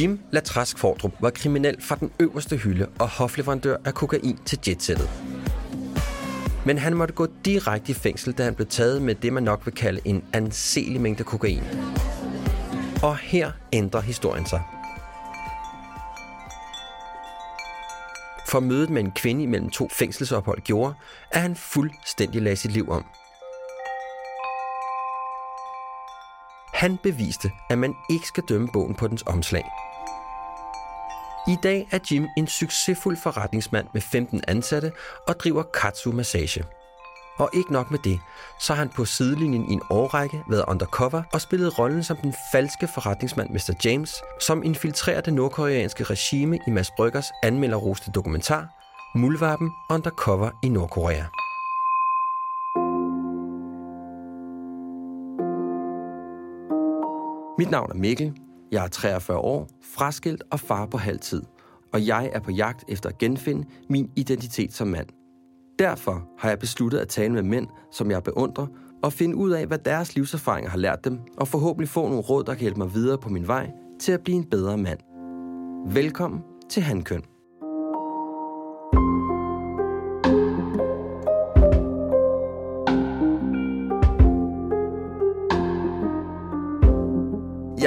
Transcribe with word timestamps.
Jim 0.00 0.20
Latrask 0.30 0.78
Fordrup 0.78 1.12
var 1.20 1.30
kriminel 1.30 1.82
fra 1.82 1.96
den 1.96 2.12
øverste 2.20 2.56
hylde 2.56 2.86
og 2.98 3.08
hofleverandør 3.08 3.76
af 3.84 3.94
kokain 3.94 4.38
til 4.46 4.58
jetsættet. 4.68 5.10
Men 6.66 6.78
han 6.78 6.96
måtte 6.96 7.14
gå 7.14 7.26
direkte 7.44 7.90
i 7.90 7.94
fængsel, 7.94 8.32
da 8.32 8.44
han 8.44 8.54
blev 8.54 8.66
taget 8.66 9.02
med 9.02 9.14
det, 9.14 9.32
man 9.32 9.42
nok 9.42 9.66
vil 9.66 9.74
kalde 9.74 10.00
en 10.04 10.24
anselig 10.32 11.00
mængde 11.00 11.24
kokain. 11.24 11.62
Og 13.02 13.16
her 13.16 13.52
ændrer 13.72 14.00
historien 14.00 14.46
sig. 14.46 14.62
For 18.48 18.60
mødet 18.60 18.90
med 18.90 19.02
en 19.02 19.12
kvinde 19.12 19.42
imellem 19.42 19.70
to 19.70 19.88
fængselsophold 19.92 20.60
gjorde, 20.60 20.94
at 21.30 21.40
han 21.40 21.56
fuldstændig 21.56 22.42
lagde 22.42 22.56
sit 22.56 22.72
liv 22.72 22.90
om. 22.90 23.04
Han 26.74 26.98
beviste, 27.02 27.50
at 27.70 27.78
man 27.78 27.94
ikke 28.10 28.26
skal 28.26 28.44
dømme 28.48 28.68
bogen 28.72 28.94
på 28.94 29.08
dens 29.08 29.22
omslag. 29.26 29.64
I 31.50 31.56
dag 31.62 31.88
er 31.90 31.98
Jim 32.10 32.26
en 32.36 32.46
succesfuld 32.46 33.16
forretningsmand 33.16 33.86
med 33.94 34.00
15 34.00 34.40
ansatte 34.48 34.92
og 35.28 35.34
driver 35.40 35.62
Katsu 35.62 36.12
Massage. 36.12 36.64
Og 37.38 37.50
ikke 37.54 37.72
nok 37.72 37.90
med 37.90 37.98
det, 38.04 38.20
så 38.60 38.74
har 38.74 38.78
han 38.78 38.88
på 38.88 39.04
sidelinjen 39.04 39.70
i 39.70 39.72
en 39.72 39.82
årrække 39.90 40.42
været 40.48 40.64
undercover 40.68 41.22
og 41.32 41.40
spillet 41.40 41.78
rollen 41.78 42.02
som 42.02 42.16
den 42.16 42.34
falske 42.52 42.88
forretningsmand 42.94 43.50
Mr. 43.50 43.74
James, 43.84 44.14
som 44.40 44.62
infiltrerer 44.62 45.20
det 45.20 45.34
nordkoreanske 45.34 46.04
regime 46.04 46.58
i 46.66 46.70
Mads 46.70 46.90
Bryggers 46.96 47.30
anmelderroste 47.42 48.10
dokumentar 48.10 48.68
Muldvarpen 49.14 49.70
Undercover 49.90 50.50
i 50.62 50.68
Nordkorea. 50.68 51.24
Mit 57.58 57.70
navn 57.70 57.90
er 57.90 57.94
Mikkel. 57.94 58.49
Jeg 58.72 58.84
er 58.84 58.88
43 58.88 59.38
år, 59.38 59.68
fraskilt 59.82 60.42
og 60.50 60.60
far 60.60 60.86
på 60.86 60.98
halvtid. 60.98 61.42
Og 61.92 62.06
jeg 62.06 62.30
er 62.32 62.40
på 62.40 62.50
jagt 62.50 62.84
efter 62.88 63.08
at 63.08 63.18
genfinde 63.18 63.68
min 63.88 64.10
identitet 64.16 64.72
som 64.72 64.88
mand. 64.88 65.06
Derfor 65.78 66.28
har 66.38 66.48
jeg 66.48 66.58
besluttet 66.58 66.98
at 66.98 67.08
tale 67.08 67.32
med 67.32 67.42
mænd, 67.42 67.66
som 67.92 68.10
jeg 68.10 68.22
beundrer, 68.22 68.66
og 69.02 69.12
finde 69.12 69.36
ud 69.36 69.50
af, 69.50 69.66
hvad 69.66 69.78
deres 69.78 70.14
livserfaringer 70.14 70.70
har 70.70 70.78
lært 70.78 71.04
dem, 71.04 71.18
og 71.36 71.48
forhåbentlig 71.48 71.88
få 71.88 72.08
nogle 72.08 72.22
råd, 72.22 72.44
der 72.44 72.54
kan 72.54 72.60
hjælpe 72.60 72.78
mig 72.78 72.94
videre 72.94 73.18
på 73.18 73.28
min 73.28 73.46
vej 73.46 73.70
til 74.00 74.12
at 74.12 74.20
blive 74.20 74.36
en 74.36 74.44
bedre 74.44 74.78
mand. 74.78 74.98
Velkommen 75.94 76.40
til 76.70 76.82
Handkøn. 76.82 77.22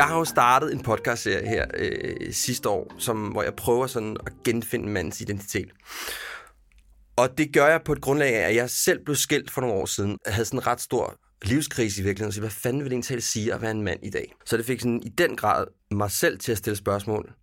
Jeg 0.04 0.10
har 0.10 0.18
jo 0.18 0.26
startet 0.26 0.74
en 0.74 0.84
podcastserie 0.84 1.48
her 1.48 1.66
øh, 1.78 2.34
sidste 2.34 2.70
år, 2.70 2.94
som, 2.98 3.28
hvor 3.28 3.44
jeg 3.44 3.54
prøver 3.56 3.88
sådan 3.88 4.18
at 4.26 4.34
genfinde 4.44 4.90
mandens 4.90 5.22
identitet. 5.22 5.70
Og 7.16 7.38
det 7.38 7.54
gør 7.54 7.68
jeg 7.68 7.82
på 7.86 7.92
et 7.92 8.02
grundlag 8.02 8.36
af, 8.36 8.50
at 8.50 8.56
jeg 8.56 8.70
selv 8.70 9.04
blev 9.06 9.16
skilt 9.16 9.52
for 9.52 9.62
nogle 9.62 9.76
år 9.76 9.86
siden. 9.86 10.18
Jeg 10.26 10.34
havde 10.34 10.46
sådan 10.46 10.60
en 10.60 10.68
ret 10.68 10.82
stor 10.82 11.16
livskrise 11.44 12.02
i 12.02 12.04
virkeligheden. 12.04 12.32
Så 12.32 12.40
hvad 12.40 12.50
fanden 12.50 12.82
vil 12.84 12.92
det 12.92 12.96
egentlig 12.96 13.24
sige 13.24 13.54
at 13.54 13.62
være 13.62 13.72
en 13.72 13.82
mand 13.82 14.00
i 14.04 14.10
dag? 14.10 14.34
Så 14.46 14.58
det 14.58 14.66
fik 14.66 14.80
sådan 14.80 15.02
i 15.04 15.10
den 15.10 15.36
grad 15.36 15.66
mig 15.92 16.12
selv 16.12 16.40
til 16.40 16.52
at 16.52 16.58
stille 16.58 16.78
spørgsmål 16.78 17.34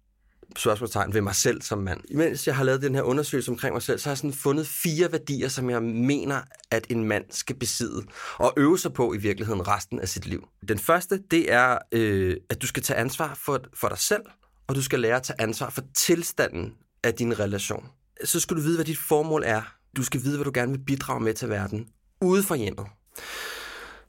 spørgsmålstegn 0.56 1.14
ved 1.14 1.20
mig 1.20 1.34
selv 1.34 1.62
som 1.62 1.78
mand. 1.78 2.00
Imens 2.10 2.46
jeg 2.46 2.56
har 2.56 2.64
lavet 2.64 2.82
den 2.82 2.94
her 2.94 3.02
undersøgelse 3.02 3.50
omkring 3.50 3.72
mig 3.72 3.82
selv, 3.82 3.98
så 3.98 4.08
har 4.08 4.10
jeg 4.10 4.18
sådan 4.18 4.32
fundet 4.32 4.66
fire 4.66 5.12
værdier, 5.12 5.48
som 5.48 5.70
jeg 5.70 5.82
mener, 5.82 6.40
at 6.70 6.86
en 6.88 7.04
mand 7.04 7.24
skal 7.30 7.56
besidde 7.56 8.02
og 8.38 8.54
øve 8.56 8.78
sig 8.78 8.92
på 8.92 9.14
i 9.14 9.16
virkeligheden 9.16 9.68
resten 9.68 10.00
af 10.00 10.08
sit 10.08 10.26
liv. 10.26 10.48
Den 10.68 10.78
første, 10.78 11.22
det 11.30 11.52
er, 11.52 11.78
øh, 11.92 12.36
at 12.50 12.62
du 12.62 12.66
skal 12.66 12.82
tage 12.82 12.96
ansvar 12.96 13.34
for, 13.34 13.60
for 13.74 13.88
dig 13.88 13.98
selv, 13.98 14.22
og 14.68 14.74
du 14.74 14.82
skal 14.82 15.00
lære 15.00 15.16
at 15.16 15.22
tage 15.22 15.40
ansvar 15.40 15.70
for 15.70 15.82
tilstanden 15.96 16.74
af 17.04 17.14
din 17.14 17.38
relation. 17.38 17.88
Så 18.24 18.40
skal 18.40 18.56
du 18.56 18.62
vide, 18.62 18.76
hvad 18.76 18.84
dit 18.84 18.98
formål 18.98 19.42
er. 19.46 19.62
Du 19.96 20.02
skal 20.02 20.22
vide, 20.22 20.36
hvad 20.36 20.44
du 20.44 20.50
gerne 20.54 20.72
vil 20.72 20.84
bidrage 20.84 21.20
med 21.20 21.34
til 21.34 21.48
verden, 21.48 21.88
ude 22.20 22.42
for 22.42 22.54
hjemmet. 22.54 22.86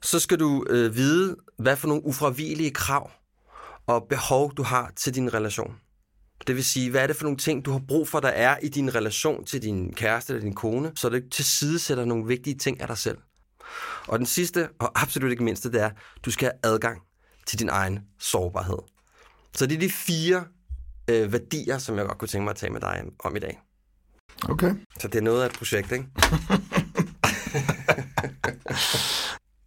Så 0.02 0.20
skal 0.20 0.40
du 0.40 0.66
øh, 0.70 0.94
vide, 0.96 1.36
hvad 1.58 1.76
for 1.76 1.88
nogle 1.88 2.06
ufravigelige 2.06 2.70
krav 2.70 3.10
og 3.86 4.06
behov, 4.08 4.54
du 4.56 4.62
har 4.62 4.92
til 4.96 5.14
din 5.14 5.34
relation. 5.34 5.74
Det 6.46 6.56
vil 6.56 6.64
sige, 6.64 6.90
hvad 6.90 7.02
er 7.02 7.06
det 7.06 7.16
for 7.16 7.24
nogle 7.24 7.38
ting, 7.38 7.64
du 7.64 7.70
har 7.70 7.80
brug 7.88 8.08
for, 8.08 8.20
der 8.20 8.28
er 8.28 8.56
i 8.62 8.68
din 8.68 8.94
relation 8.94 9.44
til 9.44 9.62
din 9.62 9.92
kæreste 9.92 10.32
eller 10.32 10.44
din 10.44 10.54
kone, 10.54 10.92
så 10.94 11.08
det 11.08 11.32
til 11.32 11.44
side 11.44 11.78
sætter 11.78 12.04
nogle 12.04 12.26
vigtige 12.26 12.58
ting 12.58 12.80
af 12.80 12.86
dig 12.86 12.98
selv. 12.98 13.18
Og 14.08 14.18
den 14.18 14.26
sidste, 14.26 14.68
og 14.78 15.02
absolut 15.02 15.30
ikke 15.30 15.44
mindste, 15.44 15.72
det 15.72 15.80
er, 15.80 15.90
du 16.24 16.30
skal 16.30 16.46
have 16.46 16.72
adgang 16.72 17.02
til 17.46 17.58
din 17.58 17.68
egen 17.68 18.00
sårbarhed. 18.18 18.78
Så 19.54 19.66
det 19.66 19.74
er 19.74 19.80
de 19.80 19.90
fire 19.90 20.44
øh, 21.10 21.32
værdier, 21.32 21.78
som 21.78 21.96
jeg 21.96 22.06
godt 22.06 22.18
kunne 22.18 22.28
tænke 22.28 22.44
mig 22.44 22.50
at 22.50 22.56
tale 22.56 22.72
med 22.72 22.80
dig 22.80 23.02
om 23.18 23.36
i 23.36 23.38
dag. 23.38 23.60
Okay. 24.48 24.74
Så 25.00 25.08
det 25.08 25.18
er 25.18 25.22
noget 25.22 25.42
af 25.42 25.46
et 25.46 25.52
projekt, 25.52 25.92
ikke? 25.92 26.06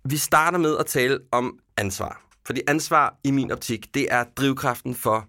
Vi 0.10 0.18
starter 0.18 0.58
med 0.58 0.78
at 0.78 0.86
tale 0.86 1.20
om 1.32 1.60
ansvar. 1.78 2.22
Fordi 2.46 2.62
ansvar 2.68 3.20
i 3.24 3.32
min 3.32 3.52
optik, 3.52 3.94
det 3.94 4.14
er 4.14 4.24
drivkraften 4.38 4.96
for 4.96 5.28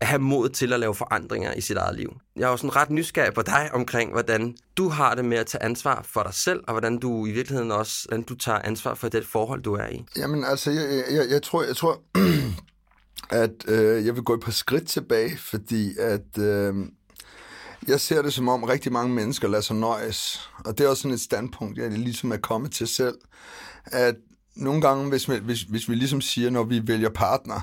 at 0.00 0.06
have 0.06 0.18
mod 0.18 0.48
til 0.48 0.72
at 0.72 0.80
lave 0.80 0.94
forandringer 0.94 1.54
i 1.54 1.60
sit 1.60 1.76
eget 1.76 1.96
liv. 1.96 2.16
Jeg 2.36 2.46
er 2.46 2.48
jo 2.48 2.56
sådan 2.56 2.76
ret 2.76 2.90
nysgerrig 2.90 3.34
på 3.34 3.42
dig 3.42 3.70
omkring, 3.72 4.12
hvordan 4.12 4.56
du 4.76 4.88
har 4.88 5.14
det 5.14 5.24
med 5.24 5.38
at 5.38 5.46
tage 5.46 5.62
ansvar 5.62 6.02
for 6.04 6.22
dig 6.22 6.34
selv, 6.34 6.60
og 6.66 6.72
hvordan 6.72 6.98
du 6.98 7.26
i 7.26 7.30
virkeligheden 7.30 7.70
også 7.70 8.04
hvordan 8.08 8.22
du 8.22 8.34
tager 8.34 8.58
ansvar 8.58 8.94
for 8.94 9.08
det 9.08 9.26
forhold, 9.26 9.62
du 9.62 9.74
er 9.74 9.88
i. 9.88 10.04
Jamen 10.16 10.44
altså, 10.44 10.70
jeg, 10.70 11.04
jeg, 11.10 11.26
jeg 11.30 11.42
tror, 11.42 11.62
jeg 11.62 11.76
tror 11.76 12.02
at 13.44 13.68
øh, 13.68 14.06
jeg 14.06 14.14
vil 14.14 14.22
gå 14.22 14.34
et 14.34 14.40
par 14.40 14.52
skridt 14.52 14.88
tilbage, 14.88 15.38
fordi 15.38 15.98
at 15.98 16.38
øh, 16.38 16.74
jeg 17.88 18.00
ser 18.00 18.22
det 18.22 18.32
som 18.32 18.48
om 18.48 18.64
rigtig 18.64 18.92
mange 18.92 19.14
mennesker 19.14 19.48
lader 19.48 19.62
sig 19.62 19.76
nøjes. 19.76 20.50
Og 20.64 20.78
det 20.78 20.84
er 20.84 20.88
også 20.88 21.02
sådan 21.02 21.14
et 21.14 21.20
standpunkt, 21.20 21.78
jeg 21.78 21.90
ligesom 21.90 22.32
er 22.32 22.36
kommet 22.36 22.72
til 22.72 22.86
selv. 22.86 23.18
At 23.84 24.14
nogle 24.56 24.80
gange, 24.80 25.08
hvis 25.08 25.28
vi, 25.28 25.36
hvis, 25.36 25.62
hvis 25.62 25.88
vi 25.88 25.94
ligesom 25.94 26.20
siger, 26.20 26.50
når 26.50 26.64
vi 26.64 26.88
vælger 26.88 27.08
partner, 27.08 27.60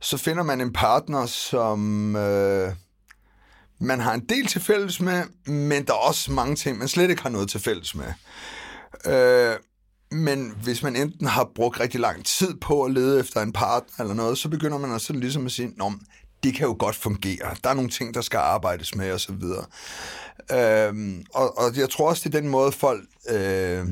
så 0.00 0.16
finder 0.16 0.42
man 0.42 0.60
en 0.60 0.72
partner, 0.72 1.26
som 1.26 2.16
øh, 2.16 2.72
man 3.80 4.00
har 4.00 4.14
en 4.14 4.24
del 4.28 4.46
til 4.46 4.60
fælles 4.60 5.00
med, 5.00 5.22
men 5.46 5.86
der 5.86 5.92
er 5.92 6.08
også 6.08 6.32
mange 6.32 6.56
ting, 6.56 6.78
man 6.78 6.88
slet 6.88 7.10
ikke 7.10 7.22
har 7.22 7.30
noget 7.30 7.50
til 7.50 7.60
fælles 7.60 7.94
med. 7.94 8.12
Øh, 9.06 9.56
men 10.12 10.54
hvis 10.62 10.82
man 10.82 10.96
enten 10.96 11.26
har 11.26 11.50
brugt 11.54 11.80
rigtig 11.80 12.00
lang 12.00 12.24
tid 12.24 12.54
på 12.54 12.84
at 12.84 12.90
lede 12.90 13.20
efter 13.20 13.42
en 13.42 13.52
partner 13.52 14.04
eller 14.04 14.14
noget, 14.14 14.38
så 14.38 14.48
begynder 14.48 14.78
man 14.78 14.92
også 14.92 15.12
ligesom 15.12 15.46
at 15.46 15.52
sige, 15.52 15.72
Nå, 15.76 15.92
det 16.42 16.54
kan 16.54 16.66
jo 16.66 16.76
godt 16.78 16.96
fungere. 16.96 17.56
Der 17.64 17.70
er 17.70 17.74
nogle 17.74 17.90
ting, 17.90 18.14
der 18.14 18.20
skal 18.20 18.38
arbejdes 18.38 18.94
med 18.94 19.12
osv. 19.12 19.42
Øhm, 20.52 21.24
og, 21.34 21.58
og 21.58 21.76
jeg 21.76 21.90
tror 21.90 22.08
også, 22.08 22.28
det 22.28 22.34
er 22.34 22.40
den 22.40 22.50
måde, 22.50 22.72
folk 22.72 23.04
øh, 23.28 23.86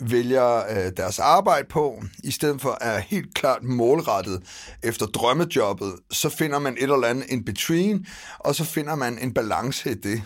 vælger 0.00 0.56
øh, 0.56 0.92
deres 0.96 1.18
arbejde 1.18 1.68
på, 1.68 2.02
i 2.24 2.30
stedet 2.30 2.60
for 2.60 2.70
at 2.80 3.02
helt 3.02 3.34
klart 3.34 3.62
målrettet 3.62 4.42
efter 4.82 5.06
drømmejobbet, 5.06 5.94
så 6.10 6.28
finder 6.28 6.58
man 6.58 6.72
et 6.72 6.82
eller 6.82 7.04
andet 7.04 7.26
in 7.28 7.44
between, 7.44 8.06
og 8.38 8.54
så 8.54 8.64
finder 8.64 8.94
man 8.94 9.18
en 9.18 9.34
balance 9.34 9.90
i 9.90 9.94
det. 9.94 10.22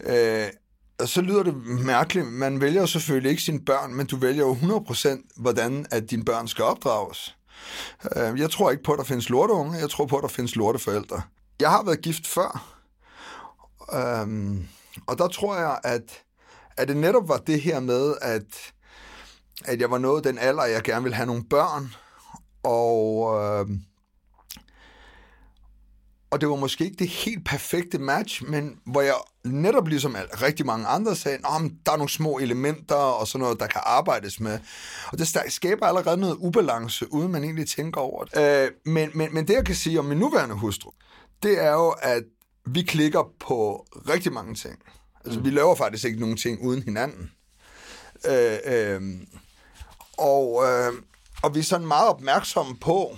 Øh, 0.00 0.46
og 0.98 1.08
så 1.08 1.20
lyder 1.20 1.42
det 1.42 1.56
mærkeligt. 1.66 2.26
Man 2.26 2.60
vælger 2.60 2.80
jo 2.80 2.86
selvfølgelig 2.86 3.30
ikke 3.30 3.42
sine 3.42 3.60
børn, 3.60 3.94
men 3.94 4.06
du 4.06 4.16
vælger 4.16 4.42
jo 4.42 4.54
100% 4.54 5.32
hvordan 5.36 5.86
at 5.90 6.10
dine 6.10 6.24
børn 6.24 6.48
skal 6.48 6.64
opdrages. 6.64 7.36
Øh, 8.16 8.40
jeg 8.40 8.50
tror 8.50 8.70
ikke 8.70 8.82
på, 8.82 8.92
at 8.92 8.98
der 8.98 9.04
findes 9.04 9.28
lorteunge. 9.28 9.78
Jeg 9.78 9.90
tror 9.90 10.06
på, 10.06 10.16
at 10.16 10.22
der 10.22 10.28
findes 10.28 10.56
lorteforældre. 10.56 11.22
Jeg 11.60 11.70
har 11.70 11.82
været 11.84 12.02
gift 12.02 12.26
før. 12.26 12.76
Øh, 13.92 14.56
og 15.06 15.18
der 15.18 15.28
tror 15.28 15.56
jeg, 15.56 15.78
at, 15.84 16.22
at 16.76 16.88
det 16.88 16.96
netop 16.96 17.28
var 17.28 17.36
det 17.36 17.60
her 17.60 17.80
med, 17.80 18.14
at 18.22 18.72
at 19.64 19.80
jeg 19.80 19.90
var 19.90 19.98
nået 19.98 20.24
den 20.24 20.38
alder, 20.38 20.64
jeg 20.64 20.82
gerne 20.82 21.02
ville 21.02 21.16
have 21.16 21.26
nogle 21.26 21.44
børn, 21.44 21.94
og, 22.62 23.34
øh, 23.34 23.66
og 26.30 26.40
det 26.40 26.48
var 26.48 26.56
måske 26.56 26.84
ikke 26.84 26.96
det 26.96 27.08
helt 27.08 27.44
perfekte 27.44 27.98
match, 27.98 28.44
men 28.44 28.78
hvor 28.84 29.00
jeg 29.00 29.14
netop 29.44 29.88
ligesom 29.88 30.16
rigtig 30.42 30.66
mange 30.66 30.86
andre 30.86 31.16
sagde, 31.16 31.36
at 31.36 31.42
der 31.86 31.92
er 31.92 31.96
nogle 31.96 32.10
små 32.10 32.38
elementer 32.38 32.94
og 32.94 33.28
sådan 33.28 33.42
noget, 33.42 33.60
der 33.60 33.66
kan 33.66 33.80
arbejdes 33.84 34.40
med. 34.40 34.58
Og 35.12 35.18
det 35.18 35.28
skaber 35.48 35.86
allerede 35.86 36.16
noget 36.16 36.36
ubalance, 36.38 37.12
uden 37.12 37.32
man 37.32 37.44
egentlig 37.44 37.68
tænker 37.68 38.00
over 38.00 38.24
det. 38.24 38.64
Øh, 38.64 38.70
men, 38.84 39.10
men, 39.14 39.34
men 39.34 39.48
det, 39.48 39.54
jeg 39.54 39.64
kan 39.64 39.74
sige 39.74 39.98
om 39.98 40.04
min 40.04 40.18
nuværende 40.18 40.54
hustru, 40.54 40.90
det 41.42 41.64
er 41.64 41.72
jo, 41.72 41.88
at 41.88 42.22
vi 42.66 42.82
klikker 42.82 43.22
på 43.40 43.86
rigtig 44.08 44.32
mange 44.32 44.54
ting. 44.54 44.78
Altså, 45.24 45.38
mm. 45.38 45.44
vi 45.44 45.50
laver 45.50 45.74
faktisk 45.74 46.04
ikke 46.04 46.20
nogen 46.20 46.36
ting 46.36 46.62
uden 46.62 46.82
hinanden. 46.82 47.30
Øh, 48.26 48.58
øh, 48.64 49.00
og, 50.18 50.64
øh, 50.66 50.92
og 51.42 51.54
vi 51.54 51.58
er 51.58 51.64
sådan 51.64 51.86
meget 51.86 52.08
opmærksomme 52.08 52.76
på, 52.76 53.16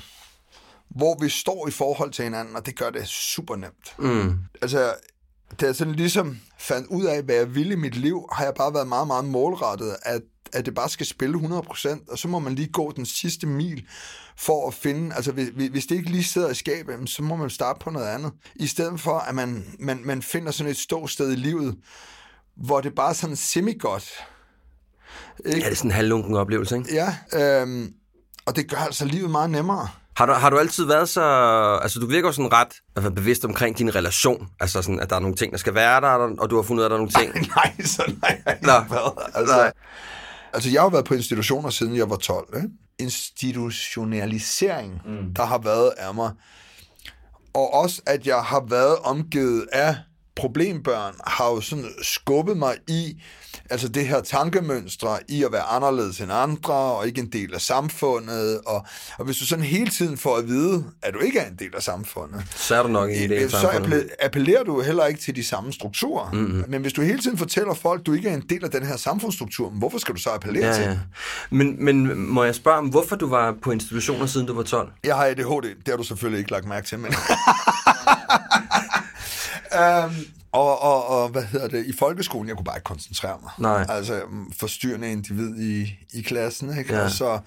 hvor 0.89 1.17
vi 1.21 1.29
står 1.29 1.69
i 1.69 1.71
forhold 1.71 2.11
til 2.13 2.25
hinanden, 2.25 2.57
og 2.57 2.67
det 2.67 2.79
gør 2.79 2.91
det 2.91 3.09
super 3.09 3.57
nemt. 3.57 3.95
Mm. 3.99 4.39
Altså, 4.63 4.95
da 5.61 5.67
jeg 5.67 5.77
sådan 5.77 5.95
ligesom 5.95 6.39
fandt 6.59 6.87
ud 6.87 7.05
af, 7.05 7.23
hvad 7.23 7.35
jeg 7.35 7.55
ville 7.55 7.73
i 7.73 7.77
mit 7.77 7.97
liv, 7.97 8.29
har 8.33 8.45
jeg 8.45 8.55
bare 8.55 8.75
været 8.75 8.89
meget, 8.89 9.07
meget 9.07 9.25
målrettet, 9.25 9.97
at, 10.03 10.23
at 10.53 10.67
det 10.67 10.75
bare 10.75 10.89
skal 10.89 11.07
spille 11.07 11.39
100%, 11.39 12.13
og 12.13 12.19
så 12.19 12.29
må 12.29 12.39
man 12.39 12.55
lige 12.55 12.69
gå 12.73 12.93
den 12.97 13.07
sidste 13.07 13.47
mil 13.47 13.87
for 14.37 14.69
at 14.69 14.75
finde, 14.75 15.15
altså 15.15 15.33
hvis, 15.33 15.49
hvis 15.71 15.87
det 15.87 15.97
ikke 15.97 16.11
lige 16.11 16.25
sidder 16.25 16.51
i 16.51 16.55
skabet, 16.55 17.11
så 17.11 17.23
må 17.23 17.37
man 17.37 17.51
starte 17.51 17.79
på 17.81 17.91
noget 17.91 18.07
andet. 18.07 18.33
I 18.55 18.67
stedet 18.67 19.01
for, 19.01 19.19
at 19.19 19.35
man, 19.35 19.77
man, 19.79 20.01
man 20.05 20.23
finder 20.23 20.53
sådan 20.53 20.71
et 20.71 20.77
ståsted 20.77 21.33
i 21.33 21.37
livet, 21.37 21.77
hvor 22.57 22.81
det 22.81 22.95
bare 22.95 23.09
er 23.09 23.15
sådan 23.15 23.37
semi-godt. 23.37 24.13
Ikke? 25.47 25.59
Ja, 25.59 25.65
det 25.65 25.73
er 25.73 25.77
sådan 25.77 25.91
en 25.91 25.95
halvlunken 25.95 26.37
oplevelse, 26.37 26.77
ikke? 26.77 26.95
Ja, 26.95 27.17
øhm, 27.61 27.93
og 28.47 28.57
det 28.57 28.71
gør 28.71 28.77
altså 28.77 29.05
livet 29.05 29.31
meget 29.31 29.51
nemmere. 29.51 29.89
Har 30.17 30.27
du, 30.27 30.33
har 30.33 30.51
du 30.51 30.59
altid 30.59 30.87
været 30.87 31.09
så... 31.09 31.23
Altså, 31.83 32.01
du 32.01 32.07
virker 32.07 32.31
sådan 32.31 32.53
ret 32.53 32.69
altså, 32.97 33.11
bevidst 33.11 33.45
omkring 33.45 33.79
din 33.79 33.95
relation. 33.95 34.49
Altså, 34.61 34.83
sådan, 34.83 35.01
at 35.01 35.11
der 35.11 35.17
er 35.17 35.21
nogle 35.21 35.37
ting, 35.37 35.53
der 35.53 35.59
skal 35.59 35.75
være 35.75 36.01
der, 36.01 36.37
og 36.39 36.51
du 36.51 36.57
har 36.57 36.63
fundet 36.63 36.81
ud 36.81 36.83
af, 36.83 36.87
at 36.87 36.91
der 36.91 36.97
er 36.97 37.01
nogle 37.01 37.13
ting... 37.13 37.47
nej, 37.57 37.75
så 37.85 38.13
nej, 38.23 38.43
jeg 38.47 38.59
Nå, 38.63 38.95
været. 38.95 39.13
Altså, 39.35 39.57
nej. 39.57 39.73
altså, 40.53 40.71
jeg 40.71 40.83
har 40.83 40.89
været 40.89 41.05
på 41.05 41.15
institutioner, 41.15 41.71
siden 41.71 41.97
jeg 41.97 42.11
var 42.11 42.17
12. 42.17 42.47
Ikke? 42.57 42.69
Institutionalisering, 42.99 45.01
mm. 45.05 45.35
der 45.35 45.45
har 45.45 45.59
været 45.59 45.93
af 45.97 46.15
mig. 46.15 46.33
Og 47.55 47.75
også, 47.75 48.03
at 48.07 48.27
jeg 48.27 48.43
har 48.43 48.65
været 48.69 48.97
omgivet 48.97 49.67
af 49.73 49.97
problembørn, 50.37 51.15
har 51.27 51.51
jo 51.51 51.61
sådan 51.61 51.91
skubbet 52.03 52.57
mig 52.57 52.77
i 52.89 53.23
Altså 53.71 53.89
det 53.89 54.07
her 54.07 54.21
tankemønstre 54.21 55.19
i 55.29 55.45
at 55.45 55.53
være 55.53 55.63
anderledes 55.63 56.21
end 56.21 56.33
andre, 56.33 56.75
og 56.75 57.07
ikke 57.07 57.21
en 57.21 57.33
del 57.33 57.55
af 57.55 57.61
samfundet. 57.61 58.61
Og, 58.67 58.87
og 59.19 59.25
hvis 59.25 59.37
du 59.37 59.47
sådan 59.47 59.65
hele 59.65 59.91
tiden 59.91 60.19
får 60.19 60.37
at 60.37 60.47
vide, 60.49 60.85
at 61.03 61.15
du 61.15 61.19
ikke 61.19 61.39
er 61.39 61.47
en 61.47 61.57
del 61.59 61.71
af 61.77 61.83
samfundet, 61.83 62.43
så 62.57 62.75
er 62.75 62.83
du 62.83 62.89
nok 62.89 63.11
en 63.11 63.31
del 63.31 63.33
af 63.33 63.51
samfundet. 63.51 64.11
Så 64.11 64.17
appellerer 64.23 64.63
du 64.63 64.81
heller 64.81 65.07
ikke 65.07 65.21
til 65.21 65.37
de 65.37 65.45
samme 65.45 65.73
strukturer. 65.73 66.31
Mm-hmm. 66.31 66.65
Men 66.69 66.83
hvis 66.83 66.93
du 66.93 67.03
hele 67.03 67.19
tiden 67.19 67.39
fortæller 67.39 67.75
folk, 67.75 68.01
at 68.01 68.07
du 68.07 68.13
ikke 68.13 68.29
er 68.29 68.35
en 68.35 68.45
del 68.49 68.65
af 68.65 68.71
den 68.71 68.87
her 68.87 68.97
samfundsstruktur, 68.97 69.71
hvorfor 69.71 69.99
skal 69.99 70.15
du 70.15 70.21
så 70.21 70.31
appellere 70.31 70.67
ja, 70.67 70.75
til 70.75 70.83
ja. 70.83 70.99
Men, 71.51 71.85
men 71.85 72.17
må 72.17 72.45
jeg 72.45 72.55
spørge 72.55 72.79
om, 72.79 72.87
hvorfor 72.87 73.17
du 73.17 73.29
var 73.29 73.55
på 73.63 73.71
institutioner, 73.71 74.27
siden 74.27 74.47
du 74.47 74.55
var 74.55 74.63
12? 74.63 74.93
Jeg 75.05 75.17
har 75.17 75.25
ADHD. 75.25 75.65
Det 75.65 75.89
har 75.89 75.97
du 75.97 76.03
selvfølgelig 76.03 76.39
ikke 76.39 76.51
lagt 76.51 76.67
mærke 76.67 76.87
til, 76.87 76.99
men... 76.99 77.15
um, 80.05 80.17
Og, 80.55 80.83
og, 80.83 81.07
og 81.07 81.29
hvad 81.29 81.43
hedder 81.43 81.69
det, 81.69 81.87
i 81.87 81.93
folkeskolen, 81.99 82.49
jeg 82.49 82.57
kunne 82.57 82.65
bare 82.65 82.77
ikke 82.77 82.85
koncentrere 82.85 83.39
mig. 83.43 83.51
Nej. 83.59 83.87
Altså, 83.89 84.23
forstyrrende 84.61 85.13
individ 85.13 85.61
i, 85.61 85.99
i 86.13 86.23
klassen, 86.23 86.79
ikke? 86.79 86.95
Ja. 86.95 87.05
Og 87.05 87.11
så 87.11 87.41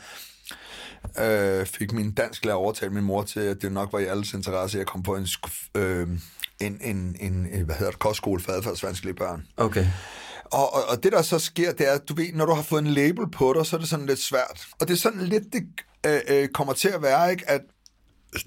øh, 1.20 1.66
fik 1.66 1.92
min 1.92 2.12
dansk 2.12 2.46
lærer 2.46 2.56
overtalt 2.56 2.94
min 2.94 3.04
mor 3.04 3.24
til, 3.24 3.40
at 3.40 3.62
det 3.62 3.72
nok 3.72 3.94
var 3.94 4.00
i 4.00 4.06
alles 4.06 4.34
interesse, 4.34 4.78
at 4.78 4.80
jeg 4.80 4.88
kom 4.88 5.04
på 5.04 5.16
en, 5.16 5.28
øh, 5.76 6.08
en, 6.60 6.78
en, 6.82 7.16
en, 7.20 7.66
hvad 7.66 7.76
hedder 7.76 7.92
det, 7.92 8.00
kostskole 8.00 8.42
for 8.42 8.52
adfærdsvanskelige 8.52 9.16
børn. 9.16 9.48
Okay. 9.58 9.88
Og, 10.46 10.74
og, 10.74 10.84
og 10.90 11.04
det, 11.04 11.12
der 11.12 11.22
så 11.22 11.40
sker, 11.40 11.72
det 11.72 11.88
er, 11.88 11.94
at 11.94 12.10
du 12.10 12.16
ved, 12.16 12.34
når 12.34 12.46
du 12.46 12.54
har 12.54 12.62
fået 12.62 12.82
en 12.82 12.88
label 12.88 13.32
på 13.32 13.54
dig, 13.54 13.66
så 13.66 13.76
er 13.76 13.80
det 13.80 13.90
sådan 13.90 14.06
lidt 14.06 14.20
svært. 14.20 14.68
Og 14.80 14.88
det 14.88 14.94
er 14.94 14.98
sådan 14.98 15.22
lidt, 15.22 15.44
det 15.54 15.64
øh, 16.06 16.20
øh, 16.28 16.48
kommer 16.48 16.74
til 16.74 16.90
at 16.90 17.02
være, 17.02 17.32
ikke, 17.32 17.50
at 17.50 17.62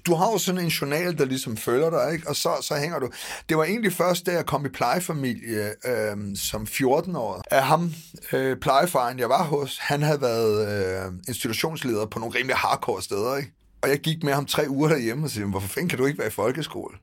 du 0.05 0.15
har 0.15 0.31
jo 0.31 0.37
sådan 0.37 0.61
en 0.61 0.67
journal, 0.67 1.17
der 1.17 1.25
ligesom 1.25 1.57
følger 1.57 1.89
dig, 1.89 2.13
ikke? 2.13 2.29
og 2.29 2.35
så, 2.35 2.49
så 2.61 2.75
hænger 2.75 2.99
du. 2.99 3.09
Det 3.49 3.57
var 3.57 3.63
egentlig 3.63 3.93
først, 3.93 4.25
da 4.25 4.31
jeg 4.31 4.45
kom 4.45 4.65
i 4.65 4.69
plejefamilie 4.69 5.73
øh, 5.85 6.17
som 6.35 6.63
14-årig. 6.63 7.41
Af 7.51 7.63
ham, 7.63 7.93
øh, 8.33 8.57
plejefaren, 8.57 9.19
jeg 9.19 9.29
var 9.29 9.43
hos, 9.43 9.77
han 9.77 10.01
havde 10.01 10.21
været 10.21 10.67
øh, 11.05 11.13
institutionsleder 11.27 12.05
på 12.05 12.19
nogle 12.19 12.35
rimelig 12.35 12.55
hardcore 12.55 13.01
steder. 13.01 13.37
Ikke? 13.37 13.51
Og 13.81 13.89
jeg 13.89 13.99
gik 13.99 14.23
med 14.23 14.33
ham 14.33 14.45
tre 14.45 14.65
uger 14.69 14.89
derhjemme 14.89 15.25
og 15.25 15.29
sagde, 15.29 15.47
hvorfor 15.49 15.67
fanden 15.67 15.89
kan 15.89 15.97
du 15.97 16.05
ikke 16.05 16.19
være 16.19 16.27
i 16.27 16.31
folkeskole? 16.31 16.97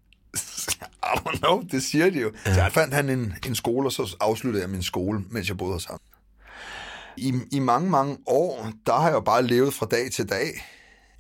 I 1.15 1.19
don't 1.19 1.39
know, 1.39 1.63
det 1.71 1.83
siger 1.83 2.11
de 2.11 2.21
jo. 2.21 2.33
Ja. 2.47 2.55
Så 2.55 2.63
jeg 2.63 2.73
fandt 2.73 2.95
han 2.95 3.09
en, 3.09 3.35
en 3.47 3.55
skole, 3.55 3.89
og 3.89 3.93
så 3.93 4.17
afsluttede 4.21 4.63
jeg 4.63 4.71
min 4.71 4.83
skole, 4.83 5.25
mens 5.31 5.49
jeg 5.49 5.57
boede 5.57 5.73
hos 5.73 5.85
ham. 5.85 5.99
I, 7.17 7.35
I 7.53 7.59
mange, 7.59 7.91
mange 7.91 8.17
år, 8.27 8.73
der 8.87 8.93
har 8.93 9.07
jeg 9.07 9.15
jo 9.15 9.21
bare 9.21 9.43
levet 9.43 9.75
fra 9.75 9.87
dag 9.87 10.11
til 10.11 10.29
dag 10.29 10.65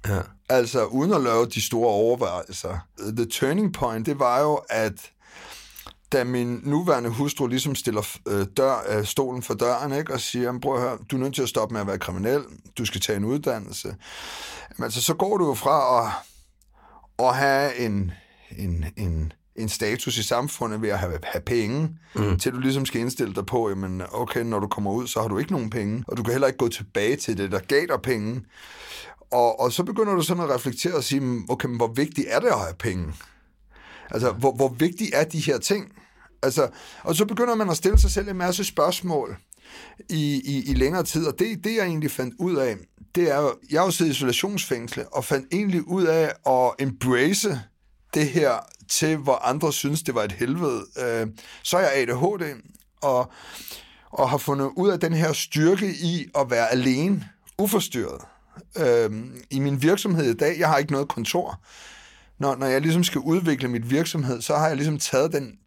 Ja. 0.06 0.20
Altså, 0.48 0.84
uden 0.84 1.12
at 1.12 1.20
lave 1.20 1.46
de 1.46 1.66
store 1.66 1.88
overvejelser. 1.88 2.78
The 2.98 3.26
turning 3.26 3.72
point, 3.72 4.06
det 4.06 4.18
var 4.18 4.40
jo, 4.40 4.60
at 4.68 5.12
da 6.12 6.24
min 6.24 6.60
nuværende 6.62 7.10
hustru 7.10 7.46
ligesom 7.46 7.74
stiller 7.74 8.16
øh, 8.28 8.46
dør, 8.56 8.76
øh, 8.88 9.04
stolen 9.04 9.42
for 9.42 9.54
døren, 9.54 9.92
ikke, 9.92 10.12
og 10.12 10.20
siger, 10.20 10.58
prøv 10.62 10.74
at 10.74 10.80
høre, 10.80 10.98
du 11.10 11.16
er 11.16 11.20
nødt 11.20 11.34
til 11.34 11.42
at 11.42 11.48
stoppe 11.48 11.72
med 11.72 11.80
at 11.80 11.86
være 11.86 11.98
kriminel, 11.98 12.42
du 12.78 12.84
skal 12.84 13.00
tage 13.00 13.16
en 13.16 13.24
uddannelse. 13.24 13.96
Men 14.76 14.84
altså, 14.84 15.02
så 15.02 15.14
går 15.14 15.36
du 15.36 15.46
jo 15.46 15.54
fra 15.54 16.06
at, 16.06 16.12
at 17.26 17.36
have 17.36 17.76
en, 17.76 18.12
en, 18.58 18.84
en, 18.96 19.32
en 19.56 19.68
status 19.68 20.18
i 20.18 20.22
samfundet 20.22 20.82
ved 20.82 20.88
at 20.88 20.98
have, 20.98 21.18
have 21.22 21.42
penge, 21.42 21.90
mm. 22.14 22.38
til 22.38 22.52
du 22.52 22.58
ligesom 22.58 22.86
skal 22.86 23.00
indstille 23.00 23.34
dig 23.34 23.46
på, 23.46 23.68
jamen 23.68 24.02
okay, 24.12 24.40
når 24.40 24.58
du 24.58 24.66
kommer 24.66 24.90
ud, 24.90 25.06
så 25.06 25.20
har 25.20 25.28
du 25.28 25.38
ikke 25.38 25.52
nogen 25.52 25.70
penge, 25.70 26.04
og 26.08 26.16
du 26.16 26.22
kan 26.22 26.32
heller 26.32 26.46
ikke 26.46 26.58
gå 26.58 26.68
tilbage 26.68 27.16
til 27.16 27.38
det, 27.38 27.52
der 27.52 27.58
gav 27.58 27.86
dig 27.86 28.02
penge. 28.02 28.42
Og, 29.30 29.60
og 29.60 29.72
så 29.72 29.84
begynder 29.84 30.14
du 30.14 30.22
sådan 30.22 30.42
at 30.42 30.50
reflektere 30.50 30.94
og 30.94 31.04
sige, 31.04 31.20
mm, 31.20 31.46
okay, 31.48 31.69
men 31.69 31.76
hvor 31.76 31.86
vigtigt 31.86 32.26
er 32.30 32.40
det 32.40 32.48
at 32.48 32.58
have 32.58 32.75
penge? 32.78 33.14
Altså, 34.10 34.32
hvor, 34.32 34.52
hvor 34.52 34.69
vigtigt 34.69 35.10
er 35.14 35.25
de 35.25 35.40
her 35.40 35.58
ting? 35.58 35.92
Altså, 36.42 36.69
og 37.02 37.14
så 37.14 37.25
begynder 37.25 37.54
man 37.54 37.70
at 37.70 37.76
stille 37.76 37.98
sig 38.00 38.10
selv 38.10 38.28
en 38.28 38.36
masse 38.36 38.64
spørgsmål 38.64 39.36
i, 40.08 40.42
i, 40.44 40.70
i 40.70 40.75
længere 40.75 41.02
tid, 41.02 41.26
og 41.26 41.38
det, 41.38 41.64
det 41.64 41.76
jeg 41.76 41.86
egentlig 41.86 42.10
fandt 42.10 42.34
ud 42.38 42.56
af, 42.56 42.76
det 43.14 43.30
er 43.30 43.50
jeg 43.70 43.80
har 43.80 43.86
jo 43.86 43.90
siddet 43.90 44.12
i 44.12 44.14
isolationsfængsel, 44.14 45.04
og 45.12 45.25
fandt 45.25 45.46
egentlig 45.52 45.88
ud 45.88 46.04
af 46.04 46.32
at 46.46 46.86
embrace 46.86 47.60
det 48.14 48.28
her 48.28 48.52
til, 48.88 49.16
hvor 49.16 49.44
andre 49.44 49.72
synes, 49.72 50.02
det 50.02 50.14
var 50.14 50.22
et 50.22 50.32
helvede. 50.32 50.84
Øh, 50.98 51.26
så 51.62 51.76
er 51.76 51.81
jeg 51.81 51.92
ADHD, 51.94 52.62
og, 53.02 53.32
og 54.10 54.31
har 54.31 54.38
fundet 54.38 54.70
ud 54.76 54.88
af 54.88 55.00
den 55.00 55.12
her 55.12 55.32
styrke 55.32 55.91
i 55.91 56.26
at 56.34 56.50
være 56.50 56.72
alene, 56.72 57.29
uforstyrret 57.58 58.20
øh, 58.79 59.10
i 59.50 59.58
min 59.58 59.82
virksomhed 59.82 60.24
i 60.24 60.34
dag. 60.34 60.58
Jeg 60.58 60.69
har 60.69 60.79
ikke 60.79 60.93
noget 60.93 61.08
kontor. 61.08 61.60
Når, 62.38 62.56
når 62.56 62.67
jeg 62.67 62.81
ligesom 62.81 63.05
skal 63.05 63.20
udvikle 63.20 63.69
mit 63.69 63.91
virksomhed, 63.91 64.43
så 64.43 64.56
har 64.56 64.67
jeg 64.67 64.77
ligesom 64.77 64.98
taget 64.98 65.32
den 65.32 65.58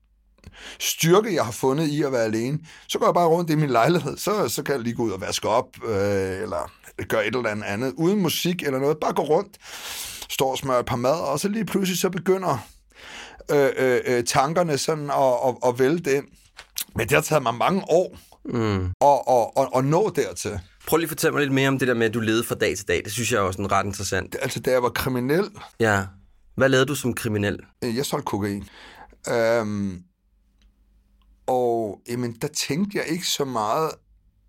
styrke, 0.79 1.36
jeg 1.36 1.45
har 1.45 1.51
fundet 1.51 1.88
i 1.88 2.01
at 2.03 2.12
være 2.12 2.24
alene. 2.24 2.60
Så 2.88 3.00
går 3.00 3.05
jeg 3.07 3.13
bare 3.13 3.27
rundt 3.27 3.50
i 3.50 3.55
min 3.55 3.69
lejlighed, 3.69 4.17
så, 4.17 4.48
så 4.48 4.63
kan 4.63 4.75
jeg 4.75 4.83
lige 4.83 4.95
gå 4.95 5.03
ud 5.03 5.12
og 5.12 5.21
vaske 5.21 5.50
op, 5.50 5.67
øh, 5.86 6.41
eller 6.41 6.71
gøre 7.07 7.27
et 7.27 7.36
eller 7.36 7.63
andet 7.65 7.93
uden 7.98 8.21
musik 8.21 8.63
eller 8.63 8.79
noget. 8.79 8.98
Bare 8.98 9.13
gå 9.13 9.21
rundt, 9.21 9.57
står 10.29 10.51
og 10.51 10.57
smører 10.57 10.79
et 10.79 10.86
par 10.86 10.95
mad, 10.95 11.19
og 11.19 11.39
så 11.39 11.48
lige 11.48 11.65
pludselig 11.65 12.00
så 12.00 12.10
begynder 12.10 12.67
øh, 13.51 13.69
øh, 13.77 14.00
øh, 14.05 14.24
tankerne 14.24 14.77
sådan 14.77 15.10
at, 15.10 15.33
at, 15.48 15.55
at 15.69 15.79
vælte 15.79 16.15
ind. 16.15 16.25
Men 16.95 17.07
det 17.07 17.12
har 17.12 17.21
taget 17.21 17.43
mig 17.43 17.55
mange 17.55 17.83
år 17.89 18.17
mm. 18.45 18.86
at, 18.86 19.21
at, 19.29 19.48
at, 19.57 19.67
at 19.75 19.86
nå 19.86 20.10
dertil. 20.15 20.60
Prøv 20.88 20.98
lige 20.98 21.05
at 21.05 21.10
fortælle 21.10 21.33
mig 21.33 21.41
lidt 21.41 21.53
mere 21.53 21.67
om 21.67 21.79
det 21.79 21.88
der 21.88 21.93
med, 21.93 22.05
at 22.05 22.13
du 22.13 22.19
levede 22.19 22.43
fra 22.43 22.55
dag 22.55 22.77
til 22.77 22.88
dag. 22.88 23.01
Det 23.03 23.12
synes 23.12 23.31
jeg 23.31 23.38
er 23.38 23.41
også 23.41 23.67
ret 23.71 23.86
interessant. 23.86 24.36
Altså, 24.41 24.60
da 24.60 24.71
jeg 24.71 24.83
var 24.83 24.89
kriminel... 24.89 25.50
Ja. 25.79 26.05
Hvad 26.55 26.69
lavede 26.69 26.86
du 26.86 26.95
som 26.95 27.13
kriminel? 27.13 27.60
Øh, 27.83 27.95
jeg 27.95 28.05
solgte 28.05 28.25
kokain. 28.25 28.69
Øhm, 29.29 30.03
og 31.48 32.01
jamen, 32.10 32.33
der 32.41 32.48
tænkte 32.48 32.98
jeg 32.98 33.07
ikke 33.07 33.27
så 33.27 33.45
meget 33.45 33.91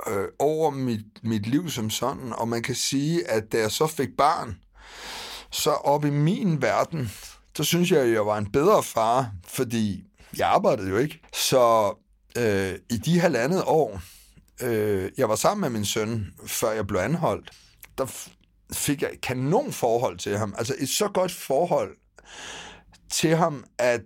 øh, 0.08 0.24
over 0.38 0.70
mit, 0.70 1.04
mit 1.22 1.46
liv 1.46 1.70
som 1.70 1.90
sådan. 1.90 2.32
Og 2.32 2.48
man 2.48 2.62
kan 2.62 2.74
sige, 2.74 3.30
at 3.30 3.52
da 3.52 3.58
jeg 3.58 3.70
så 3.70 3.86
fik 3.86 4.08
barn, 4.18 4.56
så 5.50 5.70
op 5.70 6.04
i 6.04 6.10
min 6.10 6.62
verden, 6.62 7.12
så 7.56 7.64
synes 7.64 7.90
jeg, 7.90 8.00
at 8.00 8.10
jeg 8.10 8.26
var 8.26 8.38
en 8.38 8.52
bedre 8.52 8.82
far, 8.82 9.30
fordi 9.46 10.04
jeg 10.38 10.48
arbejdede 10.48 10.88
jo 10.88 10.96
ikke. 10.96 11.20
Så 11.32 11.94
øh, 12.38 12.74
i 12.90 12.96
de 12.96 13.20
halvandet 13.20 13.62
år, 13.66 14.00
øh, 14.60 15.10
jeg 15.18 15.28
var 15.28 15.36
sammen 15.36 15.60
med 15.60 15.70
min 15.70 15.84
søn, 15.84 16.26
før 16.46 16.70
jeg 16.70 16.86
blev 16.86 17.00
anholdt, 17.00 17.50
der 17.98 18.06
fik 18.72 19.02
jeg 19.02 19.10
et 19.12 19.20
kanon 19.20 19.72
forhold 19.72 20.18
til 20.18 20.38
ham. 20.38 20.54
Altså 20.58 20.74
et 20.78 20.88
så 20.88 21.08
godt 21.08 21.32
forhold 21.32 21.90
til 23.10 23.36
ham, 23.36 23.64
at 23.78 24.00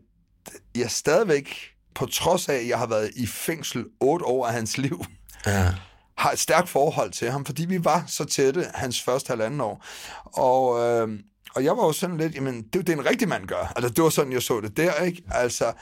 jeg 0.75 0.91
stadigvæk, 0.91 1.57
på 1.95 2.07
trods 2.07 2.49
af, 2.49 2.55
at 2.55 2.69
jeg 2.69 2.79
har 2.79 2.87
været 2.87 3.11
i 3.17 3.27
fængsel 3.27 3.85
otte 4.01 4.25
år 4.25 4.47
af 4.47 4.53
hans 4.53 4.79
liv, 4.79 5.05
ja. 5.47 5.75
har 6.19 6.33
et 6.33 6.39
stærkt 6.39 6.69
forhold 6.69 7.11
til 7.13 7.31
ham, 7.31 7.45
fordi 7.45 7.65
vi 7.65 7.85
var 7.85 8.05
så 8.07 8.25
tætte 8.25 8.67
hans 8.75 9.03
første 9.03 9.29
halvanden 9.29 9.61
år. 9.61 9.85
Og, 10.25 10.81
øh, 10.81 11.19
Og 11.55 11.65
jeg 11.65 11.77
var 11.77 11.85
jo 11.85 11.93
sådan 11.93 12.17
lidt, 12.17 12.35
jamen, 12.35 12.57
det 12.63 12.77
er 12.77 12.79
jo 12.79 12.83
det, 12.83 12.93
en 12.93 13.07
rigtig 13.07 13.29
mand 13.29 13.47
gør. 13.47 13.73
Altså, 13.77 13.89
det 13.89 14.05
var 14.05 14.11
sådan, 14.11 14.33
jeg 14.33 14.43
så 14.43 14.61
det 14.61 14.77
der, 14.77 14.95
ikke? 14.95 15.23
Altså, 15.31 15.73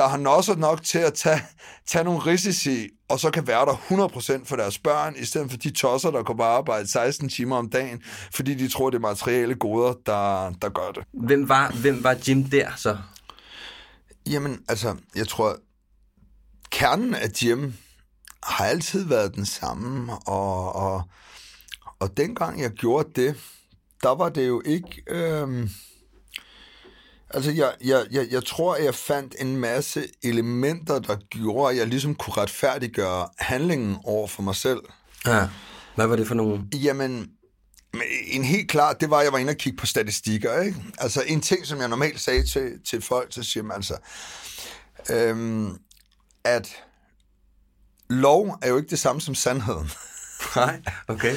der 0.00 0.08
har 0.08 0.28
også 0.28 0.54
nok 0.54 0.82
til 0.82 0.98
at 0.98 1.14
tage, 1.14 1.42
tage 1.86 2.04
nogle 2.04 2.20
risici, 2.20 2.88
og 3.08 3.20
så 3.20 3.30
kan 3.30 3.46
være 3.46 3.66
der 3.66 3.74
100% 4.40 4.44
for 4.44 4.56
deres 4.56 4.78
børn, 4.78 5.14
i 5.16 5.24
stedet 5.24 5.50
for 5.50 5.58
de 5.58 5.70
tosser, 5.70 6.10
der 6.10 6.22
kommer 6.22 6.44
på 6.44 6.48
arbejde 6.48 6.90
16 6.90 7.28
timer 7.28 7.56
om 7.56 7.70
dagen, 7.70 8.02
fordi 8.34 8.54
de 8.54 8.68
tror, 8.68 8.90
det 8.90 8.96
er 8.96 9.00
materielle 9.00 9.54
goder, 9.54 9.94
der, 10.06 10.52
der 10.62 10.68
gør 10.68 10.90
det. 10.94 11.04
Hvem 11.12 11.48
var, 11.48 11.70
hvem 11.80 12.04
var 12.04 12.16
Jim 12.28 12.44
der 12.44 12.70
så? 12.76 12.98
Jamen, 14.26 14.60
altså, 14.68 14.96
jeg 15.14 15.28
tror, 15.28 15.56
kernen 16.70 17.14
af 17.14 17.28
Jim 17.42 17.74
har 18.42 18.64
altid 18.64 19.04
været 19.04 19.34
den 19.34 19.46
samme, 19.46 20.12
og, 20.26 20.76
og, 20.76 21.02
og 21.98 22.16
dengang 22.16 22.60
jeg 22.60 22.70
gjorde 22.70 23.08
det, 23.16 23.36
der 24.02 24.14
var 24.14 24.28
det 24.28 24.48
jo 24.48 24.62
ikke... 24.64 25.02
Øhm, 25.06 25.70
altså, 27.30 27.50
jeg, 27.50 27.72
jeg, 27.84 28.06
jeg, 28.10 28.26
jeg 28.30 28.44
tror, 28.44 28.76
jeg 28.76 28.94
fandt 28.94 29.34
en 29.38 29.56
masse 29.56 30.04
elementer, 30.22 30.98
der 30.98 31.16
gjorde, 31.30 31.72
at 31.72 31.78
jeg 31.78 31.86
ligesom 31.86 32.14
kunne 32.14 32.34
retfærdiggøre 32.36 33.28
handlingen 33.38 33.96
over 34.04 34.28
for 34.28 34.42
mig 34.42 34.56
selv. 34.56 34.80
Ja. 35.26 35.48
Hvad 35.94 36.06
var 36.06 36.16
det 36.16 36.28
for 36.28 36.34
nogle? 36.34 36.64
Jamen, 36.74 37.30
en 38.26 38.44
helt 38.44 38.70
klart, 38.70 39.00
det 39.00 39.10
var, 39.10 39.18
at 39.18 39.24
jeg 39.24 39.32
var 39.32 39.38
inde 39.38 39.50
og 39.50 39.56
kigge 39.56 39.76
på 39.76 39.86
statistikker. 39.86 40.60
Ikke? 40.60 40.76
Altså, 40.98 41.22
en 41.26 41.40
ting, 41.40 41.66
som 41.66 41.80
jeg 41.80 41.88
normalt 41.88 42.20
sagde 42.20 42.46
til, 42.46 42.72
til 42.86 43.02
folk, 43.02 43.32
så 43.32 43.42
siger 43.42 43.62
man 43.64 43.76
altså, 43.76 43.96
øhm, 45.10 45.78
at 46.44 46.68
lov 48.10 48.58
er 48.62 48.68
jo 48.68 48.76
ikke 48.76 48.90
det 48.90 48.98
samme 48.98 49.20
som 49.20 49.34
sandheden. 49.34 49.90
Nej, 50.56 50.82
okay. 51.08 51.36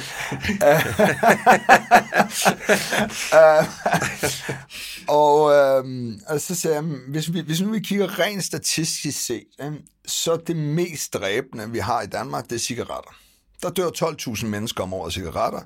og, 5.08 5.52
øhm, 5.52 6.20
og 6.28 6.40
så 6.40 6.54
sagde 6.54 6.76
jeg, 6.76 6.84
hvis, 7.08 7.32
vi, 7.32 7.40
hvis 7.40 7.60
nu 7.60 7.70
vi 7.70 7.80
kigger 7.80 8.18
rent 8.18 8.44
statistisk 8.44 9.26
set, 9.26 9.46
øh, 9.60 9.72
så 10.06 10.36
det 10.46 10.56
mest 10.56 11.14
dræbende, 11.14 11.70
vi 11.70 11.78
har 11.78 12.02
i 12.02 12.06
Danmark, 12.06 12.44
det 12.44 12.52
er 12.52 12.58
cigaretter. 12.58 13.14
Der 13.62 13.70
dør 13.70 13.88
12.000 13.88 14.46
mennesker 14.46 14.82
om 14.82 14.92
året 14.92 15.08
af 15.08 15.12
cigaretter 15.12 15.60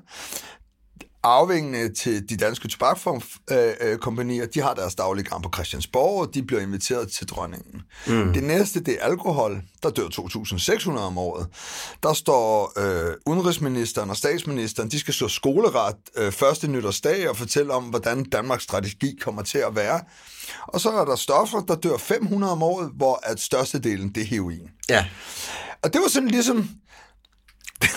arvingene 1.23 1.93
til 1.93 2.29
de 2.29 2.37
danske 2.37 2.67
tobakkompanier, 2.67 4.45
de 4.45 4.61
har 4.61 4.73
deres 4.73 4.95
daglige 4.95 5.29
gang 5.29 5.43
på 5.43 5.49
Christiansborg, 5.53 6.21
og 6.21 6.33
de 6.33 6.43
bliver 6.43 6.61
inviteret 6.61 7.11
til 7.11 7.27
dronningen. 7.27 7.81
Mm. 8.07 8.33
Det 8.33 8.43
næste, 8.43 8.79
det 8.79 8.97
er 8.99 9.05
alkohol. 9.05 9.61
Der 9.83 9.89
dør 9.89 10.03
2.600 10.03 10.99
om 10.99 11.17
året. 11.17 11.47
Der 12.03 12.13
står 12.13 12.73
øh, 12.77 13.13
udenrigsministeren 13.25 14.09
og 14.09 14.17
statsministeren, 14.17 14.91
de 14.91 14.99
skal 14.99 15.13
stå 15.13 15.27
skoleret 15.27 15.95
øh, 16.15 16.31
første 16.31 16.67
nytårsdag 16.67 17.29
og 17.29 17.37
fortælle 17.37 17.73
om, 17.73 17.83
hvordan 17.83 18.23
Danmarks 18.23 18.63
strategi 18.63 19.17
kommer 19.21 19.41
til 19.41 19.57
at 19.57 19.75
være. 19.75 20.01
Og 20.67 20.81
så 20.81 20.89
er 20.89 21.05
der 21.05 21.15
stoffer, 21.15 21.59
der 21.59 21.75
dør 21.75 21.97
500 21.97 22.51
om 22.51 22.63
året, 22.63 22.91
hvor 22.95 23.19
at 23.23 23.39
størstedelen, 23.39 24.09
det 24.09 24.21
er 24.21 24.27
heroin. 24.27 24.69
Ja. 24.89 25.05
Og 25.83 25.93
det 25.93 26.01
var 26.01 26.07
sådan 26.07 26.29
ligesom 26.29 26.69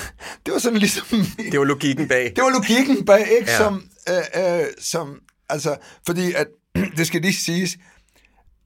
det 0.47 0.53
var 0.53 0.59
sådan 0.59 0.79
ligesom... 0.79 1.27
Det 1.53 1.59
var 1.59 1.65
logikken 1.65 2.09
bag. 2.09 2.33
Det 2.37 2.45
var 2.45 2.51
logikken 2.51 3.05
bag, 3.05 3.29
ikke? 3.39 3.51
Ja. 3.51 3.57
Som, 3.57 3.83
øh, 4.09 4.61
øh, 4.61 4.67
som, 4.81 5.21
altså, 5.49 5.77
fordi 6.07 6.33
at, 6.33 6.47
det 6.97 7.07
skal 7.07 7.21
lige 7.21 7.35
siges, 7.35 7.77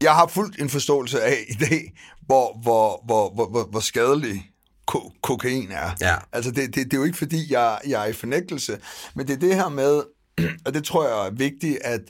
jeg 0.00 0.14
har 0.14 0.26
fuldt 0.26 0.61
en 0.61 0.71
forståelse 0.71 1.23
af 1.23 1.45
i 1.49 1.54
dag, 1.54 1.92
hvor, 2.26 2.59
hvor, 2.62 3.02
hvor, 3.06 3.35
hvor, 3.35 3.49
hvor, 3.49 3.64
hvor 3.64 3.80
skadelig 3.80 4.50
ko- 4.87 5.12
kokain 5.23 5.71
er. 5.71 5.90
Ja. 6.00 6.16
Altså, 6.33 6.50
det, 6.50 6.75
det, 6.75 6.85
det 6.85 6.92
er 6.92 6.97
jo 6.97 7.04
ikke, 7.04 7.18
fordi 7.18 7.52
jeg, 7.52 7.78
jeg 7.87 8.02
er 8.02 8.06
i 8.06 8.12
fornægtelse, 8.12 8.78
men 9.14 9.26
det 9.26 9.35
er 9.35 9.38
det 9.38 9.54
her 9.54 9.68
med, 9.68 10.02
og 10.66 10.75
det 10.75 10.85
tror 10.85 11.09
jeg 11.09 11.26
er 11.26 11.30
vigtigt, 11.30 11.78
at, 11.85 12.00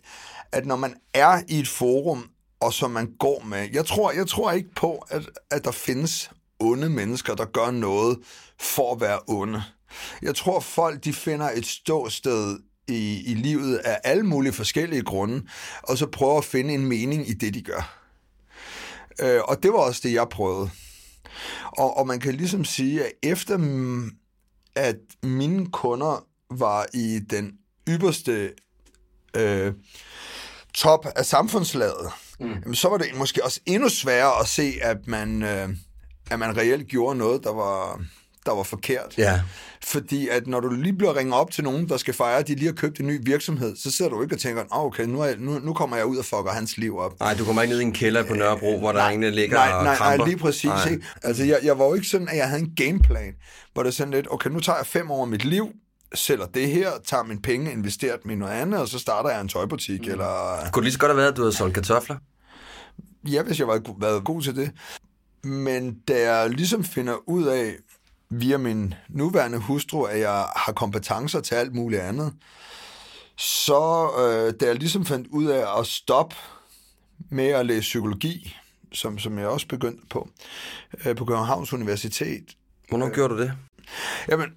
at 0.53 0.67
når 0.67 0.77
man 0.77 0.95
er 1.15 1.43
i 1.49 1.59
et 1.59 1.69
forum, 1.69 2.29
og 2.61 2.73
som 2.73 2.91
man 2.91 3.13
går 3.19 3.43
med, 3.45 3.69
jeg 3.73 3.87
tror, 3.87 4.13
jeg 4.13 4.27
tror 4.27 4.53
ikke 4.53 4.75
på, 4.77 5.07
at, 5.09 5.23
at 5.51 5.65
der 5.65 5.71
findes 5.71 6.31
onde 6.61 6.91
mennesker, 6.91 7.35
der 7.35 7.45
gør 7.45 7.71
noget 7.71 8.19
for 8.61 8.95
at 8.95 9.01
være 9.01 9.19
onde. 9.27 9.63
Jeg 10.23 10.35
tror, 10.35 10.61
folk 10.61 11.05
de 11.05 11.13
finder 11.13 11.51
et 11.51 11.67
ståsted 11.67 12.59
i, 12.89 13.23
i 13.27 13.35
livet 13.35 13.77
af 13.77 14.01
alle 14.05 14.23
mulige 14.23 14.53
forskellige 14.53 15.03
grunde, 15.03 15.47
og 15.83 15.99
så 15.99 16.07
prøver 16.07 16.39
at 16.39 16.45
finde 16.45 16.75
en 16.75 16.87
mening 16.87 17.29
i 17.29 17.33
det, 17.33 17.55
de 17.55 17.63
gør. 17.63 18.03
Øh, 19.21 19.41
og 19.45 19.63
det 19.63 19.73
var 19.73 19.79
også 19.79 20.01
det, 20.05 20.13
jeg 20.13 20.29
prøvede. 20.29 20.71
Og, 21.79 21.97
og 21.97 22.07
man 22.07 22.21
kan 22.21 22.35
ligesom 22.35 22.65
sige, 22.65 23.05
at 23.05 23.13
efter 23.23 23.59
at 24.75 24.97
mine 25.23 25.67
kunder 25.67 26.27
var 26.51 26.87
i 26.95 27.19
den 27.31 27.53
ypperste 27.89 28.53
øh, 29.37 29.73
top 30.75 31.07
af 31.17 31.27
samfundslaget, 31.27 32.11
mm. 32.41 32.75
så 32.75 32.89
var 32.89 32.97
det 32.97 33.07
måske 33.17 33.45
også 33.45 33.61
endnu 33.67 33.89
sværere 33.89 34.41
at 34.41 34.49
se, 34.49 34.75
at 34.83 35.07
man... 35.07 35.43
Øh, 35.43 35.69
at 36.31 36.39
man 36.39 36.57
reelt 36.57 36.87
gjorde 36.87 37.19
noget, 37.19 37.45
der 37.45 37.53
var, 37.53 38.01
der 38.47 38.53
var 38.53 38.63
forkert. 38.63 39.19
Ja. 39.19 39.41
Fordi 39.85 40.29
at 40.29 40.47
når 40.47 40.61
du 40.61 40.69
lige 40.69 40.93
bliver 40.93 41.17
ringet 41.17 41.35
op 41.35 41.51
til 41.51 41.65
nogen, 41.65 41.89
der 41.89 41.97
skal 41.97 42.15
fejre, 42.15 42.39
at 42.39 42.49
de 42.49 42.55
lige 42.55 42.67
har 42.67 42.73
købt 42.73 43.01
en 43.01 43.07
ny 43.07 43.21
virksomhed, 43.23 43.77
så 43.77 43.91
sidder 43.91 44.11
du 44.11 44.23
ikke 44.23 44.35
og 44.35 44.41
tænker, 44.41 44.63
oh, 44.71 44.85
okay, 44.85 45.05
nu, 45.05 45.21
er, 45.21 45.35
nu, 45.39 45.59
nu 45.59 45.73
kommer 45.73 45.97
jeg 45.97 46.07
ud 46.07 46.17
og 46.17 46.25
fucker 46.25 46.51
hans 46.51 46.77
liv 46.77 46.99
op. 46.99 47.21
Nej, 47.21 47.35
du 47.35 47.45
kommer 47.45 47.63
ikke 47.63 47.73
ned 47.73 47.81
i 47.81 47.85
en 47.85 47.93
kælder 47.93 48.25
på 48.25 48.35
Nørrebro, 48.35 48.79
hvor 48.79 48.93
der 48.93 48.99
nej, 48.99 49.07
er 49.07 49.11
ingen, 49.11 49.23
der 49.23 49.31
ligger 49.31 49.57
nej, 49.57 49.73
og 49.73 49.85
nej, 49.85 49.95
kramper. 49.95 50.17
Nej, 50.17 50.27
lige 50.27 50.39
præcis. 50.39 50.65
Nej. 50.65 50.91
Ikke? 50.91 51.05
Altså, 51.23 51.45
jeg, 51.45 51.59
jeg 51.63 51.79
var 51.79 51.85
jo 51.85 51.95
ikke 51.95 52.07
sådan, 52.07 52.29
at 52.29 52.37
jeg 52.37 52.49
havde 52.49 52.63
en 52.63 52.73
gameplan, 52.77 53.35
hvor 53.73 53.83
det 53.83 53.91
er 53.91 53.95
sådan 53.95 54.13
lidt, 54.13 54.27
okay, 54.31 54.51
nu 54.51 54.61
tager 54.61 54.77
jeg 54.77 54.87
fem 54.87 55.11
år 55.11 55.23
af 55.23 55.29
mit 55.29 55.45
liv, 55.45 55.69
sælger 56.15 56.47
det 56.47 56.69
her, 56.69 56.91
tager 57.07 57.23
mine 57.23 57.43
penge, 57.43 57.73
investerer 57.73 58.17
dem 58.17 58.31
i 58.31 58.35
noget 58.35 58.53
andet, 58.53 58.81
og 58.81 58.89
så 58.89 58.99
starter 58.99 59.31
jeg 59.31 59.41
en 59.41 59.49
tøjbutik, 59.49 60.01
mm. 60.01 60.11
eller... 60.11 60.59
Kunne 60.73 60.81
det 60.81 60.85
lige 60.85 60.93
så 60.93 60.99
godt 60.99 61.11
have 61.11 61.17
været, 61.17 61.31
at 61.31 61.37
du 61.37 61.43
havde 61.43 61.57
solgt 61.57 61.75
kartofler? 61.75 62.17
Ja, 63.29 63.43
hvis 63.43 63.59
jeg 63.59 63.69
var 63.69 63.81
været 64.01 64.25
god 64.25 64.43
til 64.43 64.57
det. 64.57 64.71
Men 65.47 66.01
da 66.09 66.33
jeg 66.33 66.51
ligesom 66.51 66.85
finder 66.85 67.29
ud 67.29 67.45
af, 67.45 67.77
via 68.31 68.57
min 68.57 68.95
nuværende 69.09 69.59
hustru, 69.59 70.03
at 70.03 70.21
jeg 70.21 70.47
har 70.57 70.73
kompetencer 70.73 71.41
til 71.41 71.55
alt 71.55 71.75
muligt 71.75 72.03
andet, 72.03 72.33
så 73.37 74.11
øh, 74.19 74.55
da 74.61 74.67
jeg 74.67 74.75
ligesom 74.75 75.07
fandt 75.07 75.27
ud 75.29 75.47
af 75.47 75.81
at 75.81 75.87
stoppe 75.87 76.37
med 77.31 77.47
at 77.47 77.67
læse 77.67 77.81
psykologi, 77.81 78.57
som, 78.93 79.19
som 79.19 79.39
jeg 79.39 79.47
også 79.47 79.69
begyndte 79.69 80.07
på, 80.11 80.29
øh, 81.07 81.17
på 81.17 81.25
Københavns 81.25 81.73
Universitet. 81.73 82.57
Hvornår 82.89 83.07
øh, 83.07 83.13
gjorde 83.13 83.35
du 83.35 83.41
det? 83.41 83.53
Jamen, 84.29 84.49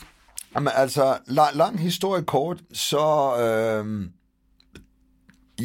jamen 0.54 0.72
altså, 0.74 1.18
lang, 1.26 1.56
lang 1.56 1.80
historie 1.80 2.24
kort, 2.24 2.62
så 2.72 3.36
øh, 3.36 4.08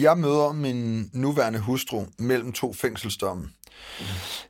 jeg 0.01 0.17
møder 0.17 0.51
min 0.51 1.10
nuværende 1.13 1.60
hustru 1.60 2.05
mellem 2.19 2.51
to 2.51 2.74
fængselsdomme. 2.74 3.50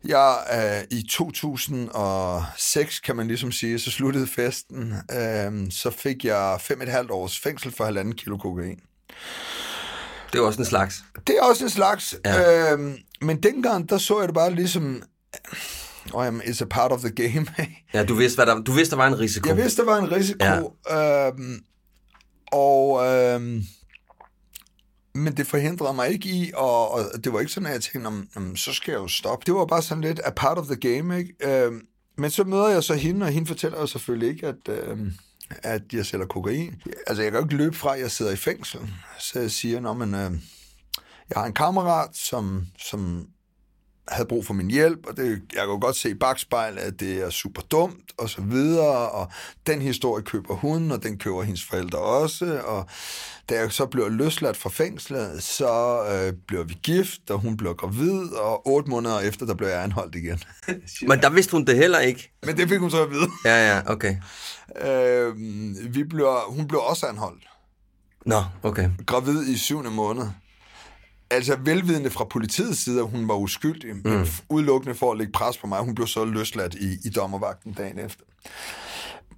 Jeg 0.06 0.38
øh, 0.54 0.98
i 0.98 1.08
2006, 1.10 3.00
kan 3.00 3.16
man 3.16 3.28
ligesom 3.28 3.52
sige, 3.52 3.80
så 3.80 3.92
sluttede 3.92 4.28
festen. 4.28 4.94
Øh, 5.12 5.72
så 5.72 5.92
fik 5.98 6.26
jeg 6.26 6.58
fem 6.62 6.82
et 6.82 6.90
halvt 6.90 7.12
års 7.12 7.40
fængsel 7.40 7.72
for 7.72 7.86
halvanden 7.86 8.16
kilo 8.16 8.38
kokain. 8.38 8.80
Det 10.34 10.40
er 10.40 10.44
også 10.44 10.60
en 10.60 10.66
slags. 10.66 11.04
Det 11.28 11.38
er 11.38 11.44
også 11.44 11.64
en 11.64 11.70
slags. 11.70 12.16
Ja. 12.26 12.74
Øh, 12.74 12.80
men 13.22 13.44
dengang, 13.44 13.90
der 13.90 13.98
så 13.98 14.20
jeg 14.20 14.28
det 14.28 14.36
bare 14.36 14.56
ligesom... 14.56 15.04
Oh, 16.14 16.26
jamen, 16.26 16.42
it's 16.42 16.62
a 16.62 16.66
part 16.66 16.92
of 16.92 17.00
the 17.00 17.10
game. 17.10 17.46
Ja, 17.94 18.04
du 18.04 18.16
vidste, 18.16 18.38
hvad 18.38 18.46
der, 18.46 18.62
du 18.62 18.72
vidste, 18.72 18.92
der 18.92 18.98
var 19.02 19.08
en 19.08 19.20
risiko. 19.20 19.50
Jeg 19.50 19.58
vidste, 19.58 19.82
der 19.82 19.92
var 19.92 19.98
en 19.98 20.12
risiko. 20.12 20.74
Ja. 20.90 21.28
Øhm, 21.28 21.60
og 22.52 23.06
øhm, 23.06 23.64
men 25.18 25.38
det 25.38 25.48
forhindrede 25.48 25.94
mig 25.94 26.10
ikke 26.10 26.30
i, 26.30 26.52
og, 26.56 26.92
og 26.92 27.02
det 27.24 27.34
var 27.34 27.40
ikke 27.40 27.52
sådan, 27.52 27.68
at 27.68 27.74
jeg 27.74 27.82
tænkte, 27.82 28.08
om, 28.08 28.28
om, 28.36 28.56
så 28.56 28.74
skal 28.74 28.92
jeg 28.92 29.00
jo 29.00 29.08
stoppe. 29.08 29.46
Det 29.46 29.54
var 29.54 29.66
bare 29.66 29.82
sådan 29.82 30.04
lidt 30.04 30.22
a 30.24 30.30
part 30.30 30.58
of 30.58 30.66
the 30.66 30.76
game, 30.76 31.18
ikke? 31.18 31.34
Øhm, 31.44 31.82
men 32.18 32.32
så 32.32 32.44
møder 32.44 32.70
jeg 32.70 32.84
så 32.84 32.96
hende, 32.96 33.26
og 33.26 33.32
hende 33.32 33.48
fortæller 33.48 33.80
jo 33.80 33.88
selvfølgelig 33.88 34.30
ikke, 34.30 34.48
at, 34.48 34.70
øhm, 34.70 35.14
at 35.50 35.82
jeg 35.94 36.06
sælger 36.06 36.26
kokain. 36.26 36.82
Altså, 37.08 37.24
jeg 37.24 37.32
kan 37.32 37.40
jo 37.40 37.46
ikke 37.46 37.58
løbe 37.58 37.76
fra, 37.76 37.96
at 37.96 38.02
jeg 38.02 38.12
sidder 38.12 38.32
i 38.32 38.36
fængsel. 38.36 38.80
Så 39.20 39.40
jeg 39.40 39.52
siger, 39.52 39.90
at 39.90 39.98
men, 39.98 40.14
øh, 40.14 40.32
jeg 41.30 41.36
har 41.36 41.46
en 41.46 41.54
kammerat, 41.54 42.10
som, 42.14 42.66
som 42.80 43.28
havde 44.08 44.28
brug 44.28 44.46
for 44.46 44.54
min 44.54 44.72
hjælp, 44.72 45.06
og 45.08 45.18
det, 45.18 45.42
jeg 45.56 45.64
jo 45.66 45.78
godt 45.82 45.96
se 45.96 46.10
i 46.10 46.14
bagspejlet, 46.14 46.80
at 46.80 47.00
det 47.00 47.24
er 47.24 47.30
super 47.30 47.62
dumt, 47.62 48.12
og 48.18 48.30
så 48.30 48.42
videre, 48.42 49.10
og 49.10 49.32
den 49.68 49.82
historie 49.82 50.24
køber 50.24 50.56
hun, 50.56 50.92
og 50.92 51.04
den 51.04 51.18
køber 51.18 51.44
hendes 51.44 51.64
forældre 51.64 52.00
også, 52.00 52.62
og 52.66 52.86
da 53.50 53.60
jeg 53.60 53.72
så 53.72 53.86
blev 53.86 54.12
løsladt 54.12 54.58
fra 54.58 54.70
fængslet, 54.70 55.44
så 55.44 56.04
øh, 56.12 56.34
blev 56.48 56.70
vi 56.70 56.78
gift, 56.84 57.30
og 57.30 57.40
hun 57.40 57.58
blev 57.58 57.76
gravid, 57.76 58.34
og 58.34 58.68
otte 58.68 58.90
måneder 58.90 59.20
efter, 59.20 59.46
der 59.46 59.54
blev 59.54 59.68
jeg 59.68 59.84
anholdt 59.84 60.16
igen. 60.16 60.40
Men 61.10 61.22
der 61.22 61.30
vidste 61.30 61.52
hun 61.52 61.66
det 61.66 61.76
heller 61.76 62.00
ikke. 62.00 62.32
Men 62.46 62.58
det 62.58 62.70
fik 62.70 62.80
hun 62.80 62.92
så 62.92 63.04
at 63.04 63.12
vide. 63.12 63.30
Ja, 63.46 63.76
ja, 63.76 63.82
okay. 63.92 64.16
Øh, 64.86 65.36
vi 65.94 66.04
blev, 66.04 66.28
hun 66.48 66.68
blev 66.68 66.82
også 66.82 67.06
anholdt. 67.06 67.48
Nå, 68.26 68.44
okay. 68.64 68.90
Gravid 69.06 69.48
i 69.48 69.58
syvende 69.58 69.92
måned. 69.92 70.26
Altså 71.30 71.58
velvidende 71.64 72.10
fra 72.10 72.24
politiets 72.26 72.84
side, 72.84 73.00
at 73.00 73.08
hun 73.08 73.28
var 73.28 73.36
uskyldig, 73.36 73.96
mm. 73.96 74.02
men 74.12 74.28
udelukkende 74.50 74.96
for 74.96 75.12
at 75.12 75.18
lægge 75.18 75.32
pres 75.32 75.58
på 75.58 75.68
mig. 75.68 75.80
Hun 75.80 75.96
blev 75.96 76.08
så 76.08 76.26
løsladt 76.26 76.74
i, 76.76 76.98
i 77.06 77.10
dommervagten 77.10 77.74
dagen 77.74 78.00
efter. 78.00 78.24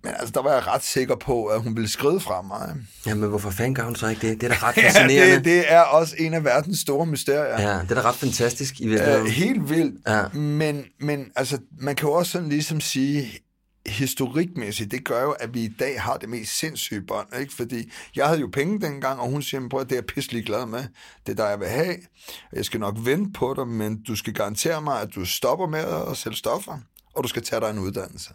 Men 0.04 0.14
altså, 0.20 0.32
der 0.34 0.42
var 0.42 0.54
jeg 0.54 0.68
ret 0.68 0.84
sikker 0.84 1.16
på, 1.16 1.46
at 1.46 1.62
hun 1.62 1.76
ville 1.76 1.90
skride 1.90 2.20
fra 2.20 2.42
mig. 2.42 2.76
Jamen, 3.06 3.30
hvorfor 3.30 3.50
fanden 3.50 3.76
gør 3.76 3.84
hun 3.84 3.96
så 3.96 4.08
ikke 4.08 4.28
det? 4.30 4.42
Det 4.42 4.52
er 4.52 4.56
da 4.56 4.68
ret 4.68 4.78
Ja, 4.78 4.88
fascinerende. 4.88 5.36
det, 5.36 5.46
det 5.46 5.72
er 5.74 5.82
også 5.82 6.16
en 6.20 6.34
af 6.34 6.44
verdens 6.44 6.80
store 6.80 7.06
mysterier. 7.06 7.62
Ja, 7.70 7.80
det 7.82 7.92
er 7.92 7.96
da 7.96 8.02
ret 8.02 8.16
fantastisk 8.16 8.82
i 8.82 8.88
virkeligheden. 8.88 9.28
helt 9.28 9.70
vildt. 9.70 9.96
Ja. 10.08 10.28
Men, 10.34 10.86
men 11.00 11.26
altså, 11.36 11.58
man 11.82 11.96
kan 11.96 12.08
jo 12.08 12.14
også 12.14 12.32
sådan 12.32 12.50
ligesom 12.50 12.80
sige, 12.82 13.40
historikmæssigt, 13.86 14.92
det 14.92 15.06
gør 15.06 15.24
jo, 15.24 15.32
at 15.32 15.54
vi 15.54 15.64
i 15.64 15.74
dag 15.80 16.02
har 16.02 16.18
det 16.18 16.30
mest 16.30 16.58
sindssyge 16.58 17.02
bånd, 17.02 17.28
ikke? 17.40 17.54
Fordi 17.54 17.92
jeg 18.16 18.28
havde 18.28 18.40
jo 18.40 18.50
penge 18.54 18.82
dengang, 18.82 19.20
og 19.20 19.30
hun 19.30 19.42
siger, 19.42 19.70
prøv 19.70 19.80
at 19.80 19.90
det 19.90 19.96
er 19.96 19.98
jeg 19.98 20.06
pisselig 20.06 20.46
glad 20.46 20.66
med. 20.66 20.84
Det 21.26 21.32
er 21.32 21.36
der, 21.36 21.50
jeg 21.50 21.60
vil 21.60 21.68
have. 21.68 21.96
Jeg 22.54 22.66
skal 22.66 22.80
nok 22.80 22.96
vente 23.04 23.32
på 23.32 23.54
dig, 23.58 23.68
men 23.68 24.04
du 24.04 24.16
skal 24.16 24.34
garantere 24.34 24.82
mig, 24.82 25.02
at 25.02 25.16
du 25.16 25.26
stopper 25.26 25.68
med 25.68 25.86
at 26.12 26.18
sælge 26.18 26.38
stoffer, 26.38 26.78
og 27.14 27.24
du 27.24 27.28
skal 27.28 27.44
tage 27.44 27.60
dig 27.60 27.70
en 27.70 27.80
uddannelse. 27.80 28.30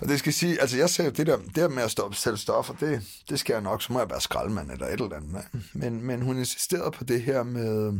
Og 0.00 0.08
det 0.08 0.18
skal 0.18 0.32
sige, 0.32 0.60
altså 0.60 0.76
jeg 0.76 0.90
sagde 0.90 1.08
jo, 1.08 1.14
det 1.14 1.26
der, 1.26 1.36
det 1.36 1.56
der 1.56 1.68
med 1.68 1.82
at 1.82 1.90
stoppe 1.90 2.16
selv 2.16 2.36
stoffer, 2.36 2.74
det, 2.74 3.02
det 3.28 3.40
skal 3.40 3.52
jeg 3.52 3.62
nok, 3.62 3.82
så 3.82 3.92
må 3.92 3.98
jeg 3.98 4.10
være 4.10 4.20
skraldemand 4.20 4.70
eller 4.70 4.86
et 4.86 4.92
eller 4.92 5.16
andet. 5.16 5.44
Men, 5.72 6.02
men 6.02 6.22
hun 6.22 6.38
insisterede 6.38 6.90
på 6.90 7.04
det 7.04 7.22
her 7.22 7.42
med, 7.42 7.92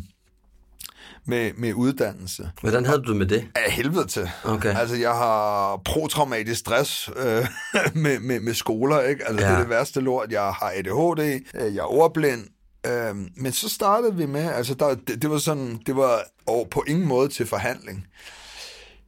med, 1.27 1.53
med 1.57 1.75
uddannelse. 1.75 2.51
Hvordan 2.61 2.87
havde 2.87 3.03
du 3.03 3.09
det 3.09 3.17
med 3.17 3.27
det? 3.27 3.49
Af 3.55 3.73
helvede 3.73 4.07
til. 4.07 4.31
Okay. 4.45 4.77
Altså, 4.77 4.97
jeg 4.97 5.11
har 5.11 5.77
protraumatisk 5.85 6.61
stress 6.61 7.11
øh, 7.17 7.47
med, 8.03 8.19
med, 8.21 8.41
med 8.41 8.55
skoler, 8.55 9.01
ikke? 9.01 9.29
Altså, 9.29 9.45
ja. 9.45 9.51
det 9.51 9.57
er 9.57 9.61
det 9.61 9.69
værste 9.69 10.01
lort. 10.01 10.33
Jeg 10.33 10.43
har 10.43 10.73
ADHD, 10.77 11.41
øh, 11.55 11.75
jeg 11.75 11.81
er 11.81 11.93
ordblind. 11.93 12.47
Øh, 12.87 13.17
men 13.37 13.53
så 13.53 13.69
startede 13.69 14.17
vi 14.17 14.27
med, 14.27 14.45
altså, 14.45 14.75
der, 14.75 14.95
det, 14.95 15.23
det 15.23 15.31
var 15.31 15.39
sådan, 15.39 15.81
det 15.87 15.97
var 15.97 16.25
over, 16.47 16.65
på 16.69 16.85
ingen 16.89 17.09
måde 17.09 17.29
til 17.29 17.47
forhandling. 17.47 18.07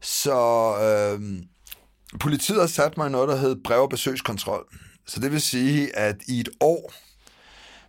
Så 0.02 0.38
øh, 0.76 1.20
politiet 2.20 2.60
har 2.60 2.66
sat 2.66 2.96
mig 2.96 3.10
noget, 3.10 3.28
der 3.28 3.36
hed 3.36 3.56
brev- 3.64 3.82
og 3.82 3.88
besøgskontrol. 3.88 4.66
Så 5.06 5.20
det 5.20 5.32
vil 5.32 5.40
sige, 5.40 5.96
at 5.96 6.16
i 6.28 6.40
et 6.40 6.48
år, 6.60 6.92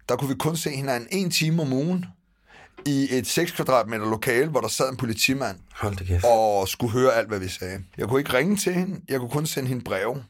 der 0.10 0.16
kunne 0.16 0.30
vi 0.30 0.36
kun 0.36 0.56
se 0.56 0.70
hinanden 0.70 1.10
en 1.12 1.32
time 1.32 1.62
om 1.62 1.74
ugen 1.74 2.06
i 2.86 3.08
et 3.18 3.28
6 3.28 3.52
kvadratmeter 3.52 4.10
lokale, 4.10 4.48
hvor 4.50 4.62
der 4.62 4.68
sad 4.68 4.90
en 4.90 4.98
politimand 4.98 5.58
Hold 5.76 6.08
kæft. 6.08 6.26
og 6.26 6.68
skulle 6.68 6.94
høre 6.94 7.14
alt, 7.14 7.28
hvad 7.28 7.40
vi 7.40 7.48
sagde. 7.50 7.80
Jeg 7.98 8.08
kunne 8.08 8.20
ikke 8.20 8.34
ringe 8.34 8.58
til 8.58 8.74
hende, 8.74 9.02
jeg 9.10 9.20
kunne 9.20 9.30
kun 9.30 9.46
sende 9.46 9.70
hende 9.70 9.84
breve. 9.84 10.24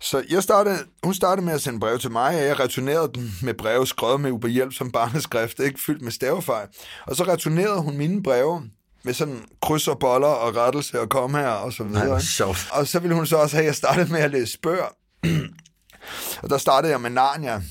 Så 0.00 0.24
jeg 0.30 0.42
startede, 0.42 0.78
hun 1.04 1.14
startede 1.14 1.46
med 1.46 1.54
at 1.54 1.62
sende 1.62 1.80
brev 1.80 1.98
til 1.98 2.10
mig, 2.10 2.36
og 2.36 2.42
jeg 2.44 2.60
returnerede 2.60 3.10
den 3.14 3.34
med 3.42 3.54
breve 3.54 3.86
skrevet 3.86 4.20
med 4.20 4.30
ubehjælp 4.30 4.72
som 4.72 4.90
barneskrift, 4.90 5.60
ikke 5.60 5.80
fyldt 5.86 6.02
med 6.02 6.12
stavefejl. 6.12 6.66
Og 7.06 7.16
så 7.16 7.24
returnerede 7.24 7.80
hun 7.80 7.96
mine 7.96 8.22
breve 8.22 8.62
med 9.02 9.14
sådan 9.14 9.44
kryds 9.62 9.88
og 9.88 9.98
boller 9.98 10.28
og 10.28 10.56
rettelse 10.56 11.00
og 11.00 11.08
kom 11.08 11.34
her 11.34 11.48
og 11.48 11.72
så 11.72 11.84
videre. 11.84 12.06
Nej. 12.06 12.20
Og 12.72 12.86
så 12.86 12.98
ville 12.98 13.14
hun 13.16 13.26
så 13.26 13.36
også 13.36 13.56
have, 13.56 13.62
at 13.62 13.66
jeg 13.66 13.74
startede 13.74 14.12
med 14.12 14.20
at 14.20 14.30
læse 14.30 14.58
bøger. 14.60 14.94
og 16.42 16.50
der 16.50 16.58
startede 16.58 16.92
jeg 16.92 17.00
med 17.00 17.10
Narnia, 17.10 17.62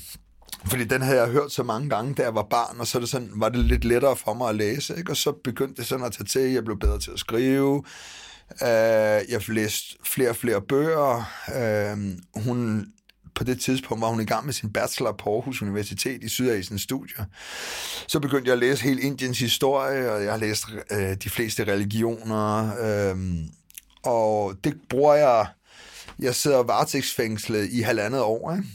fordi 0.68 0.84
den 0.84 1.02
havde 1.02 1.20
jeg 1.20 1.28
hørt 1.28 1.52
så 1.52 1.62
mange 1.62 1.90
gange, 1.90 2.14
da 2.14 2.22
jeg 2.22 2.34
var 2.34 2.46
barn, 2.50 2.80
og 2.80 2.86
så 2.86 3.00
det 3.00 3.08
sådan, 3.08 3.30
var 3.34 3.48
det 3.48 3.64
lidt 3.64 3.84
lettere 3.84 4.16
for 4.16 4.34
mig 4.34 4.48
at 4.48 4.54
læse, 4.54 4.96
ikke? 4.98 5.12
og 5.12 5.16
så 5.16 5.32
begyndte 5.44 5.74
det 5.76 5.86
sådan 5.86 6.04
at 6.04 6.12
tage 6.12 6.24
til, 6.24 6.52
jeg 6.52 6.64
blev 6.64 6.78
bedre 6.78 6.98
til 6.98 7.10
at 7.10 7.18
skrive, 7.18 7.84
øh, 8.62 8.68
jeg 9.28 9.48
læste 9.48 9.96
flere 10.04 10.30
og 10.30 10.36
flere 10.36 10.62
bøger, 10.62 11.30
øh, 11.56 12.18
hun 12.44 12.86
på 13.34 13.44
det 13.44 13.60
tidspunkt 13.60 14.00
var 14.00 14.08
hun 14.08 14.20
i 14.20 14.24
gang 14.24 14.44
med 14.44 14.52
sin 14.52 14.72
bachelor 14.72 15.12
på 15.12 15.34
Aarhus 15.34 15.62
Universitet 15.62 16.24
i 16.24 16.28
Sydasiens 16.28 16.82
studier. 16.82 17.24
Så 18.06 18.20
begyndte 18.20 18.46
jeg 18.46 18.52
at 18.52 18.58
læse 18.58 18.82
hele 18.82 19.02
Indiens 19.02 19.38
historie, 19.38 20.12
og 20.12 20.22
jeg 20.24 20.32
har 20.32 20.38
læst 20.38 20.64
øh, 20.90 21.16
de 21.24 21.30
fleste 21.30 21.64
religioner. 21.64 22.72
Øh, 22.80 23.16
og 24.02 24.54
det 24.64 24.74
bruger 24.88 25.14
jeg... 25.14 25.46
Jeg 26.18 26.34
sidder 26.34 26.62
varetægtsfængslet 26.62 27.68
i 27.70 27.80
halvandet 27.80 28.20
år, 28.20 28.52
ikke? 28.52 28.68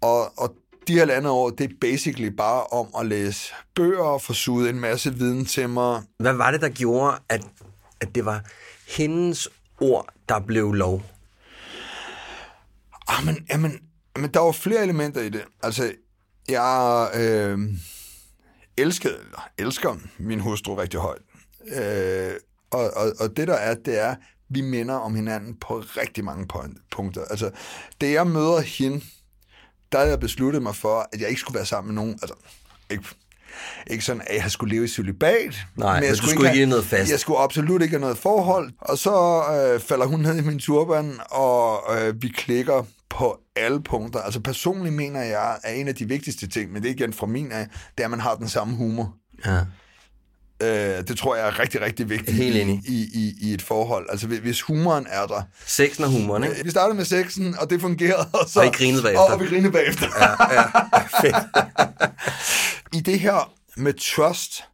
Og, 0.00 0.38
og 0.38 0.54
de 0.88 0.98
halvandet 0.98 1.32
år, 1.32 1.50
det 1.50 1.70
er 1.70 1.74
basically 1.80 2.28
bare 2.28 2.64
om 2.64 2.86
at 3.00 3.06
læse 3.06 3.52
bøger 3.74 4.04
og 4.04 4.22
få 4.22 4.32
suget 4.32 4.70
en 4.70 4.80
masse 4.80 5.14
viden 5.14 5.44
til 5.44 5.68
mig. 5.68 6.02
Hvad 6.18 6.32
var 6.32 6.50
det, 6.50 6.60
der 6.60 6.68
gjorde, 6.68 7.18
at, 7.28 7.46
at 8.00 8.14
det 8.14 8.24
var 8.24 8.44
hendes 8.88 9.48
ord, 9.80 10.08
der 10.28 10.40
blev 10.40 10.72
lov? 10.72 11.02
Ah, 13.08 13.26
men, 13.26 13.46
jamen, 13.50 13.80
men 14.16 14.30
der 14.34 14.40
var 14.40 14.52
flere 14.52 14.82
elementer 14.82 15.20
i 15.20 15.28
det. 15.28 15.44
Altså, 15.62 15.92
jeg 16.48 17.10
øh, 17.14 17.58
elskede, 18.76 19.18
eller 19.18 19.48
elsker 19.58 19.96
min 20.18 20.40
hustru 20.40 20.74
rigtig 20.74 21.00
højt. 21.00 21.22
Øh, 21.76 22.32
og, 22.70 22.90
og, 22.96 23.12
og 23.20 23.36
det 23.36 23.48
der 23.48 23.54
er, 23.54 23.74
det 23.74 24.00
er, 24.00 24.14
vi 24.48 24.60
minder 24.60 24.94
om 24.94 25.14
hinanden 25.14 25.56
på 25.56 25.78
rigtig 25.78 26.24
mange 26.24 26.46
punkter. 26.90 27.24
Altså, 27.24 27.50
da 28.00 28.10
jeg 28.10 28.26
møder 28.26 28.60
hende, 28.60 29.04
der 29.92 29.98
havde 29.98 30.10
jeg 30.10 30.20
besluttet 30.20 30.62
mig 30.62 30.76
for, 30.76 31.08
at 31.12 31.20
jeg 31.20 31.28
ikke 31.28 31.40
skulle 31.40 31.54
være 31.56 31.66
sammen 31.66 31.94
med 31.94 32.02
nogen. 32.02 32.18
Altså, 32.22 32.34
ikke, 32.90 33.04
ikke 33.86 34.04
sådan, 34.04 34.22
at 34.26 34.42
jeg 34.42 34.50
skulle 34.50 34.74
leve 34.74 34.84
i 34.84 34.88
celibat. 34.88 35.56
Nej, 35.76 35.94
men 36.00 36.04
jeg 36.04 36.12
du 36.12 36.16
skulle 36.16 36.32
ikke 36.48 36.58
have- 36.58 36.66
noget 36.66 36.84
fast. 36.84 37.10
Jeg 37.10 37.20
skulle 37.20 37.38
absolut 37.40 37.82
ikke 37.82 37.92
have 37.92 38.00
noget 38.00 38.18
forhold. 38.18 38.72
Og 38.80 38.98
så 38.98 39.42
øh, 39.74 39.80
falder 39.80 40.06
hun 40.06 40.20
ned 40.20 40.36
i 40.38 40.40
min 40.40 40.58
turban, 40.58 41.20
og 41.30 41.80
øh, 41.98 42.22
vi 42.22 42.28
klikker 42.28 42.82
på 43.10 43.38
alle 43.56 43.82
punkter. 43.82 44.20
Altså 44.20 44.40
personligt 44.40 44.94
mener 44.94 45.22
jeg, 45.22 45.58
at 45.64 45.78
en 45.80 45.88
af 45.88 45.94
de 45.94 46.08
vigtigste 46.08 46.46
ting, 46.48 46.72
men 46.72 46.82
det 46.82 46.88
er 46.90 46.94
igen 46.94 47.12
fra 47.12 47.26
min 47.26 47.52
af, 47.52 47.66
det 47.68 48.00
er, 48.00 48.04
at 48.04 48.10
man 48.10 48.20
har 48.20 48.34
den 48.34 48.48
samme 48.48 48.76
humor. 48.76 49.14
Ja. 49.46 49.60
Øh, 50.62 50.68
det 51.08 51.18
tror 51.18 51.36
jeg 51.36 51.46
er 51.46 51.58
rigtig, 51.58 51.80
rigtig 51.80 52.08
vigtigt 52.10 52.36
Helt 52.36 52.56
enig. 52.56 52.82
i, 52.88 53.08
i, 53.14 53.34
i 53.40 53.54
et 53.54 53.62
forhold. 53.62 54.06
Altså 54.10 54.26
hvis- 54.26 54.60
humoren 54.60 55.06
er 55.10 55.26
der. 55.26 55.42
Sexen 55.66 56.04
og 56.04 56.10
humoren, 56.10 56.44
ikke? 56.44 56.64
Vi 56.64 56.70
startede 56.70 56.96
med 56.96 57.04
sexen, 57.04 57.56
og 57.58 57.70
det 57.70 57.80
fungerede. 57.80 58.28
Og, 58.32 58.48
så, 58.48 58.60
Og 58.60 58.66
I 58.66 58.68
grinede 58.70 59.02
bagefter. 59.02 59.20
Og, 59.22 59.28
og 59.32 59.40
vi 59.40 59.46
grinede 59.46 59.72
bagefter. 59.72 60.06
Ja, 60.18 60.52
ja. 60.54 60.62
Fedt. 61.20 61.36
I 62.96 63.00
det 63.00 63.20
her 63.20 63.52
med 63.76 63.92
trust, 64.16 64.64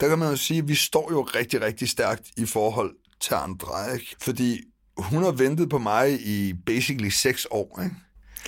der 0.00 0.08
kan 0.08 0.18
man 0.18 0.30
jo 0.30 0.36
sige, 0.36 0.58
at 0.58 0.68
vi 0.68 0.74
står 0.74 1.08
jo 1.12 1.22
rigtig, 1.22 1.60
rigtig 1.60 1.88
stærkt 1.88 2.22
i 2.36 2.46
forhold 2.46 2.90
til 3.20 3.34
andre. 3.34 3.68
Ikke? 3.94 4.16
Fordi 4.22 4.60
hun 4.98 5.22
har 5.22 5.30
ventet 5.30 5.70
på 5.70 5.78
mig 5.78 6.26
i 6.26 6.54
basically 6.66 7.08
seks 7.08 7.46
år. 7.50 7.80
Ikke? 7.84 7.96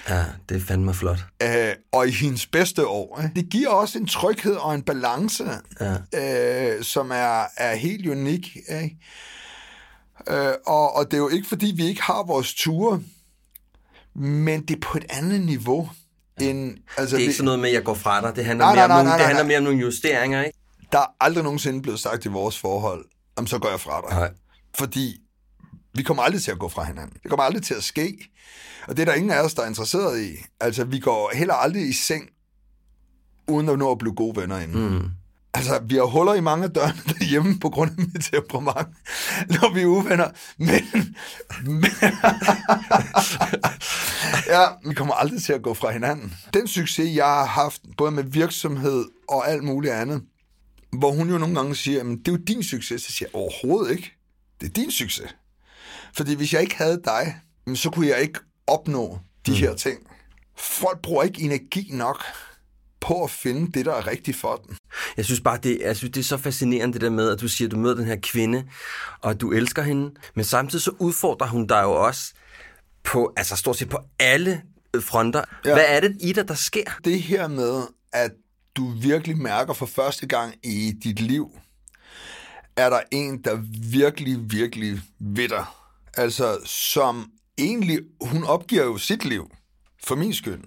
Ja, 0.08 0.24
det 0.48 0.56
er 0.56 0.60
fandme 0.60 0.94
flot. 0.94 1.18
Øh, 1.42 1.72
og 1.92 2.08
i 2.08 2.10
hendes 2.10 2.46
bedste 2.46 2.86
år. 2.86 3.20
Ikke? 3.22 3.40
Det 3.40 3.48
giver 3.50 3.68
også 3.68 3.98
en 3.98 4.06
tryghed 4.06 4.54
og 4.54 4.74
en 4.74 4.82
balance, 4.82 5.44
ja. 5.80 6.74
øh, 6.76 6.82
som 6.84 7.10
er, 7.10 7.44
er 7.56 7.74
helt 7.74 8.06
unik. 8.08 8.56
Ikke? 8.82 8.96
Øh, 10.30 10.52
og, 10.66 10.96
og 10.96 11.04
det 11.10 11.14
er 11.14 11.18
jo 11.18 11.28
ikke, 11.28 11.48
fordi 11.48 11.72
vi 11.76 11.86
ikke 11.86 12.02
har 12.02 12.22
vores 12.26 12.54
ture, 12.54 13.00
men 14.14 14.62
det 14.66 14.76
er 14.76 14.80
på 14.80 14.98
et 14.98 15.04
andet 15.10 15.40
niveau. 15.40 15.90
End, 16.40 16.76
altså, 16.96 17.16
Det 17.16 17.22
er 17.22 17.26
ikke 17.26 17.30
vi- 17.30 17.36
sådan 17.36 17.44
noget 17.44 17.60
med, 17.60 17.68
at 17.68 17.74
jeg 17.74 17.84
går 17.84 17.94
fra 17.94 18.20
dig. 18.20 18.36
Det 18.36 18.44
handler, 18.44 18.64
Nej, 18.64 18.74
mere, 18.74 18.84
om 18.84 18.88
nej, 18.90 18.96
nej, 18.96 19.02
nogle, 19.02 19.08
nej, 19.10 19.18
det 19.18 19.26
handler 19.26 19.44
mere 19.44 19.58
om 19.58 19.64
nogle 19.64 19.78
justeringer, 19.78 20.44
ikke? 20.44 20.58
der 20.92 20.98
er 20.98 21.06
aldrig 21.20 21.44
nogensinde 21.44 21.82
blevet 21.82 22.00
sagt 22.00 22.24
i 22.24 22.28
vores 22.28 22.58
forhold, 22.58 23.04
om 23.36 23.46
så 23.46 23.58
går 23.58 23.68
jeg 23.70 23.80
fra 23.80 24.00
dig. 24.08 24.18
Nej. 24.18 24.30
Fordi 24.74 25.20
vi 25.96 26.02
kommer 26.02 26.22
aldrig 26.22 26.42
til 26.42 26.50
at 26.50 26.58
gå 26.58 26.68
fra 26.68 26.84
hinanden. 26.84 27.16
Det 27.22 27.30
kommer 27.30 27.44
aldrig 27.44 27.62
til 27.62 27.74
at 27.74 27.84
ske. 27.84 28.30
Og 28.86 28.96
det 28.96 29.02
er 29.02 29.06
der 29.06 29.14
ingen 29.14 29.30
af 29.30 29.40
os, 29.40 29.54
der 29.54 29.62
er 29.62 29.66
interesseret 29.66 30.22
i. 30.22 30.36
Altså, 30.60 30.84
vi 30.84 30.98
går 30.98 31.30
heller 31.34 31.54
aldrig 31.54 31.88
i 31.88 31.92
seng, 31.92 32.28
uden 33.48 33.68
at 33.68 33.78
nå 33.78 33.90
at 33.90 33.98
blive 33.98 34.14
gode 34.14 34.40
venner 34.40 34.58
inden. 34.58 34.94
Mm. 34.94 35.10
Altså, 35.54 35.80
vi 35.86 35.94
har 35.94 36.04
huller 36.04 36.34
i 36.34 36.40
mange 36.40 36.64
af 36.64 36.70
dørene 36.70 37.02
derhjemme 37.18 37.58
på 37.58 37.70
grund 37.70 37.90
af 37.90 37.96
mit 37.98 38.24
temperament, 38.24 38.88
når 39.60 39.74
vi 39.74 39.80
er 39.80 39.86
uvenner. 39.86 40.28
Men, 40.58 41.16
men 41.80 41.90
ja, 44.46 44.88
vi 44.88 44.94
kommer 44.94 45.14
aldrig 45.14 45.42
til 45.42 45.52
at 45.52 45.62
gå 45.62 45.74
fra 45.74 45.90
hinanden. 45.90 46.36
Den 46.54 46.66
succes, 46.68 47.16
jeg 47.16 47.24
har 47.24 47.46
haft, 47.46 47.82
både 47.96 48.10
med 48.10 48.24
virksomhed 48.24 49.04
og 49.28 49.50
alt 49.50 49.64
muligt 49.64 49.92
andet, 49.92 50.22
hvor 50.92 51.12
hun 51.12 51.30
jo 51.30 51.38
nogle 51.38 51.54
gange 51.54 51.76
siger, 51.76 52.04
men 52.04 52.18
det 52.18 52.28
er 52.28 52.32
jo 52.32 52.38
din 52.38 52.62
succes. 52.62 53.02
Så 53.02 53.12
siger 53.12 53.28
jeg, 53.28 53.34
overhovedet 53.34 53.96
ikke. 53.96 54.12
Det 54.60 54.68
er 54.68 54.72
din 54.72 54.90
succes. 54.90 55.36
Fordi 56.16 56.34
hvis 56.34 56.52
jeg 56.52 56.60
ikke 56.60 56.76
havde 56.76 57.00
dig, 57.04 57.40
så 57.74 57.90
kunne 57.90 58.08
jeg 58.08 58.20
ikke 58.20 58.40
opnå 58.66 59.18
de 59.46 59.50
mm. 59.50 59.56
her 59.56 59.74
ting. 59.74 59.98
Folk 60.56 61.02
bruger 61.02 61.22
ikke 61.22 61.42
energi 61.42 61.88
nok 61.92 62.24
på 63.00 63.24
at 63.24 63.30
finde 63.30 63.72
det, 63.72 63.86
der 63.86 63.94
er 63.94 64.06
rigtigt 64.06 64.36
for 64.36 64.56
dem. 64.66 64.76
Jeg 65.16 65.24
synes 65.24 65.40
bare, 65.40 65.58
det, 65.62 65.78
jeg 65.80 65.96
synes, 65.96 66.12
det 66.12 66.20
er 66.20 66.24
så 66.24 66.36
fascinerende, 66.36 66.92
det 66.92 67.00
der 67.00 67.10
med, 67.10 67.30
at 67.30 67.40
du 67.40 67.48
siger, 67.48 67.68
at 67.68 67.72
du 67.72 67.76
møder 67.76 67.94
den 67.94 68.04
her 68.04 68.16
kvinde, 68.22 68.64
og 69.20 69.40
du 69.40 69.52
elsker 69.52 69.82
hende, 69.82 70.10
men 70.34 70.44
samtidig 70.44 70.82
så 70.82 70.90
udfordrer 70.98 71.48
hun 71.48 71.66
dig 71.66 71.82
jo 71.82 71.92
også 71.92 72.34
på, 73.04 73.32
altså 73.36 73.56
stort 73.56 73.76
set 73.76 73.88
på 73.88 73.98
alle 74.18 74.62
fronter. 75.00 75.44
Ja. 75.64 75.72
Hvad 75.72 75.84
er 75.88 76.00
det 76.00 76.16
i 76.20 76.32
dig, 76.32 76.48
der 76.48 76.54
sker? 76.54 76.98
Det 77.04 77.22
her 77.22 77.48
med, 77.48 77.82
at 78.12 78.30
du 78.76 78.90
virkelig 78.90 79.38
mærker 79.38 79.72
for 79.72 79.86
første 79.86 80.26
gang 80.26 80.54
i 80.62 80.92
dit 81.04 81.20
liv, 81.20 81.50
er 82.76 82.90
der 82.90 83.00
en, 83.10 83.42
der 83.42 83.58
virkelig, 83.90 84.38
virkelig 84.50 85.00
ved 85.20 85.48
dig. 85.48 85.64
Altså, 86.16 86.58
som 86.64 87.30
egentlig, 87.58 87.98
hun 88.20 88.44
opgiver 88.44 88.84
jo 88.84 88.98
sit 88.98 89.24
liv, 89.24 89.50
for 90.04 90.14
min 90.14 90.34
skyld. 90.34 90.60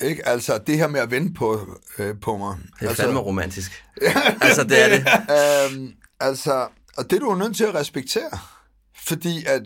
Ikke? 0.00 0.28
Altså, 0.28 0.58
det 0.66 0.78
her 0.78 0.88
med 0.88 1.00
at 1.00 1.10
vente 1.10 1.34
på, 1.34 1.78
øh, 1.98 2.14
på 2.20 2.36
mig. 2.36 2.56
Det 2.80 2.84
er 2.84 2.88
altså, 2.88 3.02
fandme 3.02 3.20
romantisk. 3.20 3.84
altså, 4.42 4.64
det 4.64 4.84
er 4.84 4.88
det. 4.88 5.06
øhm, 5.72 5.92
altså, 6.20 6.68
og 6.96 7.10
det 7.10 7.16
er 7.16 7.20
du 7.20 7.30
jo 7.30 7.36
nødt 7.38 7.56
til 7.56 7.64
at 7.64 7.74
respektere. 7.74 8.38
Fordi 9.06 9.44
at 9.46 9.62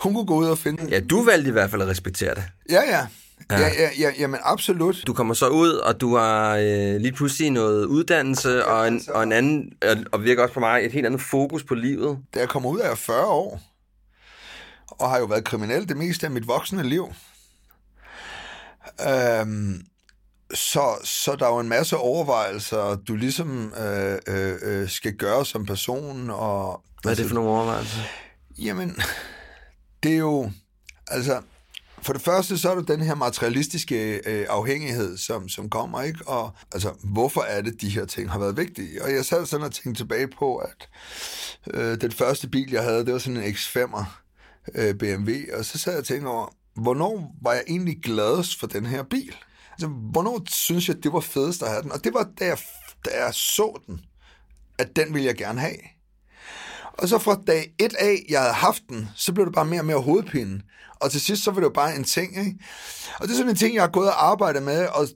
Hun 0.00 0.14
kunne 0.14 0.26
gå 0.26 0.34
ud 0.34 0.46
og 0.46 0.58
finde... 0.58 0.86
Ja, 0.90 1.00
du 1.00 1.24
valgte 1.24 1.48
i 1.48 1.52
hvert 1.52 1.70
fald 1.70 1.82
at 1.82 1.88
respektere 1.88 2.34
det. 2.34 2.44
Ja, 2.70 2.82
ja. 2.88 3.06
Ja, 3.50 3.58
ja, 3.58 3.68
ja, 3.78 3.90
ja 3.98 4.10
jamen 4.18 4.40
absolut. 4.42 5.02
Du 5.06 5.12
kommer 5.12 5.34
så 5.34 5.48
ud, 5.48 5.70
og 5.70 6.00
du 6.00 6.16
har 6.16 6.56
øh, 6.56 6.96
lige 7.00 7.12
pludselig 7.12 7.50
noget 7.50 7.84
uddannelse, 7.84 8.66
og 8.66 8.88
en, 8.88 9.02
og 9.08 9.22
en 9.22 9.32
anden, 9.32 9.72
og, 9.82 9.96
og 10.12 10.24
virker 10.24 10.42
også 10.42 10.54
på 10.54 10.60
mig, 10.60 10.84
et 10.84 10.92
helt 10.92 11.06
andet 11.06 11.20
fokus 11.20 11.64
på 11.64 11.74
livet. 11.74 12.18
Da 12.34 12.40
jeg 12.40 12.48
kommer 12.48 12.68
ud, 12.70 12.80
jeg 12.80 12.98
40 12.98 13.26
år, 13.26 13.60
og 14.90 15.10
har 15.10 15.18
jo 15.18 15.24
været 15.24 15.44
kriminel 15.44 15.88
det 15.88 15.96
meste 15.96 16.26
af 16.26 16.30
mit 16.30 16.46
voksne 16.46 16.82
liv. 16.82 17.12
Øhm, 19.08 19.86
så, 20.54 20.96
så 21.04 21.36
der 21.36 21.46
er 21.46 21.50
jo 21.50 21.58
en 21.58 21.68
masse 21.68 21.96
overvejelser, 21.96 22.96
du 22.96 23.16
ligesom 23.16 23.74
øh, 23.74 24.18
øh, 24.28 24.58
øh, 24.62 24.88
skal 24.88 25.12
gøre 25.12 25.46
som 25.46 25.66
person. 25.66 26.30
Og, 26.30 26.82
Hvad 27.02 27.12
er 27.12 27.16
det 27.16 27.26
for 27.26 27.34
nogle 27.34 27.50
overvejelser? 27.50 28.00
Jamen, 28.58 28.96
det 30.02 30.12
er 30.12 30.18
jo... 30.18 30.50
Altså, 31.08 31.42
for 32.02 32.12
det 32.12 32.22
første, 32.22 32.58
så 32.58 32.70
er 32.70 32.74
der 32.74 32.82
den 32.82 33.00
her 33.00 33.14
materialistiske 33.14 34.20
øh, 34.26 34.46
afhængighed, 34.48 35.16
som, 35.16 35.48
som 35.48 35.70
kommer, 35.70 36.02
ikke? 36.02 36.28
Og 36.28 36.52
altså, 36.72 36.92
hvorfor 37.04 37.40
er 37.40 37.62
det, 37.62 37.80
de 37.80 37.88
her 37.88 38.04
ting 38.04 38.30
har 38.30 38.38
været 38.38 38.56
vigtige? 38.56 39.02
Og 39.04 39.12
jeg 39.12 39.24
sad 39.24 39.46
sådan 39.46 39.66
og 39.66 39.72
tænkte 39.72 40.00
tilbage 40.00 40.28
på, 40.28 40.56
at 40.56 40.88
øh, 41.74 42.00
den 42.00 42.12
første 42.12 42.48
bil, 42.48 42.70
jeg 42.70 42.82
havde, 42.82 43.04
det 43.04 43.12
var 43.12 43.18
sådan 43.18 43.36
en 43.36 43.54
X5'er 43.54 44.04
øh, 44.74 44.94
BMW, 44.94 45.30
og 45.58 45.64
så 45.64 45.78
sad 45.78 45.92
jeg 45.92 46.00
og 46.00 46.06
tænkte 46.06 46.28
over, 46.28 46.54
hvornår 46.74 47.36
var 47.42 47.52
jeg 47.52 47.64
egentlig 47.68 47.98
gladest 48.02 48.60
for 48.60 48.66
den 48.66 48.86
her 48.86 49.02
bil? 49.02 49.34
Altså, 49.72 49.86
hvornår 49.86 50.42
synes 50.48 50.88
jeg, 50.88 51.02
det 51.02 51.12
var 51.12 51.20
fedest 51.20 51.62
at 51.62 51.68
have 51.68 51.82
den? 51.82 51.92
Og 51.92 52.04
det 52.04 52.14
var, 52.14 52.28
da 52.40 52.46
jeg, 52.46 52.58
da 53.04 53.24
jeg 53.24 53.34
så 53.34 53.80
den, 53.86 54.00
at 54.78 54.96
den 54.96 55.14
ville 55.14 55.26
jeg 55.26 55.36
gerne 55.36 55.60
have. 55.60 55.76
Og 56.92 57.08
så 57.08 57.18
fra 57.18 57.40
dag 57.46 57.74
1 57.78 57.94
af, 57.98 58.24
jeg 58.28 58.40
havde 58.40 58.54
haft 58.54 58.82
den, 58.88 59.08
så 59.16 59.32
blev 59.32 59.46
det 59.46 59.54
bare 59.54 59.64
mere 59.64 59.80
og 59.80 59.86
mere 59.86 60.00
hovedpine. 60.00 60.62
Og 61.00 61.10
til 61.10 61.20
sidst, 61.20 61.44
så 61.44 61.50
var 61.50 61.60
det 61.60 61.66
jo 61.66 61.72
bare 61.72 61.96
en 61.96 62.04
ting, 62.04 62.38
ikke? 62.38 62.58
Og 63.18 63.28
det 63.28 63.30
er 63.30 63.36
sådan 63.36 63.50
en 63.50 63.56
ting, 63.56 63.74
jeg 63.74 63.82
har 63.82 63.90
gået 63.90 64.08
og 64.08 64.30
arbejdet 64.30 64.62
med, 64.62 64.86
og 64.86 65.08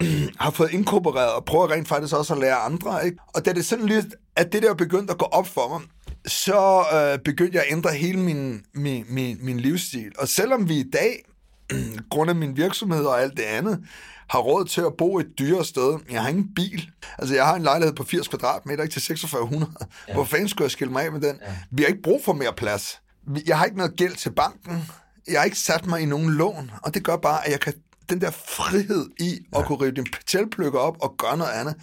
har 0.40 0.50
fået 0.50 0.70
inkorporeret, 0.72 1.32
og 1.32 1.44
prøver 1.44 1.70
rent 1.70 1.88
faktisk 1.88 2.14
også 2.14 2.34
at 2.34 2.40
lære 2.40 2.56
andre, 2.56 3.04
ikke? 3.04 3.18
Og 3.34 3.44
da 3.44 3.52
det 3.52 3.66
sådan 3.66 3.86
lidt, 3.86 4.06
at 4.36 4.52
det 4.52 4.62
der 4.62 4.74
begyndte 4.74 5.12
at 5.12 5.18
gå 5.18 5.24
op 5.24 5.46
for 5.46 5.68
mig, 5.68 5.80
så 6.26 6.84
øh, 6.92 7.18
begyndte 7.18 7.56
jeg 7.56 7.64
at 7.66 7.72
ændre 7.72 7.94
hele 7.94 8.20
min, 8.20 8.64
min, 8.74 9.04
min, 9.08 9.38
min 9.40 9.60
livsstil. 9.60 10.12
Og 10.18 10.28
selvom 10.28 10.68
vi 10.68 10.74
i 10.74 10.90
dag, 10.92 11.24
grund 12.10 12.30
af 12.30 12.36
min 12.36 12.56
virksomhed 12.56 13.04
og 13.04 13.22
alt 13.22 13.36
det 13.36 13.42
andet, 13.42 13.84
har 14.28 14.38
råd 14.38 14.64
til 14.64 14.80
at 14.80 14.94
bo 14.98 15.18
et 15.18 15.38
dyre 15.38 15.64
sted. 15.64 15.98
Jeg 16.10 16.22
har 16.22 16.28
ingen 16.28 16.54
bil. 16.54 16.90
Altså, 17.18 17.34
jeg 17.34 17.46
har 17.46 17.54
en 17.54 17.62
lejlighed 17.62 17.94
på 17.94 18.04
80 18.04 18.28
kvadratmeter, 18.28 18.82
ikke 18.82 18.92
til 18.92 19.02
4600. 19.02 19.72
Ja. 20.08 20.14
Hvor 20.14 20.24
fanden 20.24 20.48
skulle 20.48 20.64
jeg 20.64 20.70
skille 20.70 20.92
mig 20.92 21.04
af 21.04 21.12
med 21.12 21.20
den? 21.20 21.36
Ja. 21.42 21.56
Vi 21.70 21.82
har 21.82 21.88
ikke 21.88 22.02
brug 22.02 22.24
for 22.24 22.32
mere 22.32 22.52
plads. 22.56 23.00
Jeg 23.46 23.58
har 23.58 23.64
ikke 23.64 23.76
noget 23.76 23.96
gæld 23.96 24.16
til 24.16 24.32
banken. 24.32 24.90
Jeg 25.28 25.40
har 25.40 25.44
ikke 25.44 25.58
sat 25.58 25.86
mig 25.86 26.00
i 26.00 26.06
nogen 26.06 26.30
lån. 26.30 26.70
Og 26.82 26.94
det 26.94 27.04
gør 27.04 27.16
bare, 27.16 27.46
at 27.46 27.52
jeg 27.52 27.60
kan 27.60 27.74
den 28.08 28.20
der 28.20 28.30
frihed 28.30 29.10
i 29.20 29.46
at 29.52 29.60
ja. 29.60 29.66
kunne 29.66 29.80
rive 29.80 29.90
din 29.90 30.06
patelpløkker 30.12 30.78
op 30.78 30.96
og 31.00 31.14
gøre 31.18 31.36
noget 31.36 31.52
andet, 31.52 31.74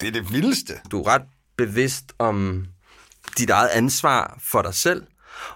det 0.00 0.08
er 0.08 0.12
det 0.12 0.32
vildeste. 0.32 0.74
Du 0.90 1.00
er 1.00 1.06
ret 1.06 1.22
bevidst 1.56 2.12
om 2.18 2.66
dit 3.38 3.50
eget 3.50 3.68
ansvar 3.68 4.38
for 4.42 4.62
dig 4.62 4.74
selv, 4.74 5.06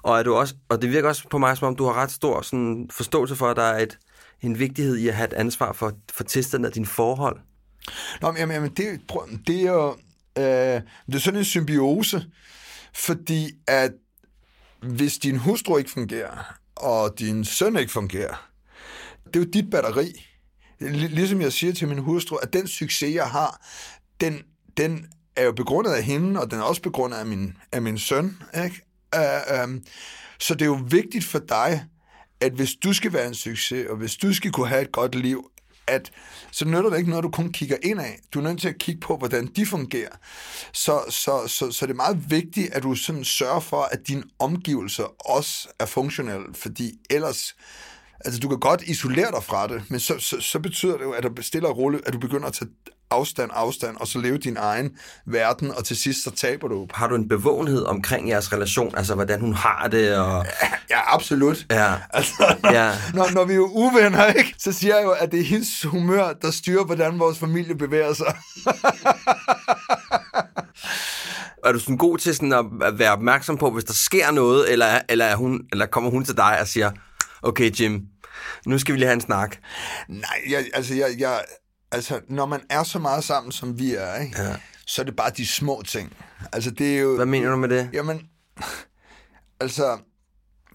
og, 0.02 0.18
er 0.18 0.22
du 0.22 0.35
også, 0.35 0.54
og 0.68 0.83
det 0.83 0.90
virker 0.90 1.09
også 1.09 1.28
på 1.28 1.38
mig, 1.38 1.57
som 1.57 1.68
om 1.68 1.76
du 1.76 1.85
har 1.85 1.92
ret 1.92 2.11
stor 2.11 2.42
sådan, 2.42 2.90
forståelse 2.92 3.37
for, 3.37 3.48
at 3.48 3.57
der 3.57 3.62
er 3.62 3.83
et, 3.83 3.98
en 4.42 4.59
vigtighed 4.59 4.96
i 4.96 5.09
at 5.09 5.14
have 5.14 5.26
et 5.26 5.33
ansvar 5.33 5.72
for, 5.72 5.92
for 6.12 6.24
tilstanden 6.24 6.66
af 6.66 6.72
dine 6.72 6.87
forhold. 6.87 7.40
Nå, 8.20 8.33
men 8.33 8.50
jamen, 8.50 8.70
det, 8.70 9.00
det 9.46 9.62
er 9.62 9.72
jo 9.72 9.96
øh, 10.38 10.83
det 11.07 11.14
er 11.14 11.18
sådan 11.18 11.38
en 11.38 11.44
symbiose, 11.44 12.24
fordi 12.94 13.50
at 13.66 13.92
hvis 14.83 15.18
din 15.18 15.37
hustru 15.37 15.76
ikke 15.76 15.90
fungerer, 15.90 16.54
og 16.76 17.18
din 17.18 17.44
søn 17.44 17.76
ikke 17.76 17.92
fungerer, 17.92 18.50
det 19.26 19.37
er 19.37 19.40
jo 19.40 19.50
dit 19.52 19.70
batteri. 19.70 20.24
Ligesom 20.81 21.40
jeg 21.40 21.52
siger 21.52 21.72
til 21.72 21.88
min 21.88 21.98
hustru, 21.98 22.37
at 22.37 22.52
den 22.52 22.68
succes, 22.68 23.14
jeg 23.14 23.31
har, 23.31 23.66
den, 24.20 24.42
den 24.76 25.07
er 25.38 25.44
jo 25.44 25.53
begrundet 25.53 25.90
af 25.90 26.03
hende, 26.03 26.40
og 26.40 26.51
den 26.51 26.59
er 26.59 26.62
også 26.62 26.83
begrundet 26.83 27.16
af 27.16 27.27
min, 27.27 27.57
af 27.72 27.83
min 27.83 27.98
søn. 27.98 28.37
Ikke? 28.64 28.85
Uh, 29.16 29.64
um, 29.64 29.83
så 30.38 30.55
det 30.55 30.62
er 30.62 30.66
jo 30.66 30.81
vigtigt 30.90 31.24
for 31.24 31.38
dig, 31.38 31.85
at 32.40 32.53
hvis 32.53 32.74
du 32.85 32.92
skal 32.92 33.12
være 33.12 33.27
en 33.27 33.35
succes, 33.35 33.87
og 33.90 33.96
hvis 33.96 34.16
du 34.16 34.35
skal 34.35 34.53
kunne 34.53 34.68
have 34.68 34.83
et 34.83 34.92
godt 34.92 35.14
liv, 35.14 35.51
at 35.87 36.11
så 36.53 36.64
nytter 36.64 36.90
det 36.90 36.98
ikke 36.98 37.11
noget, 37.11 37.24
du 37.24 37.31
kun 37.31 37.53
kigger 37.53 37.77
ind 37.83 38.01
af. 38.01 38.18
Du 38.35 38.38
er 38.38 38.42
nødt 38.42 38.61
til 38.61 38.68
at 38.68 38.79
kigge 38.79 39.01
på, 39.01 39.16
hvordan 39.16 39.46
de 39.46 39.66
fungerer. 39.66 40.11
Så, 40.72 41.01
så, 41.09 41.46
så, 41.46 41.70
så 41.70 41.87
det 41.87 41.92
er 41.92 41.96
meget 41.96 42.31
vigtigt, 42.31 42.72
at 42.72 42.83
du 42.83 42.94
sådan 42.94 43.24
sørger 43.24 43.61
for, 43.61 43.83
at 43.83 44.09
dine 44.09 44.22
omgivelser 44.38 45.31
også 45.31 45.68
er 45.79 45.87
funktionelle, 45.87 46.46
fordi 46.55 46.92
ellers 47.11 47.55
Altså, 48.24 48.40
du 48.40 48.48
kan 48.48 48.61
godt 48.61 48.83
isolere 48.83 49.31
dig 49.31 49.44
fra 49.44 49.66
det, 49.66 49.83
men 49.90 50.01
så, 50.01 50.18
så, 50.18 50.40
så 50.40 50.59
betyder 50.59 50.96
det 50.96 51.05
jo, 51.05 51.12
at 51.12 51.22
du 51.22 51.66
og 51.66 51.77
roligt, 51.77 52.07
at 52.07 52.12
du 52.12 52.18
begynder 52.18 52.46
at 52.46 52.53
tage 52.53 52.70
afstand, 53.11 53.51
afstand, 53.55 53.97
og 53.97 54.07
så 54.07 54.18
leve 54.18 54.38
din 54.38 54.57
egen 54.57 54.90
verden, 55.27 55.71
og 55.71 55.85
til 55.85 55.97
sidst 55.97 56.25
så 56.25 56.31
taber 56.31 56.68
du. 56.68 56.87
Har 56.94 57.07
du 57.07 57.14
en 57.14 57.29
bevågenhed 57.29 57.85
omkring 57.85 58.29
jeres 58.29 58.53
relation, 58.53 58.97
altså 58.97 59.14
hvordan 59.14 59.40
hun 59.40 59.55
har 59.55 59.88
det? 59.88 60.16
Og... 60.16 60.47
Ja, 60.90 61.14
absolut. 61.14 61.66
Ja. 61.71 61.94
Altså, 62.18 62.57
når, 62.62 62.73
ja. 62.73 62.92
Når, 63.14 63.35
når 63.35 63.44
vi 63.44 63.55
er 63.55 63.61
uvenner, 63.61 64.27
ikke, 64.27 64.55
så 64.59 64.73
siger 64.73 64.97
jeg 64.97 65.05
jo, 65.05 65.11
at 65.11 65.33
det 65.33 65.40
er 65.40 65.44
hendes 65.44 65.83
humør, 65.83 66.33
der 66.33 66.51
styrer, 66.51 66.85
hvordan 66.85 67.18
vores 67.18 67.38
familie 67.38 67.75
bevæger 67.75 68.12
sig. 68.12 68.35
er 71.64 71.73
du 71.73 71.79
sådan 71.79 71.97
god 71.97 72.18
til 72.18 72.35
sådan 72.35 72.53
at 72.53 72.99
være 72.99 73.12
opmærksom 73.12 73.59
på, 73.59 73.71
hvis 73.71 73.85
der 73.85 73.92
sker 73.92 74.31
noget, 74.31 74.73
eller, 74.73 75.01
eller, 75.09 75.25
er 75.25 75.37
hun, 75.37 75.61
eller 75.73 75.87
kommer 75.87 76.11
hun 76.11 76.25
til 76.25 76.37
dig 76.37 76.61
og 76.61 76.68
siger, 76.68 76.90
okay 77.42 77.81
Jim, 77.81 78.03
nu 78.66 78.79
skal 78.79 78.94
vi 78.94 78.99
lige 78.99 79.07
have 79.07 79.14
en 79.14 79.21
snak? 79.21 79.57
Nej, 80.09 80.40
jeg, 80.51 80.64
altså, 80.75 80.94
jeg, 80.94 81.09
jeg, 81.18 81.40
altså, 81.92 82.20
når 82.29 82.46
man 82.46 82.61
er 82.70 82.83
så 82.83 82.98
meget 82.98 83.24
sammen, 83.24 83.53
som 83.53 83.79
vi 83.79 83.94
er, 83.94 84.14
ikke, 84.16 84.42
ja. 84.42 84.57
så 84.87 85.03
er 85.03 85.05
det 85.05 85.16
bare 85.16 85.31
de 85.37 85.46
små 85.46 85.83
ting. 85.87 86.16
Altså, 86.53 86.70
det 86.70 86.96
er 86.96 87.01
jo... 87.01 87.16
Hvad 87.16 87.27
mener 87.27 87.51
du 87.51 87.57
med 87.57 87.68
det? 87.68 87.90
Jamen, 87.92 88.20
altså, 89.61 89.98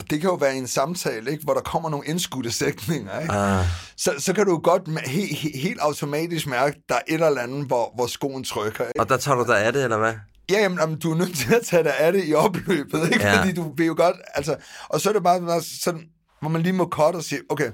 det 0.09 0.21
kan 0.21 0.29
jo 0.29 0.35
være 0.35 0.55
en 0.55 0.67
samtale, 0.67 1.31
ikke, 1.31 1.43
hvor 1.43 1.53
der 1.53 1.61
kommer 1.61 1.89
nogle 1.89 2.07
indskudte 2.07 2.51
sætninger. 2.51 3.19
Ikke? 3.19 3.33
Ah. 3.33 3.65
Så, 3.97 4.13
så 4.17 4.33
kan 4.33 4.45
du 4.45 4.57
godt 4.57 4.99
he, 5.05 5.35
he, 5.35 5.59
helt 5.59 5.79
automatisk 5.79 6.47
mærke, 6.47 6.75
at 6.75 6.81
der 6.89 6.95
er 6.95 7.01
et 7.07 7.13
eller 7.13 7.41
andet, 7.41 7.67
hvor, 7.67 7.91
hvor 7.95 8.07
skoen 8.07 8.43
trykker. 8.43 8.83
Ikke? 8.83 8.99
Og 8.99 9.09
der 9.09 9.17
tager 9.17 9.35
du 9.35 9.43
dig 9.43 9.65
af 9.65 9.73
det, 9.73 9.83
eller 9.83 9.97
hvad? 9.97 10.13
Ja, 10.51 10.61
jamen, 10.61 10.79
jamen, 10.79 10.99
du 10.99 11.11
er 11.11 11.15
nødt 11.15 11.37
til 11.37 11.53
at 11.53 11.61
tage 11.65 11.83
dig 11.83 11.99
af 11.99 12.13
det 12.13 12.27
i 12.27 12.33
opløbet, 12.33 13.11
ikke? 13.13 13.25
Ja. 13.25 13.39
Fordi 13.39 13.53
du 13.53 13.73
vil 13.77 13.85
jo 13.85 13.93
godt, 13.97 14.15
altså... 14.33 14.55
Og 14.89 15.01
så 15.01 15.09
er 15.09 15.13
det 15.13 15.23
bare 15.23 15.61
sådan, 15.61 16.01
hvor 16.39 16.49
man 16.49 16.61
lige 16.61 16.73
må 16.73 16.85
korte 16.85 17.15
og 17.15 17.23
sige, 17.23 17.41
okay, 17.49 17.71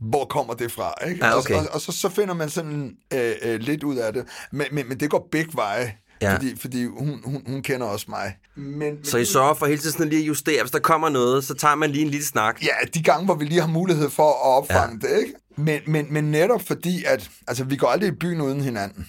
hvor 0.00 0.24
kommer 0.24 0.54
det 0.54 0.72
fra? 0.72 0.94
Ikke? 1.08 1.26
Ja, 1.26 1.38
okay. 1.38 1.54
Og, 1.54 1.60
og, 1.60 1.66
og 1.72 1.80
så, 1.80 1.92
så 1.92 2.08
finder 2.08 2.34
man 2.34 2.50
sådan 2.50 2.96
øh, 3.14 3.32
øh, 3.42 3.60
lidt 3.60 3.84
ud 3.84 3.96
af 3.96 4.12
det. 4.12 4.24
Men, 4.52 4.66
men, 4.72 4.88
men 4.88 5.00
det 5.00 5.10
går 5.10 5.28
begge 5.32 5.50
veje. 5.54 5.94
Ja. 6.22 6.34
Fordi, 6.34 6.56
fordi 6.56 6.84
hun, 6.84 7.20
hun, 7.24 7.42
hun 7.46 7.62
kender 7.62 7.86
også 7.86 8.06
mig. 8.08 8.36
Men, 8.56 8.78
men, 8.78 9.04
så 9.04 9.18
I 9.18 9.24
sørger 9.24 9.54
for 9.54 9.66
hele 9.66 9.78
tiden 9.78 10.08
lige 10.08 10.22
at 10.22 10.28
justere, 10.28 10.62
hvis 10.62 10.70
der 10.70 10.78
kommer 10.78 11.08
noget, 11.08 11.44
så 11.44 11.54
tager 11.54 11.74
man 11.74 11.90
lige 11.90 12.04
en 12.04 12.10
lille 12.10 12.26
snak? 12.26 12.62
Ja, 12.62 12.86
de 12.94 13.02
gange, 13.02 13.24
hvor 13.24 13.34
vi 13.34 13.44
lige 13.44 13.60
har 13.60 13.68
mulighed 13.68 14.10
for 14.10 14.28
at 14.28 14.62
opfange 14.62 15.00
ja. 15.02 15.08
det. 15.08 15.20
Ikke? 15.20 15.34
Men, 15.56 15.80
men, 15.86 16.12
men 16.12 16.24
netop 16.24 16.62
fordi, 16.62 17.04
at 17.04 17.30
altså, 17.48 17.64
vi 17.64 17.76
går 17.76 17.88
aldrig 17.88 18.08
i 18.08 18.16
byen 18.20 18.40
uden 18.40 18.60
hinanden. 18.60 19.06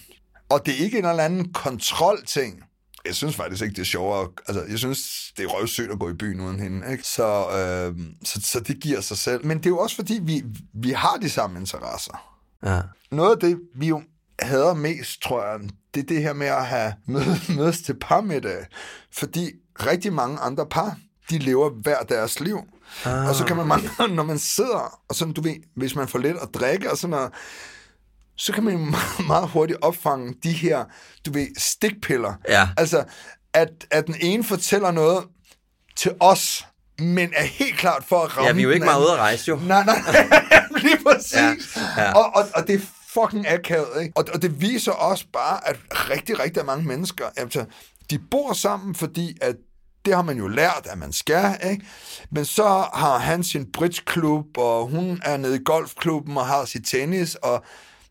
Og 0.48 0.66
det 0.66 0.74
er 0.74 0.84
ikke 0.84 0.98
en 0.98 1.04
eller 1.04 1.22
anden 1.22 1.52
kontrolting 1.52 2.62
jeg 3.06 3.14
synes 3.14 3.36
faktisk 3.36 3.62
ikke, 3.62 3.74
det 3.74 3.80
er 3.80 3.84
sjovere. 3.84 4.28
Altså, 4.48 4.64
jeg 4.70 4.78
synes, 4.78 5.32
det 5.36 5.44
er 5.44 5.48
røvsygt 5.48 5.90
at 5.90 5.98
gå 5.98 6.10
i 6.10 6.12
byen 6.12 6.40
uden 6.40 6.60
hende. 6.60 6.92
Ikke? 6.92 7.04
Så, 7.04 7.24
øh, 7.24 8.04
så, 8.24 8.40
så 8.44 8.60
det 8.60 8.80
giver 8.80 9.00
sig 9.00 9.18
selv. 9.18 9.46
Men 9.46 9.58
det 9.58 9.66
er 9.66 9.70
jo 9.70 9.78
også, 9.78 9.96
fordi 9.96 10.20
vi, 10.22 10.42
vi 10.74 10.90
har 10.90 11.16
de 11.16 11.30
samme 11.30 11.60
interesser. 11.60 12.36
Ja. 12.64 12.80
Noget 13.10 13.30
af 13.30 13.38
det, 13.38 13.60
vi 13.74 13.88
jo 13.88 14.02
hader 14.38 14.74
mest, 14.74 15.22
tror 15.22 15.44
jeg, 15.44 15.60
det 15.94 16.02
er 16.02 16.06
det 16.06 16.22
her 16.22 16.32
med 16.32 16.46
at 16.46 16.66
have 16.66 16.94
mødes 17.56 17.82
til 17.82 17.96
parmiddag. 18.00 18.66
Fordi 19.12 19.50
rigtig 19.86 20.12
mange 20.12 20.38
andre 20.38 20.66
par, 20.66 20.98
de 21.30 21.38
lever 21.38 21.70
hver 21.70 22.02
deres 22.02 22.40
liv. 22.40 22.58
Ah. 23.04 23.28
Og 23.28 23.34
så 23.34 23.44
kan 23.44 23.56
man, 23.56 23.66
når 24.16 24.22
man 24.22 24.38
sidder, 24.38 25.00
og 25.08 25.14
sådan, 25.14 25.34
du 25.34 25.40
ved, 25.40 25.54
hvis 25.76 25.94
man 25.94 26.08
får 26.08 26.18
lidt 26.18 26.36
at 26.42 26.48
drikke, 26.54 26.90
og 26.90 26.98
sådan 26.98 27.10
noget, 27.10 27.32
så 28.40 28.52
kan 28.52 28.64
man 28.64 28.94
meget 29.26 29.48
hurtigt 29.48 29.78
opfange 29.82 30.34
de 30.42 30.52
her, 30.52 30.84
du 31.26 31.32
ved, 31.32 31.46
stikpiller. 31.58 32.34
Ja. 32.48 32.68
Altså, 32.76 33.04
at, 33.54 33.68
at 33.90 34.06
den 34.06 34.16
ene 34.20 34.44
fortæller 34.44 34.90
noget 34.90 35.24
til 35.96 36.14
os, 36.20 36.66
men 36.98 37.32
er 37.36 37.44
helt 37.44 37.78
klart 37.78 38.04
for 38.08 38.16
at 38.22 38.36
ramme 38.36 38.46
Ja, 38.46 38.52
vi 38.52 38.60
er 38.60 38.64
jo 38.64 38.70
ikke 38.70 38.84
meget 38.84 39.02
ude 39.02 39.12
at 39.12 39.18
rejse, 39.18 39.48
jo. 39.48 39.56
Nej, 39.66 39.84
nej, 39.84 39.96
lige 40.82 40.98
præcis. 41.06 41.76
Ja, 41.76 42.02
ja. 42.02 42.12
Og, 42.12 42.36
og, 42.36 42.48
og 42.54 42.66
det 42.66 42.74
er 42.74 42.80
fucking 43.14 43.48
akavet, 43.48 44.02
ikke? 44.02 44.12
Og, 44.16 44.24
og 44.34 44.42
det 44.42 44.60
viser 44.60 44.92
også 44.92 45.24
bare, 45.32 45.68
at 45.68 45.76
rigtig, 45.92 46.38
rigtig 46.38 46.64
mange 46.64 46.86
mennesker, 46.86 47.24
altså, 47.36 47.64
de 48.10 48.18
bor 48.30 48.52
sammen, 48.52 48.94
fordi 48.94 49.38
at 49.40 49.56
det 50.04 50.14
har 50.14 50.22
man 50.22 50.38
jo 50.38 50.48
lært, 50.48 50.86
at 50.90 50.98
man 50.98 51.12
skal, 51.12 51.58
ikke? 51.70 51.86
Men 52.30 52.44
så 52.44 52.64
har 52.94 53.18
han 53.18 53.44
sin 53.44 53.72
bridgeklub, 53.72 54.58
og 54.58 54.86
hun 54.86 55.20
er 55.24 55.36
nede 55.36 55.56
i 55.56 55.64
golfklubben 55.64 56.36
og 56.36 56.46
har 56.46 56.64
sit 56.64 56.86
tennis, 56.86 57.34
og 57.34 57.64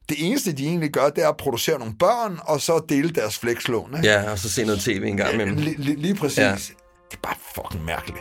det 0.09 0.17
eneste, 0.19 0.51
de 0.51 0.67
egentlig 0.67 0.91
gør, 0.91 1.09
det 1.09 1.23
er 1.23 1.29
at 1.29 1.37
producere 1.37 1.79
nogle 1.79 1.93
børn, 1.99 2.39
og 2.41 2.61
så 2.61 2.81
dele 2.89 3.09
deres 3.09 3.39
flekslån. 3.39 3.95
Ikke? 3.95 4.07
Ja, 4.07 4.31
og 4.31 4.39
så 4.39 4.49
se 4.49 4.65
noget 4.65 4.81
tv 4.81 5.03
en 5.05 5.17
gang 5.17 5.33
imellem. 5.33 5.55
Lige, 5.55 5.95
lige 5.95 6.15
præcis. 6.15 6.37
Ja. 6.37 6.51
Det 7.11 7.15
er 7.15 7.21
bare 7.23 7.35
fucking 7.55 7.85
mærkeligt. 7.85 8.19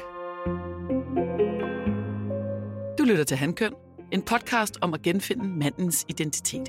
lytter 3.09 3.25
til 3.25 3.37
Handkøn, 3.37 3.73
en 4.13 4.23
podcast 4.23 4.79
om 4.81 4.95
at 4.95 5.03
genfinde 5.03 5.49
mandens 5.49 6.05
identitet. 6.09 6.69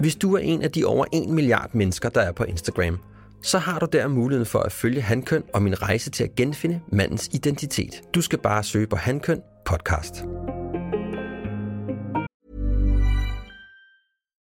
Hvis 0.00 0.16
du 0.16 0.34
er 0.34 0.38
en 0.38 0.62
af 0.62 0.70
de 0.70 0.84
over 0.84 1.04
1 1.12 1.28
milliard 1.28 1.70
mennesker, 1.74 2.08
der 2.08 2.20
er 2.20 2.32
på 2.32 2.44
Instagram, 2.44 2.98
så 3.42 3.58
har 3.58 3.78
du 3.78 3.86
der 3.92 4.08
muligheden 4.08 4.46
for 4.46 4.58
at 4.58 4.72
følge 4.72 5.00
Handkøn 5.00 5.42
og 5.54 5.62
min 5.62 5.82
rejse 5.82 6.10
til 6.10 6.24
at 6.24 6.34
genfinde 6.36 6.80
mandens 6.92 7.28
identitet. 7.32 8.02
Du 8.14 8.20
skal 8.20 8.38
bare 8.38 8.64
søge 8.64 8.86
på 8.86 8.96
Handkøn 8.96 9.40
podcast. 9.66 10.24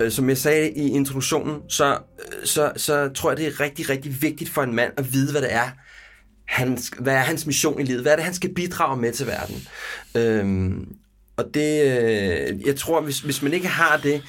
Øh, 0.00 0.10
som 0.10 0.28
jeg 0.28 0.38
sagde 0.38 0.70
i 0.70 0.88
introduktionen, 0.88 1.60
så, 1.68 1.92
øh, 1.92 2.46
så, 2.46 2.72
så 2.76 3.08
tror 3.08 3.30
jeg, 3.30 3.36
det 3.36 3.46
er 3.46 3.60
rigtig, 3.60 3.88
rigtig 3.88 4.22
vigtigt 4.22 4.50
for 4.50 4.62
en 4.62 4.74
mand 4.74 4.92
at 4.96 5.12
vide, 5.12 5.32
hvad 5.32 5.42
det 5.42 5.52
er, 5.52 5.70
hans, 6.46 6.90
hvad 6.98 7.14
er 7.14 7.18
hans 7.18 7.46
mission 7.46 7.80
i 7.80 7.84
livet? 7.84 8.02
Hvad 8.02 8.12
er 8.12 8.16
det, 8.16 8.24
han 8.24 8.34
skal 8.34 8.54
bidrage 8.54 9.00
med 9.00 9.12
til 9.12 9.26
verden? 9.26 9.68
Øhm, 10.14 10.96
og 11.36 11.44
det, 11.54 11.82
øh, 11.82 12.66
jeg 12.66 12.76
tror, 12.76 13.00
hvis, 13.00 13.20
hvis 13.20 13.42
man 13.42 13.52
ikke 13.52 13.68
har 13.68 13.96
det, 13.96 14.22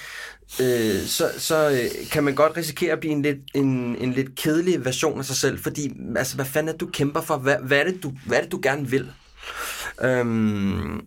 øh, 0.61 1.01
så, 1.01 1.31
så 1.37 1.69
øh, 1.69 2.07
kan 2.11 2.23
man 2.23 2.35
godt 2.35 2.57
risikere 2.57 2.91
at 2.91 2.99
blive 2.99 3.13
en 3.13 3.21
lidt, 3.21 3.37
en, 3.53 3.95
en 3.95 4.13
lidt 4.13 4.35
kedelig 4.35 4.85
version 4.85 5.19
af 5.19 5.25
sig 5.25 5.35
selv, 5.35 5.59
fordi 5.59 5.93
altså, 6.15 6.35
hvad 6.35 6.45
fanden 6.45 6.67
er 6.67 6.71
det, 6.71 6.81
du 6.81 6.89
kæmper 6.93 7.21
for? 7.21 7.37
Hvad, 7.37 7.57
hvad, 7.61 7.79
er, 7.79 7.83
det, 7.83 8.03
du, 8.03 8.13
hvad 8.25 8.37
er 8.37 8.41
det, 8.41 8.51
du 8.51 8.59
gerne 8.63 8.89
vil? 8.89 9.11
Øhm, 10.01 11.01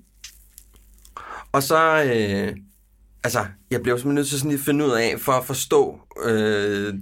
og 1.52 1.62
så, 1.62 2.02
øh, 2.04 2.56
altså, 3.24 3.46
jeg 3.70 3.82
blev 3.82 3.96
simpelthen 3.96 4.14
nødt 4.14 4.28
til 4.28 4.38
sådan 4.38 4.50
lige 4.50 4.58
at 4.58 4.64
finde 4.64 4.86
ud 4.86 4.90
af, 4.90 5.14
for 5.20 5.32
at 5.32 5.44
forstå 5.44 6.00
øh, 6.24 6.94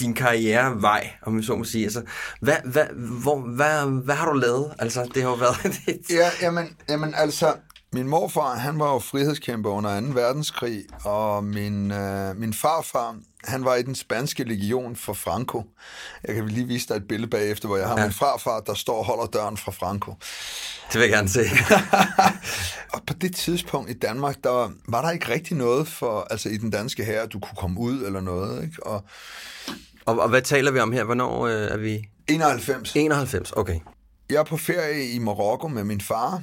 din 0.00 0.14
karrierevej, 0.14 1.10
om 1.22 1.36
jeg 1.36 1.44
så 1.44 1.56
må 1.56 1.64
sige. 1.64 1.84
Altså, 1.84 2.02
hvad, 2.40 2.56
hvad, 2.64 2.86
hvor, 3.22 3.40
hvad, 3.40 4.02
hvad 4.04 4.14
har 4.14 4.32
du 4.32 4.38
lavet? 4.38 4.74
Altså, 4.78 5.10
det 5.14 5.22
har 5.22 5.30
jo 5.30 5.36
været... 5.36 5.56
Ja, 6.10 6.30
jamen, 6.42 6.76
jamen 6.88 7.14
altså, 7.14 7.54
min 7.92 8.08
morfar, 8.08 8.54
han 8.54 8.78
var 8.78 8.92
jo 8.92 8.98
frihedskæmper 8.98 9.70
under 9.70 10.00
2. 10.00 10.06
verdenskrig, 10.06 10.84
og 11.04 11.44
min, 11.44 11.90
øh, 11.90 12.36
min 12.36 12.54
farfar, 12.54 13.16
han 13.44 13.64
var 13.64 13.74
i 13.74 13.82
den 13.82 13.94
spanske 13.94 14.44
legion 14.44 14.96
for 14.96 15.12
Franco. 15.12 15.64
Jeg 16.24 16.34
kan 16.34 16.48
lige 16.48 16.66
vise 16.66 16.88
dig 16.88 16.94
et 16.94 17.08
billede 17.08 17.30
bagefter, 17.30 17.68
hvor 17.68 17.76
jeg 17.76 17.88
har 17.88 17.98
ja. 17.98 18.04
min 18.04 18.12
farfar, 18.12 18.60
der 18.60 18.74
står 18.74 18.98
og 18.98 19.04
holder 19.04 19.26
døren 19.26 19.56
fra 19.56 19.72
Franco. 19.72 20.14
Det 20.92 20.94
vil 20.94 21.00
jeg 21.00 21.10
gerne 21.10 21.28
se. 21.28 21.40
og 22.94 23.02
på 23.06 23.14
det 23.14 23.36
tidspunkt 23.36 23.90
i 23.90 23.94
Danmark, 23.94 24.36
der 24.44 24.50
var, 24.88 25.02
der 25.02 25.10
ikke 25.10 25.28
rigtig 25.28 25.56
noget 25.56 25.88
for, 25.88 26.26
altså 26.30 26.48
i 26.48 26.56
den 26.56 26.70
danske 26.70 27.04
her, 27.04 27.26
du 27.26 27.40
kunne 27.40 27.56
komme 27.56 27.80
ud 27.80 28.02
eller 28.02 28.20
noget, 28.20 28.64
ikke? 28.64 28.86
Og 28.86 29.04
og, 30.08 30.18
og 30.18 30.28
hvad 30.28 30.42
taler 30.42 30.70
vi 30.70 30.78
om 30.78 30.92
her? 30.92 31.04
Hvornår 31.04 31.46
øh, 31.46 31.52
er 31.52 31.76
vi? 31.76 32.08
91. 32.28 32.92
91, 32.96 33.52
okay. 33.52 33.80
Jeg 34.30 34.36
er 34.36 34.44
på 34.44 34.56
ferie 34.56 35.10
i 35.10 35.18
Marokko 35.18 35.68
med 35.68 35.84
min 35.84 36.00
far, 36.00 36.42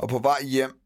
og 0.00 0.08
på 0.08 0.18
vej 0.18 0.42
hjem, 0.42 0.80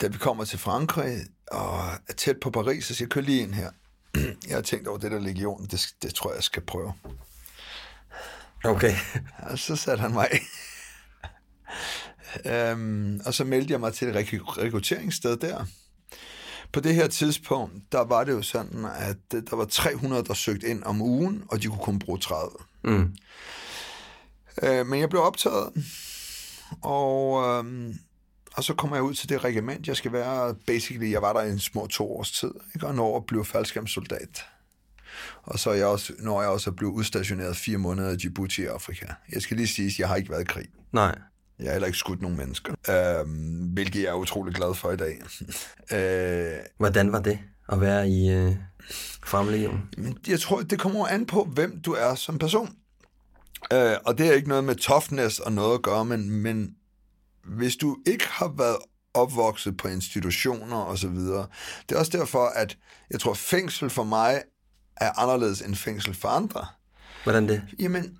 da 0.00 0.06
vi 0.06 0.18
kommer 0.18 0.44
til 0.44 0.58
Frankrig, 0.58 1.18
og 1.50 1.78
er 2.08 2.12
tæt 2.16 2.36
på 2.40 2.50
Paris, 2.50 2.84
så 2.84 2.94
siger 2.94 3.08
jeg, 3.16 3.22
lige 3.22 3.42
ind 3.42 3.54
her. 3.54 3.70
Jeg 4.48 4.56
har 4.56 4.62
tænkt 4.62 4.88
over 4.88 4.98
det 4.98 5.10
der 5.10 5.18
legion, 5.18 5.66
det, 5.66 5.88
det 6.02 6.14
tror 6.14 6.30
jeg, 6.30 6.36
jeg 6.36 6.44
skal 6.44 6.62
prøve. 6.62 6.92
Okay. 8.64 8.94
Og 9.38 9.58
så 9.58 9.76
satte 9.76 10.00
han 10.00 10.12
mig 10.12 10.28
øhm, 12.52 13.20
og 13.26 13.34
så 13.34 13.44
meldte 13.44 13.72
jeg 13.72 13.80
mig 13.80 13.94
til 13.94 14.08
et 14.08 14.16
rek- 14.16 14.62
rekrutteringssted 14.62 15.36
der. 15.36 15.64
På 16.72 16.80
det 16.80 16.94
her 16.94 17.08
tidspunkt, 17.08 17.92
der 17.92 18.04
var 18.04 18.24
det 18.24 18.32
jo 18.32 18.42
sådan, 18.42 18.84
at 18.84 19.16
øh, 19.34 19.42
der 19.50 19.56
var 19.56 19.64
300, 19.64 20.24
der 20.24 20.34
søgte 20.34 20.66
ind 20.66 20.84
om 20.84 21.02
ugen, 21.02 21.44
og 21.48 21.62
de 21.62 21.68
kunne 21.68 21.82
kun 21.82 21.98
bruge 21.98 22.18
30. 22.18 22.50
Mm. 22.84 23.16
Øh, 24.62 24.86
men 24.86 25.00
jeg 25.00 25.08
blev 25.08 25.22
optaget, 25.22 25.72
og, 26.82 27.44
øhm, 27.44 27.98
og 28.56 28.64
så 28.64 28.74
kommer 28.74 28.96
jeg 28.96 29.02
ud 29.02 29.14
til 29.14 29.28
det 29.28 29.44
regiment, 29.44 29.88
jeg 29.88 29.96
skal 29.96 30.12
være. 30.12 30.54
Basically, 30.66 31.12
jeg 31.12 31.22
var 31.22 31.32
der 31.32 31.42
i 31.42 31.50
en 31.50 31.58
små 31.58 31.86
to 31.86 32.16
års 32.16 32.32
tid, 32.32 32.50
ikke? 32.74 32.86
og 32.86 32.94
når 32.94 33.24
blive 33.28 33.44
faldskærmssoldat. 33.44 34.44
Og 35.42 35.58
så 35.58 35.70
er 35.70 35.74
jeg 35.74 35.86
også, 35.86 36.12
når 36.18 36.40
jeg 36.40 36.50
også 36.50 36.70
er 36.70 36.74
blevet 36.74 36.92
udstationeret 36.92 37.56
fire 37.56 37.78
måneder 37.78 38.10
i 38.12 38.16
Djibouti 38.16 38.62
i 38.62 38.66
Afrika. 38.66 39.06
Jeg 39.32 39.42
skal 39.42 39.56
lige 39.56 39.66
sige, 39.66 39.86
at 39.86 39.98
jeg 39.98 40.08
har 40.08 40.16
ikke 40.16 40.30
været 40.30 40.40
i 40.40 40.44
krig. 40.44 40.66
Nej. 40.92 41.18
Jeg 41.58 41.66
har 41.66 41.72
heller 41.72 41.86
ikke 41.86 41.98
skudt 41.98 42.22
nogen 42.22 42.36
mennesker, 42.36 42.74
øhm, 42.90 43.66
hvilket 43.72 44.02
jeg 44.02 44.08
er 44.08 44.14
utrolig 44.14 44.54
glad 44.54 44.74
for 44.74 44.92
i 44.92 44.96
dag. 44.96 45.22
øh, 45.96 46.58
Hvordan 46.78 47.12
var 47.12 47.20
det 47.20 47.38
at 47.68 47.80
være 47.80 48.08
i 48.08 48.30
øh, 48.30 48.54
men 49.96 50.18
jeg 50.28 50.40
tror, 50.40 50.60
det 50.60 50.78
kommer 50.78 51.06
an 51.06 51.26
på, 51.26 51.44
hvem 51.44 51.80
du 51.80 51.92
er 51.92 52.14
som 52.14 52.38
person. 52.38 52.76
Øh, 53.72 53.96
og 54.04 54.18
det 54.18 54.26
er 54.26 54.32
ikke 54.32 54.48
noget 54.48 54.64
med 54.64 54.74
toughness 54.74 55.38
og 55.38 55.52
noget 55.52 55.74
at 55.74 55.82
gøre, 55.82 56.04
men, 56.04 56.30
men 56.30 56.76
hvis 57.46 57.76
du 57.76 57.96
ikke 58.06 58.26
har 58.28 58.52
været 58.56 58.76
opvokset 59.14 59.76
på 59.76 59.88
institutioner 59.88 60.76
og 60.76 60.98
så 60.98 61.08
videre, 61.08 61.46
det 61.88 61.94
er 61.94 61.98
også 61.98 62.18
derfor, 62.18 62.46
at 62.46 62.78
jeg 63.10 63.20
tror, 63.20 63.34
fængsel 63.34 63.90
for 63.90 64.04
mig 64.04 64.42
er 64.96 65.18
anderledes 65.18 65.60
end 65.60 65.74
fængsel 65.74 66.14
for 66.14 66.28
andre. 66.28 66.66
Hvordan 67.24 67.48
det? 67.48 67.62
Jamen, 67.78 68.18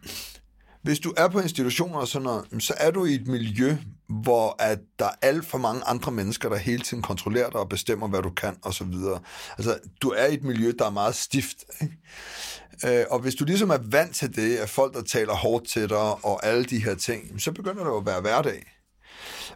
hvis 0.83 0.99
du 0.99 1.15
er 1.17 1.29
på 1.29 1.41
institutioner 1.41 1.99
og 1.99 2.09
sådan 2.09 2.25
noget, 2.25 2.62
så 2.62 2.75
er 2.77 2.91
du 2.91 3.05
i 3.05 3.15
et 3.15 3.27
miljø, 3.27 3.77
hvor 4.09 4.62
at 4.62 4.79
der 4.99 5.05
er 5.05 5.15
alt 5.23 5.47
for 5.47 5.59
mange 5.59 5.83
andre 5.85 6.12
mennesker, 6.12 6.49
der 6.49 6.57
hele 6.57 6.83
tiden 6.83 7.03
kontrollerer 7.03 7.51
dig 7.51 7.61
og 7.61 7.69
bestemmer, 7.69 8.09
hvad 8.09 8.23
du 8.23 8.31
kan 8.31 8.57
og 8.62 8.75
så 8.75 8.85
videre. 8.85 9.21
Altså, 9.59 9.79
du 10.03 10.09
er 10.09 10.27
i 10.27 10.35
et 10.35 10.43
miljø, 10.43 10.73
der 10.79 10.87
er 10.87 10.91
meget 10.91 11.15
stift. 11.15 11.57
Ikke? 11.83 13.01
Øh, 13.01 13.07
og 13.11 13.19
hvis 13.19 13.35
du 13.35 13.45
ligesom 13.45 13.71
er 13.71 13.79
vant 13.83 14.15
til 14.15 14.37
det, 14.37 14.57
at 14.57 14.71
folk, 14.71 14.95
der 14.95 15.03
taler 15.03 15.35
hårdt 15.35 15.69
til 15.69 15.89
dig 15.89 16.25
og 16.25 16.47
alle 16.47 16.65
de 16.65 16.85
her 16.85 16.95
ting, 16.95 17.43
så 17.43 17.53
begynder 17.53 17.85
det 17.85 17.91
jo 17.91 17.97
at 17.97 18.07
være 18.07 18.21
hverdag. 18.21 18.76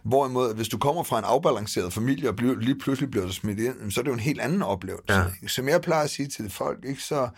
Hvorimod, 0.03 0.55
hvis 0.55 0.67
du 0.67 0.77
kommer 0.77 1.03
fra 1.03 1.19
en 1.19 1.25
afbalanceret 1.25 1.93
familie 1.93 2.29
og 2.29 2.35
bliver, 2.35 2.55
lige 2.55 2.79
pludselig 2.79 3.11
bliver 3.11 3.25
du 3.25 3.33
smidt 3.33 3.59
ind, 3.59 3.91
så 3.91 3.99
er 3.99 4.03
det 4.03 4.09
jo 4.09 4.13
en 4.13 4.19
helt 4.19 4.41
anden 4.41 4.61
oplevelse. 4.61 5.13
Ja. 5.13 5.23
Ikke? 5.41 5.53
Som 5.53 5.69
jeg 5.69 5.81
plejer 5.81 6.03
at 6.03 6.09
sige 6.09 6.27
til 6.27 6.49
folk, 6.49 6.85
ikke? 6.85 7.03
så 7.03 7.29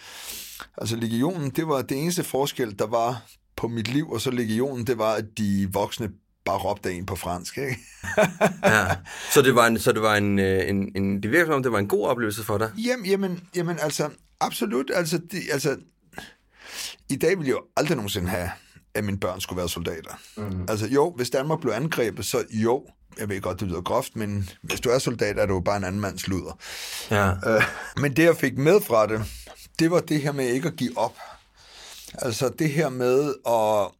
altså 0.78 0.96
legionen, 0.96 1.50
det 1.50 1.68
var 1.68 1.82
det 1.82 1.98
eneste 1.98 2.24
forskel, 2.24 2.80
der 2.80 2.88
var 2.88 3.22
på 3.56 3.68
mit 3.68 3.88
liv, 3.88 4.12
og 4.12 4.22
så 4.22 4.32
legionen, 4.32 4.88
det 4.88 4.98
var, 4.98 5.14
at 5.14 5.26
de 5.38 5.70
voksne 5.72 6.10
bare 6.46 6.58
råbte 6.58 6.94
en 6.94 7.06
på 7.06 7.16
fransk, 7.16 7.58
ikke? 7.58 7.78
Ja. 8.64 8.88
Så 9.32 9.42
det 9.42 9.56
var 9.56 9.68
en, 9.68 9.80
så 9.80 9.92
det 9.92 10.02
var 10.02 10.16
en, 10.16 10.40
øh, 10.40 10.70
en, 10.70 10.92
en 10.96 11.24
det 11.24 11.32
virker 11.32 11.46
som 11.46 11.54
om, 11.54 11.64
det 11.64 11.72
var 11.72 11.80
en 11.80 11.88
god 11.88 12.08
oplevelse 12.08 12.44
for 12.44 12.58
dig. 12.58 12.72
Jamen, 12.78 13.06
jamen, 13.06 13.44
jamen 13.56 13.80
altså, 13.80 14.10
absolut, 14.40 14.92
altså, 14.94 15.18
det, 15.32 15.42
altså, 15.52 15.78
i 17.10 17.16
dag 17.16 17.30
ville 17.30 17.48
jeg 17.48 17.54
jo 17.54 17.62
aldrig 17.78 17.96
nogensinde 17.96 18.30
have, 18.30 18.50
at 18.96 19.04
mine 19.04 19.18
børn 19.20 19.42
skulle 19.42 19.58
være 19.58 19.70
soldater. 19.70 20.20
Mm. 20.38 20.66
Altså 20.70 20.88
jo, 20.88 21.14
hvis 21.16 21.30
Danmark 21.30 21.60
blev 21.62 21.74
angrebet, 21.74 22.26
så 22.26 22.44
jo, 22.50 22.86
jeg 23.20 23.30
ved 23.30 23.42
godt, 23.42 23.60
det 23.60 23.68
lyder 23.68 23.82
groft, 23.82 24.16
men 24.16 24.50
hvis 24.62 24.80
du 24.80 24.90
er 24.90 25.00
soldat, 25.00 25.40
er 25.40 25.46
du 25.46 25.54
jo 25.54 25.60
bare 25.60 25.78
en 25.78 25.84
anden 25.84 26.02
mands 26.02 26.28
luder. 26.28 26.58
Ja. 27.12 27.32
Øh, 27.56 27.64
men 27.98 28.16
det, 28.16 28.24
jeg 28.24 28.38
fik 28.38 28.58
med 28.58 28.82
fra 28.82 29.08
det, 29.08 29.22
det 29.80 29.92
var 29.92 30.00
det 30.00 30.22
her 30.22 30.32
med 30.32 30.48
ikke 30.48 30.68
at 30.68 30.76
give 30.76 30.98
op. 30.98 31.16
Altså 32.14 32.50
det 32.60 32.70
her 32.70 32.90
med 32.90 33.34
at, 33.48 33.92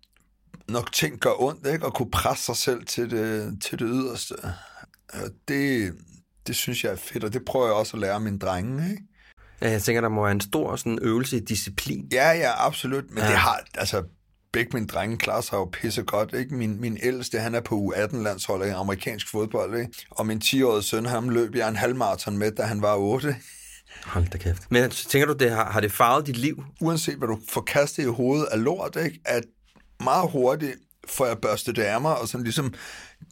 når 0.74 0.90
ting 0.94 1.20
gør 1.20 1.42
ondt, 1.42 1.68
ikke? 1.68 1.86
at 1.86 1.94
kunne 1.94 2.12
presse 2.12 2.46
sig 2.46 2.56
selv 2.58 2.86
til 2.86 3.12
det, 3.12 3.58
til 3.62 3.80
det 3.80 3.88
yderste. 3.92 4.36
Øh, 5.14 5.22
Det, 5.48 5.94
det 6.48 6.56
synes 6.56 6.84
jeg 6.84 6.92
er 6.92 6.96
fedt, 6.96 7.24
og 7.24 7.34
det 7.34 7.46
prøver 7.46 7.66
jeg 7.66 7.76
også 7.76 7.98
at 7.98 8.02
lære 8.02 8.20
mine 8.20 8.40
drenge. 8.40 8.90
Ikke? 8.92 9.04
Ja, 9.62 9.70
jeg 9.72 9.84
tænker, 9.84 10.02
der 10.02 10.10
må 10.10 10.22
være 10.24 10.32
en 10.32 10.42
stor 10.42 10.76
sådan, 10.76 11.00
øvelse 11.02 11.38
i 11.38 11.40
disciplin. 11.40 12.08
Ja, 12.12 12.32
ja, 12.32 12.66
absolut. 12.68 13.04
Men 13.10 13.18
Ja. 13.18 13.24
ja. 13.24 13.30
det 13.32 13.38
har, 13.40 13.60
altså, 13.76 14.04
begge 14.54 14.70
mine 14.74 14.88
drenge 14.88 15.18
klarer 15.18 15.42
sig 15.42 15.54
jo 15.54 15.66
pisse 15.66 16.04
godt, 16.04 16.34
ikke? 16.34 16.56
Min, 16.56 16.82
min 16.82 16.98
ældste, 17.04 17.40
han 17.40 17.56
er 17.56 17.62
på 17.62 17.76
U18-landsholdet 17.76 18.68
i 18.68 18.70
amerikansk 18.70 19.32
fodbold, 19.32 19.80
ikke? 19.80 19.92
Og 20.10 20.26
min 20.26 20.42
10-årige 20.44 20.84
søn, 20.84 21.06
ham 21.06 21.30
løb 21.30 21.56
jeg 21.56 21.70
en 21.70 21.76
halvmarathon 21.76 22.38
med, 22.38 22.52
da 22.52 22.64
han 22.64 22.82
var 22.82 22.96
8. 22.96 23.36
Hold 24.04 24.28
da 24.28 24.38
kæft. 24.38 24.64
Men 24.70 24.90
tænker 24.90 25.28
du, 25.28 25.34
det 25.34 25.52
har, 25.52 25.72
har 25.72 25.80
det 25.80 25.92
farvet 25.92 26.28
dit 26.28 26.38
liv? 26.38 26.64
Uanset 26.82 27.16
hvad 27.16 27.28
du 27.28 27.40
får 27.50 27.62
kastet 27.62 28.04
i 28.04 28.06
hovedet 28.06 28.46
af 28.46 28.64
lort, 28.64 28.98
ikke? 29.06 29.20
At 29.26 29.44
meget 30.04 30.32
hurtigt 30.32 30.76
får 31.08 31.26
jeg 31.26 31.38
børstet 31.38 31.76
det 31.76 31.84
af 31.84 32.02
mig, 32.02 32.18
og 32.18 32.28
sådan 32.28 32.44
ligesom 32.44 32.74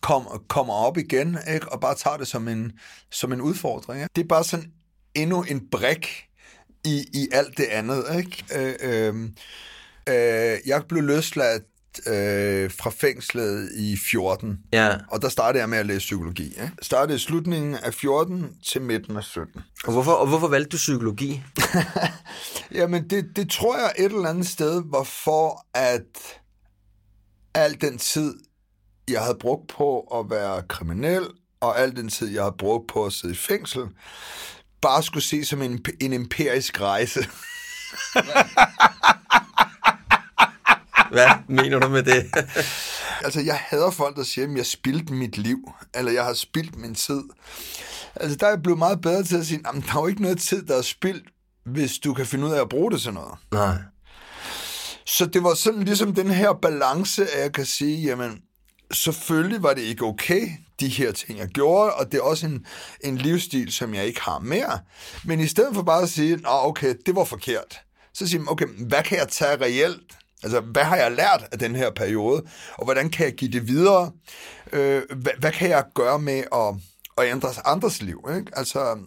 kom, 0.02 0.44
kommer 0.48 0.74
op 0.74 0.98
igen, 0.98 1.38
ikke? 1.54 1.72
Og 1.72 1.80
bare 1.82 1.96
tager 1.96 2.18
det 2.18 2.28
som 2.28 2.48
en, 2.48 2.72
som 3.12 3.34
en 3.34 3.42
udfordring. 3.42 4.02
Ikke? 4.02 4.12
Det 4.16 4.24
er 4.24 4.28
bare 4.28 4.44
sådan 4.44 4.72
endnu 5.16 5.44
en 5.44 5.70
brik 5.72 6.26
i, 6.86 7.06
i 7.14 7.28
alt 7.32 7.58
det 7.58 7.66
andet, 7.66 8.04
ikke? 8.18 8.46
Øh, 8.56 8.76
øh, 8.82 9.30
øh, 10.10 10.58
jeg 10.66 10.84
blev 10.90 11.04
løsladt 11.04 11.64
øh, 12.08 12.72
fra 12.72 12.90
fængslet 12.90 13.72
i 13.76 13.98
14. 14.12 14.60
Ja. 14.74 14.96
Og 15.12 15.22
der 15.22 15.30
startede 15.30 15.62
jeg 15.62 15.70
med 15.70 15.78
at 15.78 15.86
læse 15.86 16.00
psykologi. 16.00 16.46
Ikke? 16.46 16.72
Startede 16.82 17.16
i 17.16 17.20
slutningen 17.20 17.76
af 17.76 17.94
14 17.94 18.56
til 18.66 18.82
midten 18.82 19.18
af 19.18 19.24
17. 19.24 19.62
Og 19.84 19.94
hvorfor, 19.94 20.12
og 20.12 20.28
hvorfor 20.28 20.48
valgte 20.48 20.70
du 20.70 20.78
psykologi? 20.78 21.44
Jamen, 22.72 23.10
det, 23.10 23.36
det 23.36 23.50
tror 23.50 23.78
jeg 23.78 23.92
et 23.98 24.06
eller 24.06 24.30
andet 24.30 24.48
sted 24.48 24.84
var 24.86 25.04
for, 25.04 25.66
at 25.74 26.42
al 27.54 27.82
den 27.82 27.98
tid, 27.98 28.34
jeg 29.10 29.22
havde 29.22 29.38
brugt 29.40 29.68
på 29.68 30.00
at 30.00 30.30
være 30.30 30.64
kriminel, 30.70 31.28
og 31.60 31.80
al 31.80 31.96
den 31.96 32.10
tid, 32.10 32.28
jeg 32.28 32.44
havde 32.44 32.56
brugt 32.58 32.88
på 32.88 33.06
at 33.06 33.14
sidde 33.14 33.34
i 33.34 33.38
fængsel, 33.38 33.82
bare 34.82 35.04
skulle 35.04 35.24
se 35.24 35.46
som 35.46 35.62
en, 35.62 35.86
en 36.02 36.14
empirisk 36.14 36.82
rejse. 36.82 37.20
Hvad 41.12 41.28
mener 41.48 41.80
du 41.80 41.90
med 41.90 42.04
det? 42.04 42.32
altså, 43.26 43.42
jeg 43.42 43.56
hader 43.56 43.92
folk, 43.92 44.16
der 44.16 44.24
siger, 44.24 44.48
at 44.48 44.58
jeg 44.58 44.66
spildte 44.66 45.14
mit 45.14 45.38
liv, 45.38 45.72
eller 45.96 46.12
jeg 46.12 46.26
har 46.26 46.34
spildt 46.34 46.76
min 46.76 46.96
tid. 46.96 47.22
Altså, 48.16 48.38
der 48.38 48.46
er 48.46 48.50
jeg 48.50 48.64
blevet 48.64 48.80
meget 48.80 49.02
bedre 49.02 49.24
til 49.24 49.38
at 49.38 49.46
sige, 49.46 49.60
at 49.60 49.84
der 49.86 49.98
er 49.98 50.02
jo 50.02 50.08
ikke 50.08 50.22
noget 50.22 50.40
tid, 50.40 50.66
der 50.66 50.78
er 50.78 50.82
spildt, 50.82 51.24
hvis 51.66 52.00
du 52.00 52.14
kan 52.14 52.26
finde 52.26 52.48
ud 52.48 52.52
af 52.52 52.62
at 52.62 52.70
bruge 52.70 52.92
det 52.92 53.02
til 53.02 53.14
noget. 53.14 53.34
Nej. 53.52 53.76
Så 55.06 55.26
det 55.26 55.44
var 55.44 55.54
sådan 55.54 55.84
ligesom 55.84 56.16
den 56.16 56.30
her 56.30 56.54
balance, 56.54 57.24
at 57.32 57.42
jeg 57.42 57.54
kan 57.54 57.66
sige, 57.66 58.02
jamen, 58.02 58.42
selvfølgelig 58.94 59.64
var 59.64 59.74
det 59.74 59.82
ikke 59.82 60.06
okay, 60.06 60.50
de 60.80 60.88
her 60.88 61.12
ting, 61.12 61.40
jeg 61.40 61.48
gjorde, 61.48 61.94
og 61.94 62.12
det 62.12 62.18
er 62.18 62.22
også 62.22 62.46
en, 62.46 62.66
en 63.04 63.18
livsstil, 63.18 63.72
som 63.72 63.94
jeg 63.94 64.06
ikke 64.06 64.22
har 64.22 64.40
mere. 64.40 64.80
Men 65.26 65.40
i 65.40 65.48
stedet 65.48 65.76
for 65.76 65.82
bare 65.82 66.02
at 66.02 66.10
sige, 66.10 66.34
at 66.34 66.42
okay, 66.46 66.96
det 67.06 67.16
var 67.16 67.24
forkert, 67.24 67.80
så 68.14 68.28
siger 68.28 68.42
man, 68.42 68.50
okay, 68.52 68.66
hvad 68.66 69.04
kan 69.04 69.18
jeg 69.18 69.28
tage 69.28 69.62
reelt? 69.62 70.18
Altså, 70.44 70.60
hvad 70.60 70.84
har 70.84 70.96
jeg 70.96 71.12
lært 71.12 71.48
af 71.52 71.60
den 71.60 71.76
her 71.76 71.92
periode, 71.92 72.44
og 72.74 72.84
hvordan 72.84 73.10
kan 73.10 73.26
jeg 73.26 73.34
give 73.34 73.52
det 73.52 73.68
videre? 73.68 74.12
Øh, 74.74 75.02
hvad, 75.16 75.32
hvad 75.40 75.52
kan 75.52 75.70
jeg 75.70 75.84
gøre 75.94 76.20
med 76.20 76.44
at, 76.54 76.76
at 77.18 77.32
ændre 77.32 77.50
andres 77.66 78.02
liv? 78.02 78.30
Ikke? 78.38 78.52
Altså, 78.56 78.98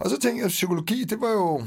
og 0.00 0.10
så 0.10 0.18
tænkte 0.18 0.38
jeg, 0.38 0.44
at 0.44 0.50
psykologi, 0.50 1.04
det 1.04 1.20
var 1.20 1.30
jo 1.30 1.62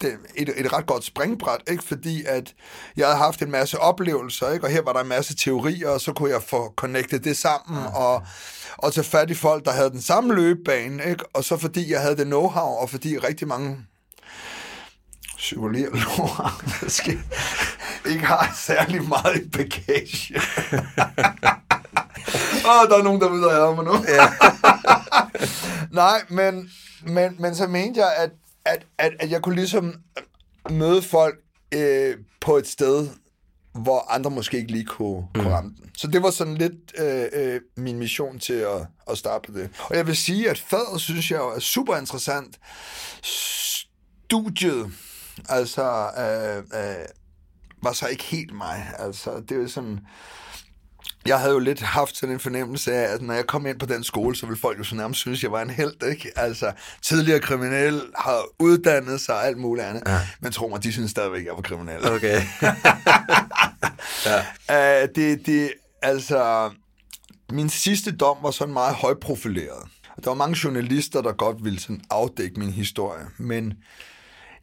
det, 0.00 0.12
et, 0.36 0.48
et 0.56 0.72
ret 0.72 0.86
godt 0.86 1.04
springbræt, 1.04 1.60
ikke? 1.70 1.84
fordi 1.84 2.24
at 2.24 2.54
jeg 2.96 3.06
havde 3.06 3.18
haft 3.18 3.42
en 3.42 3.50
masse 3.50 3.78
oplevelser, 3.78 4.50
ikke? 4.50 4.66
og 4.66 4.70
her 4.70 4.82
var 4.82 4.92
der 4.92 5.00
en 5.00 5.08
masse 5.08 5.36
teorier, 5.36 5.88
og 5.88 6.00
så 6.00 6.12
kunne 6.12 6.30
jeg 6.30 6.42
få 6.42 6.72
connectet 6.76 7.24
det 7.24 7.36
sammen, 7.36 7.86
og, 7.94 8.22
og 8.76 8.92
tage 8.92 9.04
fat 9.04 9.30
i 9.30 9.34
folk, 9.34 9.64
der 9.64 9.72
havde 9.72 9.90
den 9.90 10.02
samme 10.02 10.34
løbebane, 10.34 11.04
ikke? 11.04 11.24
og 11.34 11.44
så 11.44 11.56
fordi 11.56 11.92
jeg 11.92 12.00
havde 12.00 12.16
det 12.16 12.26
know-how, 12.26 12.80
og 12.80 12.90
fordi 12.90 13.18
rigtig 13.18 13.48
mange 13.48 13.78
psykologer 15.44 16.62
måske 16.82 17.18
ikke 18.12 18.24
har 18.24 18.54
særlig 18.56 19.08
meget 19.08 19.36
i 19.36 19.48
bagage. 19.48 20.34
Åh, 22.66 22.70
oh, 22.70 22.88
der 22.88 22.98
er 22.98 23.02
nogen, 23.02 23.20
der 23.20 23.28
vil 23.28 23.50
have 23.50 23.76
mig 23.76 23.84
nu. 23.84 23.92
Nej, 26.02 26.22
men, 26.28 26.70
men, 27.06 27.36
men 27.38 27.54
så 27.54 27.66
mente 27.66 28.00
jeg, 28.00 28.12
at, 28.16 28.30
at, 28.64 28.86
at, 28.98 29.12
at 29.20 29.30
jeg 29.30 29.42
kunne 29.42 29.54
ligesom 29.54 29.94
møde 30.70 31.02
folk 31.02 31.34
øh, 31.74 32.16
på 32.40 32.56
et 32.56 32.66
sted, 32.66 33.08
hvor 33.74 34.10
andre 34.10 34.30
måske 34.30 34.56
ikke 34.56 34.72
lige 34.72 34.84
kunne, 34.84 35.26
kunne 35.34 35.50
ramme 35.50 35.74
den. 35.76 35.90
Så 35.96 36.06
det 36.06 36.22
var 36.22 36.30
sådan 36.30 36.54
lidt 36.54 36.98
øh, 36.98 37.26
øh, 37.32 37.60
min 37.76 37.98
mission 37.98 38.38
til 38.38 38.52
at, 38.52 38.86
at 39.10 39.18
starte 39.18 39.52
på 39.52 39.58
det. 39.58 39.70
Og 39.78 39.96
jeg 39.96 40.06
vil 40.06 40.16
sige, 40.16 40.50
at 40.50 40.58
fadet 40.58 41.00
synes 41.00 41.30
jeg 41.30 41.38
er 41.38 41.58
super 41.58 41.96
interessant. 41.96 42.58
Studiet, 43.22 44.92
altså, 45.48 46.10
øh, 46.18 46.80
øh, 46.80 47.04
var 47.82 47.92
så 47.92 48.06
ikke 48.06 48.24
helt 48.24 48.54
mig. 48.54 48.92
Altså, 48.98 49.42
det 49.48 49.62
er 49.62 49.66
sådan... 49.66 50.00
Jeg 51.26 51.40
havde 51.40 51.52
jo 51.52 51.58
lidt 51.58 51.80
haft 51.80 52.16
sådan 52.16 52.32
en 52.34 52.40
fornemmelse 52.40 52.92
af, 52.92 53.14
at 53.14 53.22
når 53.22 53.34
jeg 53.34 53.46
kom 53.46 53.66
ind 53.66 53.78
på 53.78 53.86
den 53.86 54.04
skole, 54.04 54.36
så 54.36 54.46
ville 54.46 54.60
folk 54.60 54.78
jo 54.78 54.84
så 54.84 54.94
nærmest 54.94 55.20
synes, 55.20 55.38
at 55.38 55.42
jeg 55.42 55.52
var 55.52 55.62
en 55.62 55.70
held, 55.70 56.02
ikke? 56.10 56.32
Altså, 56.36 56.72
tidligere 57.02 57.40
kriminel, 57.40 58.02
har 58.18 58.44
uddannet 58.58 59.20
sig 59.20 59.34
og 59.34 59.46
alt 59.46 59.58
muligt 59.58 59.86
andet. 59.86 60.02
Ja. 60.06 60.20
Men 60.40 60.52
tro 60.52 60.68
mig, 60.68 60.82
de 60.82 60.92
synes 60.92 61.10
stadigvæk, 61.10 61.40
at 61.40 61.46
jeg 61.46 61.54
var 61.54 61.62
kriminel. 61.62 62.10
Okay. 62.10 62.42
ja. 64.26 65.02
uh, 65.02 65.08
det, 65.14 65.46
det, 65.46 65.72
altså, 66.02 66.70
min 67.50 67.70
sidste 67.70 68.16
dom 68.16 68.36
var 68.42 68.50
sådan 68.50 68.74
meget 68.74 68.94
højprofileret. 68.94 69.88
Der 70.24 70.30
var 70.30 70.34
mange 70.34 70.58
journalister, 70.64 71.22
der 71.22 71.32
godt 71.32 71.64
ville 71.64 71.80
sådan 71.80 72.04
afdække 72.10 72.60
min 72.60 72.70
historie, 72.70 73.24
men 73.38 73.74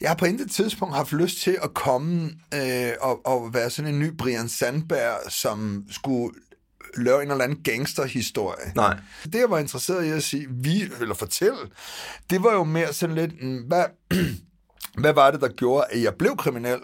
jeg 0.02 0.10
har 0.10 0.16
på 0.16 0.26
intet 0.26 0.52
tidspunkt 0.52 0.96
haft 0.96 1.14
lyst 1.14 1.38
til 1.38 1.58
at 1.64 1.74
komme 1.74 2.32
øh, 2.54 2.92
og, 3.02 3.26
og 3.26 3.54
være 3.54 3.70
sådan 3.70 3.94
en 3.94 4.00
ny 4.00 4.18
Brian 4.18 4.50
Sandberg, 4.50 5.32
som 5.32 5.86
skulle 5.92 6.34
lave 6.98 7.24
en 7.24 7.32
eller 7.32 7.44
anden 7.44 7.64
gangsterhistorie. 7.64 8.72
Nej. 8.76 9.00
Det, 9.24 9.36
jeg 9.36 9.50
var 9.50 9.60
interesseret 9.60 10.06
i 10.06 10.10
at 10.10 10.24
sige, 10.24 10.48
vi, 10.50 10.84
eller 11.02 11.16
fortælle, 11.16 11.60
det 12.30 12.44
var 12.44 12.54
jo 12.54 12.64
mere 12.64 12.94
sådan 12.94 13.16
lidt, 13.16 13.44
mm, 13.44 13.58
hvad, 13.58 13.86
hvad 15.02 15.14
var 15.14 15.32
det, 15.32 15.42
der 15.42 15.48
gjorde, 15.48 15.86
at 15.90 16.02
jeg 16.02 16.16
blev 16.16 16.38
kriminel? 16.38 16.80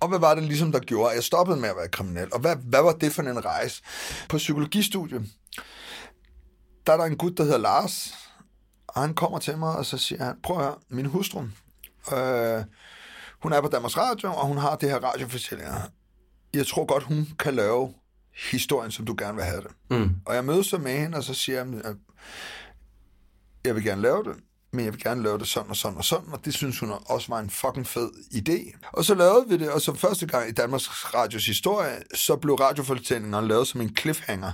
Og 0.00 0.08
hvad 0.08 0.18
var 0.18 0.34
det 0.34 0.44
ligesom, 0.44 0.72
der 0.72 0.78
gjorde, 0.78 1.10
at 1.10 1.16
jeg 1.16 1.24
stoppede 1.24 1.60
med 1.60 1.68
at 1.68 1.76
være 1.76 1.88
kriminel? 1.88 2.34
Og 2.34 2.40
hvad, 2.40 2.56
hvad 2.56 2.82
var 2.82 2.92
det 2.92 3.12
for 3.12 3.22
en 3.22 3.44
rejse? 3.44 3.82
På 4.28 4.36
psykologistudiet, 4.36 5.22
der 6.86 6.92
er 6.92 6.96
der 6.96 7.04
en 7.04 7.16
gut, 7.16 7.36
der 7.36 7.44
hedder 7.44 7.58
Lars, 7.58 8.14
og 8.88 9.00
han 9.00 9.14
kommer 9.14 9.38
til 9.38 9.58
mig, 9.58 9.76
og 9.76 9.86
så 9.86 9.98
siger 9.98 10.24
han, 10.24 10.34
prøv 10.42 10.56
at 10.56 10.64
høre, 10.64 10.74
min 10.88 11.06
hustru, 11.06 11.42
øh, 12.12 12.64
hun 13.42 13.52
er 13.52 13.60
på 13.60 13.68
Danmarks 13.68 13.96
Radio, 13.96 14.32
og 14.32 14.46
hun 14.46 14.58
har 14.58 14.76
det 14.76 14.90
her 14.90 14.98
radiofortællinger. 14.98 15.80
Jeg 16.54 16.66
tror 16.66 16.84
godt, 16.84 17.02
hun 17.02 17.28
kan 17.38 17.54
lave 17.54 17.94
historien, 18.50 18.90
som 18.90 19.06
du 19.06 19.14
gerne 19.18 19.36
vil 19.36 19.44
have 19.44 19.60
det. 19.60 19.70
Mm. 19.90 20.10
Og 20.26 20.34
jeg 20.34 20.44
mødes 20.44 20.66
så 20.66 20.78
med 20.78 20.98
hende, 20.98 21.18
og 21.18 21.24
så 21.24 21.34
siger 21.34 21.64
jeg, 21.64 21.84
at 21.84 21.96
jeg 23.64 23.74
vil 23.74 23.84
gerne 23.84 24.02
lave 24.02 24.24
det, 24.24 24.36
men 24.72 24.84
jeg 24.84 24.92
vil 24.92 25.02
gerne 25.02 25.22
lave 25.22 25.38
det 25.38 25.48
sådan 25.48 25.70
og 25.70 25.76
sådan 25.76 25.98
og 25.98 26.04
sådan, 26.04 26.32
og 26.32 26.44
det 26.44 26.54
synes 26.54 26.78
hun 26.78 26.92
også 27.06 27.28
var 27.28 27.38
en 27.38 27.50
fucking 27.50 27.86
fed 27.86 28.10
idé. 28.34 28.88
Og 28.92 29.04
så 29.04 29.14
lavede 29.14 29.48
vi 29.48 29.56
det, 29.56 29.70
og 29.70 29.80
så 29.80 29.94
første 29.94 30.26
gang 30.26 30.48
i 30.48 30.52
Danmarks 30.52 31.14
Radios 31.14 31.46
historie, 31.46 32.02
så 32.14 32.36
blev 32.36 32.54
radiofortællingerne 32.54 33.48
lavet 33.48 33.68
som 33.68 33.80
en 33.80 33.96
cliffhanger. 33.96 34.52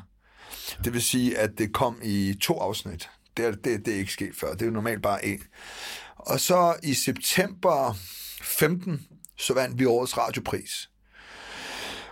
Det 0.85 0.93
vil 0.93 1.03
sige, 1.03 1.39
at 1.39 1.51
det 1.59 1.73
kom 1.73 2.01
i 2.03 2.35
to 2.41 2.59
afsnit. 2.59 3.11
Det 3.37 3.45
er, 3.45 3.51
det, 3.51 3.87
det 3.87 3.95
er 3.95 3.99
ikke 3.99 4.13
sket 4.13 4.35
før. 4.41 4.53
Det 4.53 4.63
er 4.63 4.67
jo 4.67 4.73
normalt 4.73 5.03
bare 5.03 5.25
en. 5.25 5.41
Og 6.27 6.41
så 6.41 6.77
i 6.83 6.95
september 6.95 7.95
15, 8.43 9.07
så 9.39 9.55
vandt 9.55 9.79
vi 9.79 9.85
årets 9.85 10.19
radiopris. 10.19 10.91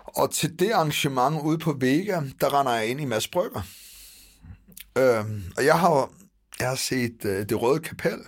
Og 0.05 0.31
til 0.31 0.59
det 0.59 0.71
arrangement 0.71 1.41
ude 1.43 1.59
på 1.59 1.77
Vega, 1.81 2.21
der 2.41 2.61
render 2.61 2.73
jeg 2.73 2.87
ind 2.87 3.01
i 3.01 3.05
Mads 3.05 3.29
Brygger. 3.29 3.63
Øhm, 4.99 5.43
og 5.57 5.65
jeg 5.65 5.79
har, 5.79 6.11
jeg 6.61 6.69
har 6.69 6.75
set 6.75 7.25
øh, 7.25 7.49
Det 7.49 7.63
Røde 7.63 7.81
Kapel, 7.81 8.19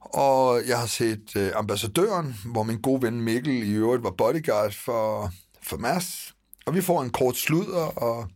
og 0.00 0.62
jeg 0.66 0.78
har 0.78 0.86
set 0.86 1.36
øh, 1.36 1.52
Ambassadøren, 1.54 2.36
hvor 2.44 2.62
min 2.62 2.80
gode 2.80 3.02
ven 3.02 3.20
Mikkel 3.20 3.62
i 3.62 3.72
øvrigt 3.72 4.02
var 4.02 4.10
bodyguard 4.10 4.72
for, 4.72 5.32
for 5.62 5.76
Mads. 5.76 6.34
Og 6.66 6.74
vi 6.74 6.80
får 6.80 7.02
en 7.02 7.10
kort 7.10 7.36
sludder, 7.36 7.86
og 7.86 8.28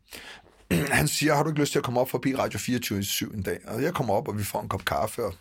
han 0.99 1.09
siger, 1.09 1.35
har 1.35 1.43
du 1.43 1.49
ikke 1.49 1.61
lyst 1.61 1.73
til 1.73 1.79
at 1.79 1.85
komme 1.85 2.01
op 2.01 2.11
forbi 2.11 2.37
Radio 2.37 2.59
24 2.59 3.35
en 3.35 3.43
dag? 3.43 3.59
Og 3.67 3.83
jeg 3.83 3.95
kommer 3.95 4.15
op, 4.15 4.29
og 4.29 4.39
vi 4.39 4.45
får 4.45 4.63
en 4.63 4.69
kop 4.69 4.85
kaffe, 4.85 5.25
og 5.25 5.35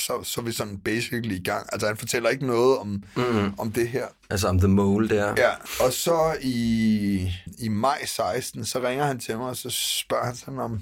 så, 0.00 0.22
så 0.22 0.40
er 0.40 0.44
vi 0.44 0.52
sådan 0.52 0.78
basically 0.78 1.34
i 1.34 1.42
gang. 1.42 1.66
Altså, 1.72 1.86
han 1.86 1.96
fortæller 1.96 2.30
ikke 2.30 2.46
noget 2.46 2.78
om, 2.78 3.02
mm-hmm. 3.16 3.54
om 3.58 3.72
det 3.72 3.88
her. 3.88 4.06
Altså 4.30 4.48
om 4.48 4.58
The 4.58 4.68
Mole 4.68 5.08
der. 5.08 5.34
Ja, 5.36 5.50
og 5.84 5.92
så 5.92 6.36
i, 6.42 7.32
i 7.58 7.68
maj 7.68 8.04
16, 8.04 8.64
så 8.64 8.80
ringer 8.80 9.04
han 9.04 9.18
til 9.18 9.38
mig, 9.38 9.48
og 9.48 9.56
så 9.56 9.70
spørger 9.70 10.24
han 10.24 10.36
sådan 10.36 10.58
om, 10.58 10.80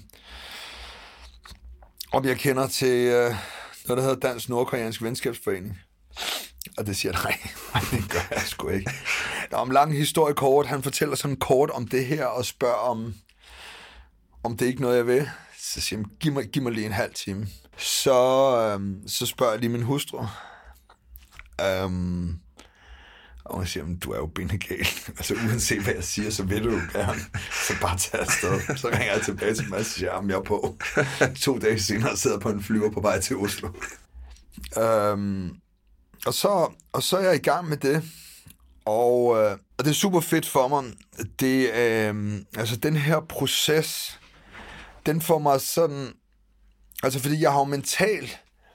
om 2.12 2.24
jeg 2.24 2.36
kender 2.36 2.66
til 2.66 3.06
øh, 3.06 3.34
noget, 3.88 3.98
der 3.98 4.00
hedder 4.00 4.28
Dansk 4.28 4.48
Nordkoreansk 4.48 5.02
Venskabsforening. 5.02 5.78
Og 6.78 6.86
det 6.86 6.96
siger 6.96 7.12
jeg, 7.12 7.22
nej, 7.74 7.82
det 8.00 8.10
gør 8.10 8.28
jeg 8.30 8.42
sgu 8.46 8.68
ikke. 8.68 8.90
Der 9.50 9.58
er 9.58 9.62
en 9.62 9.72
lang 9.72 9.96
historie 9.96 10.34
kort. 10.34 10.66
Han 10.66 10.82
fortæller 10.82 11.16
sådan 11.16 11.36
kort 11.36 11.70
om 11.70 11.88
det 11.88 12.06
her, 12.06 12.24
og 12.24 12.44
spørger 12.44 12.74
om, 12.74 13.14
om 14.44 14.56
det 14.56 14.64
er 14.64 14.68
ikke 14.68 14.82
noget, 14.82 14.96
jeg 14.96 15.06
vil. 15.06 15.30
Så 15.60 15.80
siger 15.80 16.00
han, 16.00 16.10
giv 16.20 16.32
mig, 16.32 16.48
giv 16.48 16.62
mig 16.62 16.72
lige 16.72 16.86
en 16.86 16.92
halv 16.92 17.14
time. 17.14 17.46
Så, 17.78 18.14
øhm, 18.74 19.08
så 19.08 19.26
spørger 19.26 19.52
jeg 19.52 19.60
lige 19.60 19.70
min 19.70 19.82
hustru. 19.82 20.26
Øhm, 21.60 22.38
og 23.44 23.56
hun 23.56 23.66
siger, 23.66 23.84
du 24.04 24.12
er 24.12 24.16
jo 24.16 24.26
bindegal. 24.26 24.86
altså 25.18 25.34
uanset 25.34 25.82
hvad 25.82 25.94
jeg 25.94 26.04
siger, 26.04 26.30
så 26.30 26.42
vil 26.42 26.64
du 26.64 26.70
jo 26.70 26.80
gerne. 26.92 27.20
Så 27.68 27.74
bare 27.80 27.98
tage 27.98 28.22
afsted. 28.22 28.76
Så 28.76 28.88
ringer 28.88 29.12
jeg 29.12 29.22
tilbage 29.24 29.54
til 29.54 29.68
mig 29.68 29.78
og 29.78 29.84
siger, 29.84 30.22
jeg 30.28 30.34
er 30.34 30.42
på. 30.42 30.76
to 31.44 31.58
dage 31.58 31.80
senere 31.80 32.16
sidder 32.16 32.38
på 32.38 32.48
en 32.48 32.62
flyver 32.62 32.90
på 32.90 33.00
vej 33.00 33.20
til 33.20 33.36
Oslo. 33.36 33.68
Øhm, 34.78 35.50
og, 36.26 36.34
så, 36.34 36.72
og 36.92 37.02
så 37.02 37.16
er 37.16 37.22
jeg 37.22 37.34
i 37.34 37.38
gang 37.38 37.68
med 37.68 37.76
det. 37.76 38.02
Og, 38.84 39.36
øh, 39.36 39.58
og 39.78 39.84
det 39.84 39.90
er 39.90 39.94
super 39.94 40.20
fedt 40.20 40.46
for 40.46 40.68
mig. 40.68 40.84
Det, 41.40 41.70
øh, 41.74 42.40
altså 42.56 42.76
den 42.76 42.96
her 42.96 43.20
proces, 43.20 44.20
den 45.06 45.20
får 45.20 45.38
mig 45.38 45.60
sådan... 45.60 46.12
Altså 47.02 47.18
fordi 47.18 47.40
jeg 47.40 47.52
har 47.52 47.58
jo 47.58 47.64
mental... 47.64 48.30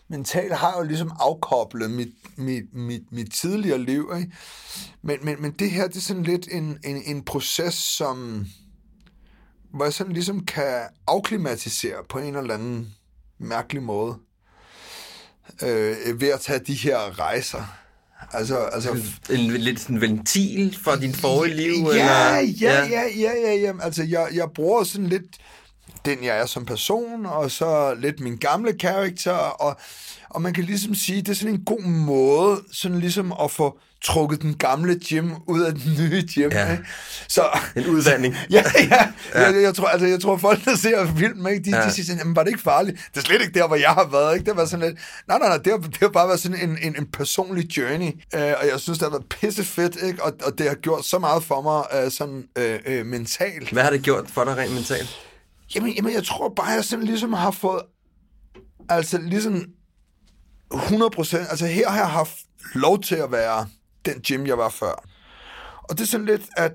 Mental 0.07 0.53
har 0.53 0.78
jo 0.78 0.84
ligesom 0.84 1.11
afkoblet 1.19 1.91
mit, 1.91 2.13
mit, 2.36 2.74
mit, 2.74 3.01
mit 3.11 3.34
tidligere 3.34 3.78
liv, 3.80 4.11
ikke? 4.17 4.32
Men, 5.01 5.17
men, 5.21 5.41
men 5.41 5.51
det 5.51 5.71
her, 5.71 5.88
det 5.88 5.95
er 5.95 6.01
sådan 6.01 6.24
lidt 6.24 6.47
en, 6.51 6.80
en, 6.84 7.01
en 7.05 7.24
proces, 7.24 7.74
som... 7.74 8.45
Hvor 9.74 9.86
jeg 9.86 9.93
sådan 9.93 10.13
ligesom 10.13 10.45
kan 10.45 10.82
afklimatisere 11.07 12.03
på 12.09 12.19
en 12.19 12.36
eller 12.36 12.53
anden 12.53 12.95
mærkelig 13.39 13.84
måde. 13.84 14.15
Øh, 15.61 16.21
ved 16.21 16.30
at 16.30 16.39
tage 16.39 16.59
de 16.59 16.74
her 16.74 17.19
rejser. 17.19 17.78
Altså, 18.32 18.57
altså, 18.57 18.89
en 19.30 19.39
lidt 19.39 19.80
sådan 19.80 20.01
ventil 20.01 20.78
for 20.84 20.95
din 20.95 21.13
forrige 21.13 21.55
liv? 21.55 21.74
Ja, 21.86 21.89
eller? 21.89 22.53
ja, 22.61 22.86
ja, 22.86 23.03
ja, 23.17 23.32
ja, 23.41 23.53
ja. 23.53 23.74
Altså, 23.82 24.03
jeg, 24.03 24.28
jeg 24.34 24.47
bruger 24.55 24.84
sådan 24.84 25.07
lidt 25.07 25.38
den, 26.06 26.24
jeg 26.24 26.39
er 26.39 26.45
som 26.45 26.66
person, 26.66 27.26
og 27.26 27.51
så 27.51 27.95
lidt 27.99 28.20
min 28.20 28.38
gamle 28.38 28.74
karakter, 28.74 29.32
og, 29.32 29.78
og 30.30 30.41
man 30.41 30.54
kan 30.54 30.64
ligesom 30.64 30.95
sige, 30.95 31.22
det 31.22 31.30
er 31.30 31.34
sådan 31.34 31.54
en 31.54 31.66
god 31.66 31.82
måde, 31.82 32.62
sådan 32.72 32.99
ligesom 32.99 33.34
at 33.43 33.51
få 33.51 33.80
trukket 34.04 34.41
den 34.41 34.54
gamle 34.54 34.99
Jim 35.12 35.32
ud 35.47 35.62
af 35.62 35.74
den 35.74 35.93
nye 35.99 36.24
Jim. 36.38 36.51
Ja. 36.51 36.72
Ikke? 36.72 36.84
Så, 37.28 37.60
en 37.76 37.86
udvandring. 37.86 38.36
ja, 38.51 38.64
ja. 38.89 39.08
ja. 39.36 39.41
Jeg, 39.41 39.62
jeg, 39.62 39.76
tror, 39.76 39.88
altså, 39.88 40.08
jeg 40.08 40.22
tror, 40.22 40.38
folk, 40.38 40.66
der 40.66 40.76
ser 40.76 41.08
film, 41.18 41.47
ikke, 41.47 41.64
de, 41.72 41.78
ja. 41.78 41.86
de 41.86 41.91
siger 41.91 42.06
sådan, 42.06 42.20
jamen, 42.20 42.36
var 42.36 42.43
det 42.43 42.49
ikke 42.49 42.62
farligt? 42.62 42.97
Det 43.14 43.20
er 43.20 43.26
slet 43.26 43.41
ikke 43.41 43.60
der, 43.60 43.68
hvor 43.68 43.76
jeg 43.76 43.89
har 43.89 44.08
været. 44.12 44.34
Ikke? 44.34 44.45
Det 44.45 44.58
var 44.58 44.66
sådan 44.66 44.86
lidt, 44.86 44.99
nej, 45.28 45.38
nej, 45.38 45.47
nej, 45.47 45.58
det 45.58 45.72
har, 45.72 45.78
det 45.78 45.97
har 45.97 46.10
bare 46.10 46.28
været 46.28 46.39
sådan 46.39 46.70
en, 46.70 46.78
en, 46.82 46.95
en 46.97 47.06
personlig 47.06 47.78
journey, 47.78 48.12
uh, 48.36 48.41
og 48.41 48.68
jeg 48.72 48.80
synes, 48.80 48.99
det 48.99 49.06
har 49.06 49.10
været 49.10 49.26
pisse 49.30 49.64
fedt, 49.64 49.97
ikke? 50.04 50.24
Og, 50.24 50.34
og 50.43 50.58
det 50.58 50.68
har 50.68 50.76
gjort 50.76 51.06
så 51.06 51.20
meget 51.20 51.43
for 51.43 51.62
mig 51.62 52.06
uh, 52.06 52.12
sådan 52.12 52.43
uh, 52.60 52.93
uh, 52.93 53.06
mentalt. 53.06 53.70
Hvad 53.72 53.84
har 53.84 53.89
det 53.89 54.01
gjort 54.01 54.26
for 54.34 54.43
dig 54.43 54.58
rent 54.58 54.74
mentalt? 54.74 55.20
Jamen, 55.76 55.93
jamen, 55.93 56.13
jeg 56.13 56.24
tror 56.24 56.49
bare, 56.49 56.67
jeg 56.67 56.84
sådan 56.84 57.05
ligesom 57.05 57.34
har 57.34 57.51
fået, 57.51 57.82
altså 58.89 59.17
ligesom 59.17 59.65
100 60.74 61.11
procent, 61.11 61.47
altså 61.49 61.65
her 61.65 61.89
har 61.89 61.97
jeg 61.97 62.09
haft 62.09 62.36
lov 62.76 63.01
til 63.01 63.15
at 63.15 63.32
være 63.32 63.67
den 64.05 64.13
Jim, 64.30 64.47
jeg 64.47 64.57
var 64.57 64.69
før. 64.69 65.03
Og 65.84 65.97
det 65.97 66.03
er 66.03 66.07
sådan 66.07 66.26
lidt, 66.26 66.41
at... 66.57 66.71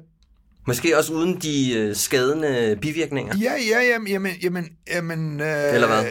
Måske 0.67 0.99
også 0.99 1.13
uden 1.13 1.41
de 1.41 1.73
øh, 1.73 1.97
skadende 1.97 2.79
bivirkninger? 2.81 3.37
Ja, 3.37 3.53
ja, 3.71 3.81
jamen, 3.93 4.09
jamen, 4.09 4.33
jamen, 4.43 4.69
jamen 4.89 5.41
øh, 5.41 5.75
Eller 5.75 5.87
hvad? 5.87 6.05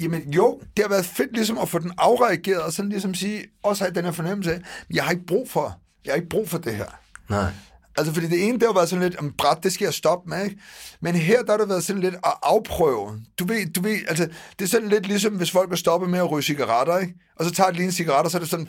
Jamen 0.00 0.30
jo, 0.32 0.60
det 0.76 0.84
har 0.84 0.88
været 0.88 1.06
fedt 1.06 1.32
ligesom 1.32 1.58
at 1.58 1.68
få 1.68 1.78
den 1.78 1.92
afreageret, 1.98 2.62
og 2.62 2.72
sådan 2.72 2.88
ligesom 2.88 3.14
sige, 3.14 3.44
også 3.62 3.84
have 3.84 3.94
den 3.94 4.04
her 4.04 4.12
fornemmelse 4.12 4.52
af, 4.52 4.60
jeg 4.94 5.04
har 5.04 5.10
ikke 5.10 5.26
brug 5.26 5.50
for, 5.50 5.80
jeg 6.04 6.12
har 6.12 6.16
ikke 6.16 6.28
brug 6.28 6.48
for 6.48 6.58
det 6.58 6.76
her. 6.76 6.98
Nej. 7.28 7.50
Altså, 7.98 8.14
fordi 8.14 8.26
det 8.28 8.44
ene, 8.44 8.58
det 8.58 8.62
har 8.62 8.74
været 8.74 8.88
sådan 8.88 9.02
lidt, 9.02 9.16
om 9.16 9.32
bræt, 9.38 9.58
det 9.62 9.72
skal 9.72 9.84
jeg 9.84 9.94
stoppe 9.94 10.30
med, 10.30 10.44
ikke? 10.44 10.56
Men 11.00 11.14
her, 11.14 11.42
der 11.42 11.52
har 11.52 11.58
det 11.58 11.68
været 11.68 11.84
sådan 11.84 12.02
lidt 12.02 12.14
at 12.14 12.34
afprøve. 12.42 13.20
Du 13.38 13.44
ved, 13.46 13.66
du 13.66 13.82
ved, 13.82 13.98
altså, 14.08 14.28
det 14.58 14.64
er 14.64 14.68
sådan 14.68 14.88
lidt 14.88 15.06
ligesom, 15.06 15.32
hvis 15.32 15.50
folk 15.50 15.72
er 15.72 15.76
stoppet 15.76 16.10
med 16.10 16.18
at 16.18 16.30
ryge 16.30 16.42
cigaretter, 16.42 16.98
ikke? 16.98 17.14
Og 17.36 17.44
så 17.44 17.50
tager 17.50 17.70
de 17.70 17.76
lige 17.76 17.86
en 17.86 17.92
cigaret, 17.92 18.24
og 18.24 18.30
så 18.30 18.38
er 18.38 18.40
det 18.40 18.50
sådan, 18.50 18.68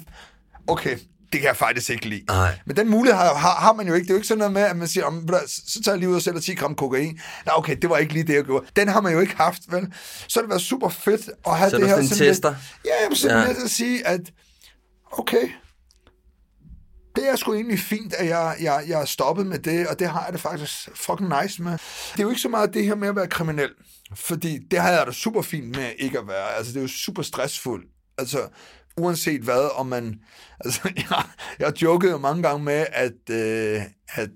okay, 0.68 0.98
det 1.32 1.40
kan 1.40 1.48
jeg 1.48 1.58
faktisk 1.58 1.90
ikke 1.90 2.10
lide. 2.10 2.24
Nej. 2.28 2.60
Men 2.66 2.76
den 2.76 2.90
mulighed 2.90 3.20
har, 3.20 3.34
har, 3.36 3.56
har 3.56 3.74
man 3.74 3.88
jo 3.88 3.94
ikke. 3.94 4.04
Det 4.04 4.10
er 4.10 4.14
jo 4.14 4.18
ikke 4.18 4.28
sådan 4.28 4.40
noget 4.40 4.54
med, 4.54 4.62
at 4.62 4.78
man 4.78 4.88
siger, 4.88 5.06
om, 5.06 5.28
så 5.48 5.82
tager 5.84 5.96
jeg 5.96 6.00
lige 6.00 6.10
ud 6.10 6.16
og 6.16 6.22
sælger 6.22 6.40
10 6.40 6.54
gram 6.54 6.76
kokain. 6.76 7.20
Nej, 7.46 7.56
okay, 7.58 7.76
det 7.82 7.90
var 7.90 7.98
ikke 7.98 8.14
lige 8.14 8.24
det, 8.24 8.34
jeg 8.34 8.44
gjorde. 8.44 8.66
Den 8.76 8.88
har 8.88 9.02
man 9.02 9.14
jo 9.14 9.20
ikke 9.20 9.36
haft, 9.36 9.62
vel? 9.70 9.94
Så 10.28 10.40
har 10.40 10.42
det 10.42 10.50
været 10.50 10.62
super 10.62 10.90
fedt 10.90 11.30
at 11.48 11.58
have 11.58 11.70
så 11.70 11.78
det 11.78 11.88
her. 11.88 12.04
Så 12.04 12.16
tester? 12.16 12.50
Lidt, 12.50 12.60
ja, 12.86 13.04
jamen, 13.04 13.16
sådan 13.16 13.38
ja. 13.38 13.48
lidt 13.48 13.58
at 13.64 13.70
sige, 13.70 14.08
at 14.08 14.22
okay, 15.12 15.50
det 17.18 17.30
er 17.30 17.36
sgu 17.36 17.54
egentlig 17.54 17.80
fint, 17.80 18.14
at 18.14 18.28
jeg, 18.28 18.56
jeg, 18.62 18.84
jeg 18.88 19.02
er 19.02 19.06
stoppet 19.06 19.48
med 19.48 19.60
det, 19.60 19.88
og 19.88 20.00
det 20.00 20.10
har 20.10 20.24
jeg 20.24 20.34
det 20.34 20.42
faktisk 20.42 20.90
fucking 20.96 21.34
nice 21.42 21.64
med. 21.64 21.72
Det 22.12 22.20
er 22.20 22.24
jo 22.24 22.30
ikke 22.30 22.42
så 22.42 22.50
meget 22.50 22.74
det 22.74 22.86
her 22.86 22.96
med 22.96 23.08
at 23.08 23.16
være 23.16 23.28
kriminel, 23.28 23.70
fordi 24.16 24.58
det 24.72 24.80
har 24.80 24.90
jeg 24.90 25.08
da 25.08 25.12
super 25.12 25.42
fint 25.42 25.76
med 25.76 25.92
ikke 26.00 26.20
at 26.20 26.28
være. 26.28 26.54
Altså, 26.54 26.72
det 26.74 26.78
er 26.78 26.82
jo 26.82 26.88
super 26.88 27.22
stressfuldt. 27.22 27.86
Altså, 28.18 28.48
uanset 28.98 29.42
hvad, 29.42 29.70
om 29.76 29.86
man... 29.86 30.16
Altså, 30.66 30.90
jeg, 30.96 31.24
jeg 31.60 31.82
jokede 31.82 32.12
jo 32.12 32.18
mange 32.18 32.44
gange 32.44 32.64
med, 32.64 32.86
at, 32.92 33.30
øh, 33.30 33.82
at 34.10 34.30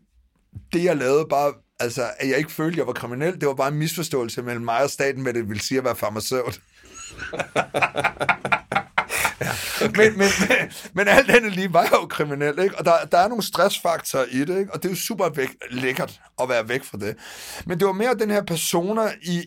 det, 0.73 0.84
jeg 0.84 0.97
lavede, 0.97 1.25
bare... 1.29 1.53
Altså, 1.79 2.09
at 2.19 2.29
jeg 2.29 2.38
ikke 2.38 2.51
følte, 2.51 2.73
at 2.73 2.77
jeg 2.77 2.88
var 2.88 2.93
kriminel, 2.93 3.34
det 3.34 3.47
var 3.47 3.53
bare 3.53 3.67
en 3.67 3.77
misforståelse 3.77 4.41
mellem 4.41 4.65
mig 4.65 4.84
og 4.84 4.89
staten, 4.89 5.23
hvad 5.23 5.34
det 5.34 5.49
vil 5.49 5.59
sige 5.59 5.77
at 5.77 5.84
være 5.84 5.95
farmaceut. 5.95 6.61
ja, 9.41 9.51
okay. 9.82 10.09
men, 10.09 10.17
men, 10.17 10.27
men, 10.39 10.71
men 10.93 11.07
alt 11.07 11.29
andet 11.29 11.55
lige 11.55 11.73
var 11.73 11.82
jeg 11.82 11.91
jo 11.93 12.05
kriminel, 12.05 12.59
ikke? 12.59 12.77
og 12.77 12.86
der, 12.86 12.93
der 13.11 13.17
er 13.17 13.27
nogle 13.27 13.43
stressfaktorer 13.43 14.25
i 14.32 14.39
det, 14.39 14.59
ikke? 14.59 14.73
og 14.73 14.84
det 14.84 14.89
er 14.89 14.93
jo 14.93 14.99
super 14.99 15.29
væk, 15.29 15.49
lækkert 15.71 16.21
at 16.41 16.49
være 16.49 16.69
væk 16.69 16.84
fra 16.84 16.97
det. 16.97 17.15
Men 17.65 17.79
det 17.79 17.88
var 17.88 17.93
mere 17.93 18.13
den 18.13 18.32
her 18.32 18.43
persona 18.43 19.11
i, 19.21 19.43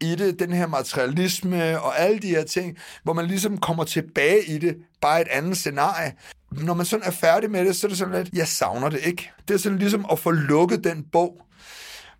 i 0.00 0.14
det, 0.14 0.38
den 0.38 0.52
her 0.52 0.66
materialisme 0.66 1.80
og 1.80 2.00
alle 2.00 2.18
de 2.18 2.28
her 2.28 2.44
ting, 2.44 2.78
hvor 3.02 3.12
man 3.12 3.26
ligesom 3.26 3.58
kommer 3.58 3.84
tilbage 3.84 4.44
i 4.44 4.58
det, 4.58 4.76
bare 5.00 5.20
et 5.20 5.28
andet 5.28 5.56
scenarie. 5.56 6.12
Når 6.52 6.74
man 6.74 6.86
sådan 6.86 7.06
er 7.06 7.10
færdig 7.10 7.50
med 7.50 7.64
det, 7.64 7.76
så 7.76 7.86
er 7.86 7.88
det 7.88 7.98
sådan 7.98 8.14
lidt, 8.14 8.34
jeg 8.34 8.48
savner 8.48 8.88
det 8.88 9.00
ikke. 9.04 9.30
Det 9.48 9.54
er 9.54 9.58
sådan 9.58 9.78
ligesom 9.78 10.06
at 10.12 10.18
få 10.18 10.30
lukket 10.30 10.84
den 10.84 11.04
bog, 11.12 11.42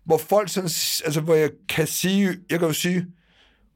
hvor 0.05 0.17
folk 0.17 0.49
sådan, 0.49 0.69
altså 1.05 1.21
hvor 1.21 1.35
jeg 1.35 1.49
kan 1.69 1.87
sige, 1.87 2.37
jeg 2.49 2.59
kan 2.59 2.67
jo 2.67 2.73
sige 2.73 3.05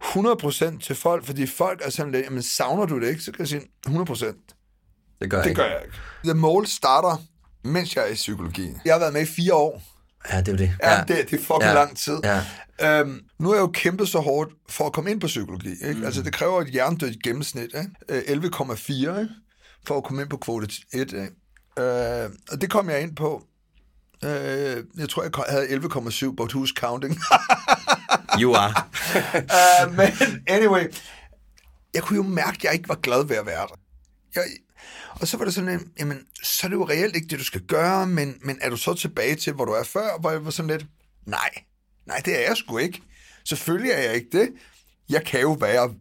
100% 0.04 0.80
til 0.80 0.96
folk, 0.96 1.26
fordi 1.26 1.48
folk 1.48 1.82
er 1.86 1.90
sådan 1.90 2.12
lidt, 2.12 2.26
jamen 2.26 2.44
savner 2.44 2.86
du 2.86 3.00
det 3.00 3.10
ikke? 3.10 3.22
Så 3.22 3.32
kan 3.32 3.40
jeg 3.40 3.48
sige 3.48 3.62
100%. 3.88 5.20
Det 5.22 5.30
gør 5.30 5.38
jeg 5.38 5.48
det 5.48 5.56
gør 5.56 5.66
jeg 5.66 5.82
ikke. 5.86 5.98
The 6.24 6.34
Mole 6.34 6.68
starter, 6.68 7.18
mens 7.64 7.96
jeg 7.96 8.04
er 8.04 8.08
i 8.08 8.14
psykologi. 8.14 8.74
Jeg 8.86 8.94
har 8.94 9.00
været 9.00 9.14
med 9.14 9.22
i 9.22 9.26
fire 9.26 9.54
år. 9.54 9.84
Ja, 10.32 10.42
det 10.42 10.48
er 10.48 10.58
det. 10.58 10.72
Ja, 10.84 10.94
ja. 10.94 11.00
Det, 11.00 11.08
det 11.08 11.40
er 11.40 11.44
fucking 11.44 11.64
ja. 11.64 11.74
lang 11.74 11.98
tid. 11.98 12.20
Ja. 12.24 12.42
Øhm, 12.82 13.20
nu 13.40 13.50
er 13.50 13.56
jeg 13.56 13.62
jo 13.62 13.68
kæmpet 13.68 14.10
så 14.10 14.20
hårdt 14.20 14.52
for 14.70 14.86
at 14.86 14.94
komme 14.94 15.12
ind 15.12 15.22
på 15.22 15.28
psykologi. 15.28 15.70
Ikke? 15.70 15.94
Mm. 15.94 16.06
Altså, 16.06 16.22
det 16.22 16.34
kræver 16.34 16.62
et 16.62 16.68
hjernedødt 16.68 17.24
gennemsnit. 17.24 17.70
Ikke? 18.10 18.36
11,4 18.36 18.92
ikke? 18.92 19.30
for 19.88 19.98
at 19.98 20.04
komme 20.04 20.22
ind 20.22 20.30
på 20.30 20.38
kvote 20.38 20.70
1. 20.94 21.14
Ikke? 21.14 21.20
Øh, 21.80 22.30
og 22.52 22.62
det 22.62 22.70
kom 22.70 22.90
jeg 22.90 23.02
ind 23.02 23.16
på. 23.16 23.44
Øh, 24.24 24.84
jeg 24.98 25.10
tror, 25.10 25.24
jeg 25.24 25.32
havde 25.50 25.68
11,7, 25.68 26.36
but 26.36 26.54
who's 26.54 26.74
counting? 26.74 27.18
you 28.42 28.56
are. 28.56 28.74
uh, 29.58 29.96
men 29.98 30.08
anyway, 30.48 30.86
jeg 31.94 32.04
kunne 32.04 32.18
jo 32.18 32.24
mærke, 32.24 32.56
at 32.56 32.64
jeg 32.64 32.74
ikke 32.74 32.90
var 32.90 32.96
glad 32.96 33.26
ved 33.26 33.36
at 33.36 33.46
være 33.46 33.68
der. 33.68 33.80
Jeg, 34.36 34.44
og 35.22 35.28
så 35.28 35.38
var 35.38 35.46
det 35.46 35.54
sådan, 35.54 35.70
en, 35.70 35.92
jamen, 36.00 36.20
så 36.44 36.68
er 36.68 36.70
det 36.70 36.76
jo 36.76 36.90
reelt 36.90 37.16
ikke 37.16 37.28
det, 37.28 37.40
du 37.40 37.44
skal 37.44 37.62
gøre, 37.62 38.08
men, 38.08 38.38
men 38.42 38.58
er 38.62 38.70
du 38.70 38.78
så 38.78 38.94
tilbage 38.94 39.36
til, 39.36 39.54
hvor 39.54 39.66
du 39.66 39.72
er 39.72 39.84
før? 39.84 40.20
Hvor 40.20 40.32
jeg 40.32 40.46
var 40.46 40.52
sådan 40.52 40.72
lidt, 40.72 40.86
nej, 41.28 41.50
nej, 42.06 42.22
det 42.26 42.40
er 42.40 42.48
jeg 42.48 42.58
sgu 42.58 42.78
ikke. 42.78 43.02
Selvfølgelig 43.46 43.92
er 43.92 44.00
jeg 44.00 44.16
ikke 44.16 44.30
det. 44.32 44.50
Jeg 45.10 45.26
kan 45.26 45.42
jo 45.42 45.52
være 45.52 45.94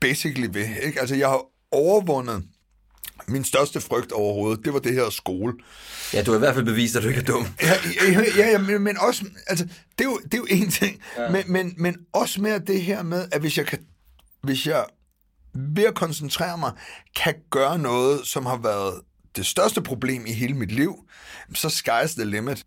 basically 0.00 0.48
ved, 0.52 0.68
ikke? 0.82 1.00
Altså, 1.00 1.14
jeg 1.14 1.28
har 1.28 1.42
overvundet 1.72 2.44
min 3.26 3.44
største 3.44 3.80
frygt 3.80 4.12
overhovedet, 4.12 4.64
det 4.64 4.72
var 4.72 4.78
det 4.78 4.94
her 4.94 5.10
skole. 5.10 5.52
Ja, 6.12 6.22
du 6.22 6.30
har 6.30 6.36
i 6.36 6.38
hvert 6.38 6.54
fald 6.54 6.64
bevist, 6.64 6.96
at 6.96 7.02
du 7.02 7.08
ikke 7.08 7.20
er 7.20 7.24
dum. 7.24 7.46
Ja, 7.62 7.72
ja, 8.02 8.22
ja, 8.36 8.50
ja 8.50 8.58
men, 8.58 8.82
men 8.82 8.98
også, 8.98 9.24
altså, 9.46 9.64
det 9.64 10.00
er 10.00 10.04
jo, 10.04 10.20
det 10.24 10.34
er 10.34 10.38
jo 10.38 10.46
en 10.50 10.70
ting, 10.70 11.02
ja. 11.18 11.30
men, 11.30 11.42
men, 11.46 11.74
men 11.76 11.96
også 12.12 12.40
mere 12.40 12.58
det 12.58 12.82
her 12.82 13.02
med, 13.02 13.28
at 13.32 13.40
hvis 13.40 13.58
jeg 13.58 13.66
kan, 13.66 13.78
hvis 14.42 14.66
jeg 14.66 14.84
ved 15.54 15.84
at 15.84 15.94
koncentrere 15.94 16.58
mig, 16.58 16.72
kan 17.16 17.34
gøre 17.50 17.78
noget, 17.78 18.26
som 18.26 18.46
har 18.46 18.56
været 18.56 19.00
det 19.36 19.46
største 19.46 19.82
problem 19.82 20.26
i 20.26 20.32
hele 20.32 20.54
mit 20.54 20.72
liv, 20.72 20.94
så 21.54 21.68
sky's 21.68 22.14
the 22.14 22.24
limit. 22.24 22.64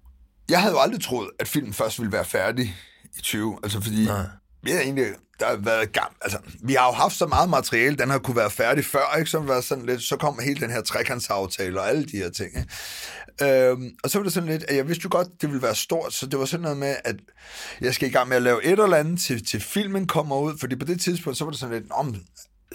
Jeg 0.50 0.62
havde 0.62 0.74
jo 0.74 0.80
aldrig 0.80 1.02
troet, 1.02 1.30
at 1.40 1.48
filmen 1.48 1.74
først 1.74 2.00
ville 2.00 2.12
være 2.12 2.26
færdig 2.26 2.76
i 3.18 3.22
20, 3.22 3.60
altså 3.64 3.82
fordi 3.82 4.06
Nej. 4.06 4.26
vi 4.64 4.72
har 4.72 4.80
egentlig, 4.80 5.06
der 5.40 5.46
har 5.46 5.56
været 5.56 5.92
gammel, 5.92 6.18
altså 6.22 6.38
vi 6.64 6.74
har 6.74 6.86
jo 6.86 6.92
haft 6.92 7.16
så 7.16 7.28
meget 7.28 7.50
materiale, 7.50 7.98
den 7.98 8.10
har 8.10 8.20
kunne 8.20 8.38
være 8.38 8.52
færdig 8.52 8.86
før, 8.86 9.16
ikke, 9.18 9.32
som 9.32 9.48
var 9.48 9.62
sådan 9.62 9.86
lidt, 9.86 10.02
så 10.02 10.18
kom 10.18 10.40
hele 10.40 10.60
den 10.60 10.70
her 10.70 10.82
trekantsaftale 10.82 11.82
og 11.82 11.90
alle 11.90 12.06
de 12.06 12.18
her 12.18 12.30
ting, 12.30 12.50
ikke? 12.58 12.68
Øhm, 13.42 13.90
og 14.04 14.10
så 14.10 14.20
var 14.20 14.24
det 14.24 14.34
sådan 14.34 14.50
lidt, 14.50 14.64
at 14.64 14.76
jeg 14.76 14.88
vidste 14.88 15.04
jo 15.04 15.10
godt, 15.12 15.28
det 15.42 15.50
ville 15.50 15.62
være 15.62 15.76
stort, 15.76 16.14
så 16.14 16.26
det 16.26 16.40
var 16.40 16.46
sådan 16.46 16.62
noget 16.62 16.78
med, 16.78 16.96
at 17.04 17.16
jeg 17.82 17.94
skal 17.94 18.10
i 18.10 18.12
gang 18.12 18.30
med 18.30 18.38
at 18.38 18.44
lave 18.44 18.66
et 18.66 18.72
eller 18.72 18.98
andet, 18.98 19.22
til, 19.22 19.46
til 19.46 19.62
filmen 19.62 20.08
kommer 20.08 20.38
ud, 20.40 20.58
fordi 20.60 20.76
på 20.76 20.86
det 20.86 21.02
tidspunkt, 21.02 21.38
så 21.38 21.44
var 21.44 21.52
det 21.52 21.60
sådan 21.60 21.82
lidt, 21.82 21.92
om 21.92 22.16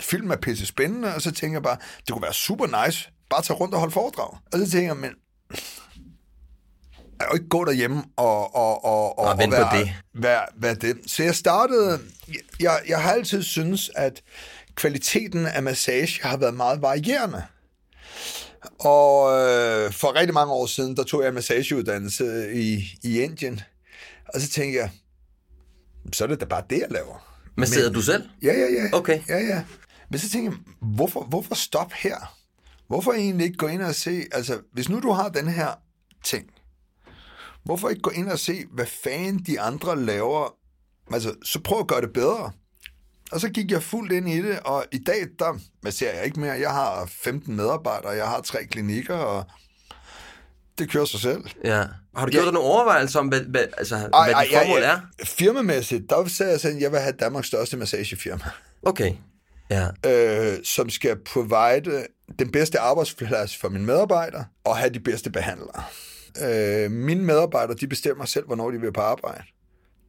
film 0.00 0.30
er 0.30 0.36
pisse 0.36 0.66
spændende, 0.66 1.14
og 1.14 1.22
så 1.22 1.30
tænker 1.30 1.56
jeg 1.56 1.62
bare, 1.62 1.76
det 2.06 2.12
kunne 2.12 2.22
være 2.22 2.34
super 2.34 2.86
nice, 2.86 3.10
bare 3.30 3.42
tage 3.42 3.56
rundt 3.56 3.74
og 3.74 3.80
holde 3.80 3.92
foredrag. 3.92 4.38
Og 4.52 4.58
så 4.58 4.70
tænker 4.70 4.88
jeg, 4.88 4.96
men 4.96 5.10
jo 7.30 7.34
ikke 7.34 7.48
gå 7.48 7.64
derhjemme 7.64 8.04
og, 8.16 8.54
og, 8.54 8.84
og, 8.84 9.18
og, 9.18 9.24
Og 9.24 9.38
på 9.38 9.50
være, 9.50 9.78
det. 9.78 9.92
Være, 10.14 10.46
være 10.56 10.74
det. 10.74 10.96
Så 11.06 11.22
jeg 11.22 11.34
startede... 11.34 12.00
Jeg, 12.60 12.80
jeg 12.88 13.02
har 13.02 13.12
altid 13.12 13.42
synes 13.42 13.90
at 13.94 14.22
kvaliteten 14.74 15.46
af 15.46 15.62
massage 15.62 16.22
har 16.22 16.36
været 16.36 16.54
meget 16.54 16.82
varierende. 16.82 17.42
Og 18.78 19.38
øh, 19.38 19.92
for 19.92 20.14
rigtig 20.14 20.34
mange 20.34 20.52
år 20.52 20.66
siden, 20.66 20.96
der 20.96 21.02
tog 21.02 21.22
jeg 21.22 21.28
en 21.28 21.34
massageuddannelse 21.34 22.52
i, 22.54 22.84
i 23.02 23.20
Indien. 23.20 23.60
Og 24.34 24.40
så 24.40 24.48
tænkte 24.48 24.78
jeg, 24.78 24.90
så 26.12 26.24
er 26.24 26.28
det 26.28 26.40
da 26.40 26.44
bare 26.44 26.62
det, 26.70 26.78
jeg 26.78 26.90
laver. 26.90 27.38
Men 27.56 27.66
sidder 27.66 27.92
du 27.92 28.02
selv? 28.02 28.28
Ja, 28.42 28.52
ja, 28.52 28.82
ja. 28.82 28.96
Okay. 28.98 29.20
Ja, 29.28 29.38
ja. 29.38 29.64
Men 30.10 30.18
så 30.18 30.30
tænker 30.30 30.50
jeg, 30.50 30.58
hvorfor, 30.80 31.24
hvorfor 31.24 31.54
stop 31.54 31.92
her? 31.92 32.36
Hvorfor 32.88 33.12
egentlig 33.12 33.44
ikke 33.44 33.56
gå 33.56 33.66
ind 33.66 33.82
og 33.82 33.94
se, 33.94 34.24
altså 34.32 34.60
hvis 34.72 34.88
nu 34.88 35.00
du 35.00 35.12
har 35.12 35.28
den 35.28 35.48
her 35.48 35.68
ting, 36.24 36.50
hvorfor 37.64 37.88
ikke 37.88 38.02
gå 38.02 38.10
ind 38.10 38.28
og 38.28 38.38
se, 38.38 38.64
hvad 38.72 38.86
fanden 38.86 39.38
de 39.38 39.60
andre 39.60 40.00
laver? 40.00 40.54
Altså, 41.12 41.34
så 41.44 41.60
prøv 41.60 41.78
at 41.80 41.86
gøre 41.86 42.00
det 42.00 42.12
bedre. 42.12 42.50
Og 43.32 43.40
så 43.40 43.48
gik 43.48 43.70
jeg 43.70 43.82
fuldt 43.82 44.12
ind 44.12 44.28
i 44.28 44.42
det, 44.42 44.58
og 44.64 44.84
i 44.92 44.98
dag, 44.98 45.26
der 45.38 45.58
masserer 45.82 46.14
jeg 46.16 46.24
ikke 46.24 46.40
mere. 46.40 46.52
Jeg 46.52 46.70
har 46.70 47.06
15 47.10 47.56
medarbejdere, 47.56 48.10
jeg 48.10 48.26
har 48.28 48.40
tre 48.40 48.64
klinikker, 48.64 49.14
og 49.14 49.44
det 50.78 50.90
kører 50.90 51.04
sig 51.04 51.20
selv. 51.20 51.44
Ja. 51.64 51.84
Har 52.16 52.26
du 52.26 52.30
gjort 52.32 52.40
Ja. 52.40 52.44
dig 52.44 52.52
nogle 52.52 52.68
overvejelser 52.68 53.20
om, 53.20 53.28
hvad, 53.28 53.40
hvad, 53.40 53.64
altså, 53.78 53.96
hvad 53.96 54.44
dit 54.44 54.52
ja, 54.52 54.62
formål 54.62 54.80
ja. 54.80 54.90
er? 54.92 55.00
Firmamæssigt, 55.24 56.10
der 56.10 56.26
sagde 56.28 56.52
jeg 56.52 56.60
sådan, 56.60 56.76
at 56.76 56.82
jeg 56.82 56.92
vil 56.92 57.00
have 57.00 57.14
Danmarks 57.20 57.46
største 57.46 57.76
massagefirma. 57.76 58.44
Okay. 58.82 59.12
Ja. 59.70 59.88
øh, 60.06 60.58
som 60.64 60.90
skal 60.90 61.16
provide 61.24 62.06
den 62.38 62.52
bedste 62.52 62.78
arbejdsplads 62.78 63.56
for 63.56 63.68
mine 63.68 63.84
medarbejdere 63.84 64.44
og 64.64 64.76
have 64.76 64.90
de 64.90 65.00
bedste 65.00 65.30
behandlere. 65.30 65.82
Øh, 66.40 66.90
mine 66.90 67.24
medarbejdere, 67.24 67.76
de 67.76 67.86
bestemmer 67.86 68.24
selv, 68.24 68.46
hvornår 68.46 68.70
de 68.70 68.80
vil 68.80 68.92
på 68.92 69.00
arbejde. 69.00 69.42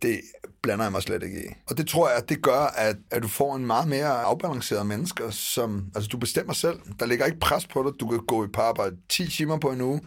Det 0.02 0.22
blander 0.62 0.86
jeg 0.86 0.92
mig 0.92 1.02
slet 1.02 1.24
ikke 1.24 1.46
i. 1.46 1.48
Og 1.70 1.78
det 1.78 1.88
tror 1.88 2.10
jeg, 2.10 2.30
det 2.30 2.42
gør, 2.42 2.60
at, 2.60 2.96
at 3.12 3.24
du 3.24 3.28
får 3.28 3.56
en 3.56 3.66
meget 3.66 3.88
mere 3.88 4.24
afbalanceret 4.24 4.86
mennesker, 4.86 5.30
som, 5.30 5.86
altså 5.96 6.08
du 6.08 6.18
bestemmer 6.18 6.54
selv. 6.54 6.80
Der 7.00 7.06
ligger 7.06 7.26
ikke 7.26 7.40
pres 7.40 7.68
på 7.68 7.84
dig. 7.84 8.00
Du 8.00 8.08
kan 8.08 8.20
gå 8.28 8.48
på 8.54 8.62
arbejde 8.62 8.96
10 9.10 9.30
timer 9.30 9.58
på 9.58 9.72
en 9.72 9.82
uge. 9.82 10.02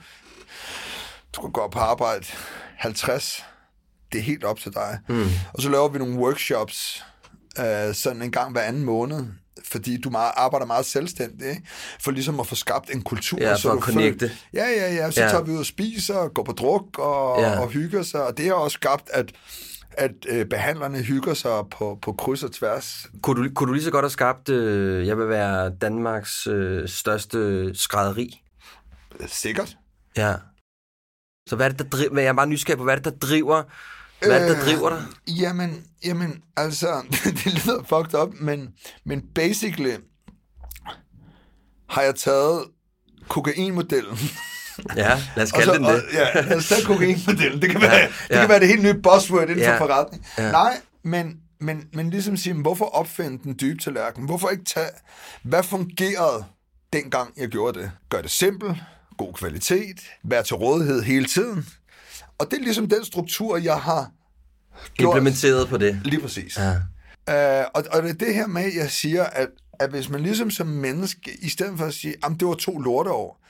Du 1.33 1.41
kan 1.41 1.53
gå 1.53 1.69
på 1.69 1.79
arbejde 1.79 2.27
50. 2.77 3.45
Det 4.13 4.19
er 4.19 4.23
helt 4.23 4.45
op 4.45 4.59
til 4.59 4.75
dig. 4.75 4.99
Mm. 5.09 5.27
Og 5.55 5.63
så 5.63 5.69
laver 5.69 5.89
vi 5.89 5.99
nogle 5.99 6.19
workshops, 6.19 7.05
øh, 7.59 7.95
sådan 7.95 8.23
en 8.23 8.31
gang 8.31 8.53
hver 8.53 8.63
anden 8.63 8.85
måned, 8.85 9.27
fordi 9.65 10.01
du 10.01 10.11
meget, 10.11 10.33
arbejder 10.37 10.67
meget 10.67 10.87
selvstændigt, 10.87 11.51
ikke? 11.51 11.63
for 12.01 12.11
ligesom 12.11 12.41
at 12.41 12.47
få 12.47 12.55
skabt 12.55 12.91
en 12.95 13.03
kultur. 13.03 13.39
Ja, 13.41 13.55
for 13.55 13.71
du 13.71 13.77
at 13.77 13.83
connecte. 13.83 14.31
ja, 14.55 14.65
ja, 14.69 14.95
ja. 14.95 15.11
Så 15.11 15.21
Ja. 15.23 15.29
tager 15.29 15.43
vi 15.43 15.51
ud 15.51 15.59
og 15.59 15.67
spiser, 15.67 16.29
går 16.29 16.43
på 16.45 16.53
druk 16.53 16.99
og, 16.99 17.41
Ja. 17.41 17.61
og 17.61 17.69
hygger 17.69 18.03
sig, 18.03 18.27
og 18.27 18.37
det 18.39 18.47
har 18.47 18.55
også 18.55 18.75
skabt, 18.75 19.11
at 19.13 19.33
at 19.99 20.11
øh, 20.29 20.47
behandlerne 20.47 20.99
hygger 21.03 21.35
sig 21.35 21.63
på, 21.71 21.99
på 22.03 22.13
kryds 22.13 22.43
og 22.43 22.53
tværs. 22.53 23.07
Kunne 23.23 23.45
du, 23.45 23.55
kunne 23.55 23.69
du 23.69 23.73
lige 23.73 23.85
så 23.85 23.91
godt 23.91 24.03
have 24.03 24.11
skabt, 24.11 24.49
øh, 24.49 25.07
jeg 25.07 25.19
vil 25.19 25.29
være 25.29 25.71
Danmarks 25.81 26.47
øh, 26.47 26.89
største 26.89 27.71
skrædderi? 27.75 28.43
Sikkert. 29.27 29.77
Ja. 30.17 30.35
Så 31.49 31.57
hvad 31.57 31.67
er 31.67 31.71
det, 31.71 31.79
der 31.79 31.85
driver, 31.99 32.21
jeg 32.21 32.29
er 32.29 32.33
bare 32.33 32.47
nysgerrig 32.47 32.79
på, 32.79 32.85
hvad 32.85 32.95
er 32.95 32.99
det, 32.99 33.05
der 33.21 33.27
driver, 33.29 33.63
hvad 34.21 34.31
er 34.31 34.39
det, 34.39 34.49
der 34.57 34.57
Øh, 34.65 34.65
driver 34.71 34.89
dig? 34.91 35.03
Jamen, 35.29 35.85
jamen, 36.05 36.43
altså, 36.57 37.03
det 37.25 37.47
lyder 37.67 37.83
fucked 37.89 38.15
up, 38.21 38.35
men, 38.41 38.69
men 39.05 39.23
basically 39.35 39.95
har 41.89 42.03
jeg 42.03 42.15
taget 42.15 42.65
kokainmodellen. 43.29 44.19
Ja, 44.97 45.23
lad 45.37 45.45
os 45.45 45.53
Og 45.53 45.59
kalde 45.59 45.73
så- 45.73 45.79
den 45.79 45.85
det. 45.85 45.95
Og, 45.95 46.01
ja, 46.13 46.41
lad 46.41 46.57
os 46.57 46.69
tage 46.69 46.85
kokainmodellen. 46.85 47.63
Det 47.63 47.71
kan 47.71 47.81
være, 47.89 47.95
Ja, 47.95 48.01
ja, 48.01 48.07
det, 48.07 48.41
kan 48.41 48.49
være 48.49 48.61
det 48.61 48.69
helt 48.69 48.83
nye 48.83 48.95
buzzword 48.95 49.43
inden 49.43 49.59
Ja, 49.59 49.73
for 49.79 49.87
forretning. 49.87 50.27
ja. 50.39 50.51
Nej, 50.51 50.81
men, 51.03 51.37
men, 51.61 51.89
men 51.93 52.11
ligesom 52.11 52.37
sige, 52.37 52.55
hvorfor 52.55 52.85
opfinde 52.85 53.39
den 53.43 53.57
dybe 53.61 53.79
tallerken? 53.83 54.25
Hvorfor 54.25 54.49
ikke 54.49 54.65
tage, 54.65 54.89
hvad 55.43 55.63
fungerede 55.63 56.45
dengang 56.93 57.33
jeg 57.37 57.49
gjorde 57.49 57.81
det? 57.81 57.91
Gør 58.09 58.23
det 58.23 58.31
simpelt, 58.31 58.77
god 59.19 59.33
kvalitet, 59.35 60.01
vær 60.25 60.43
til 60.43 60.57
rådighed 60.57 61.03
hele 61.03 61.25
tiden. 61.27 61.67
Og 62.39 62.51
det 62.51 62.59
er 62.59 62.63
ligesom 62.63 62.89
den 62.89 63.05
struktur, 63.05 63.57
jeg 63.57 63.81
har 63.81 64.11
gjort. 64.95 65.17
Implementeret 65.17 65.69
på 65.69 65.79
det. 65.79 66.01
Lige 66.05 66.21
præcis. 66.21 66.59
Ja. 66.59 66.73
Uh, 67.31 67.67
og, 67.75 67.85
og 67.93 68.03
det 68.03 68.11
er 68.11 68.15
det 68.15 68.35
her 68.35 68.47
med, 68.47 68.63
at 68.63 68.75
jeg 68.75 68.91
siger, 68.91 69.25
at, 69.25 69.49
at 69.73 69.91
hvis 69.91 70.09
man 70.09 70.21
ligesom 70.21 70.51
som 70.51 70.67
menneske, 70.67 71.39
i 71.43 71.49
stedet 71.49 71.79
for 71.79 71.85
at 71.85 71.95
sige, 71.95 72.15
at 72.25 72.33
det 72.41 72.49
var 72.49 72.55
to 72.55 72.79
lorteår, 72.79 73.41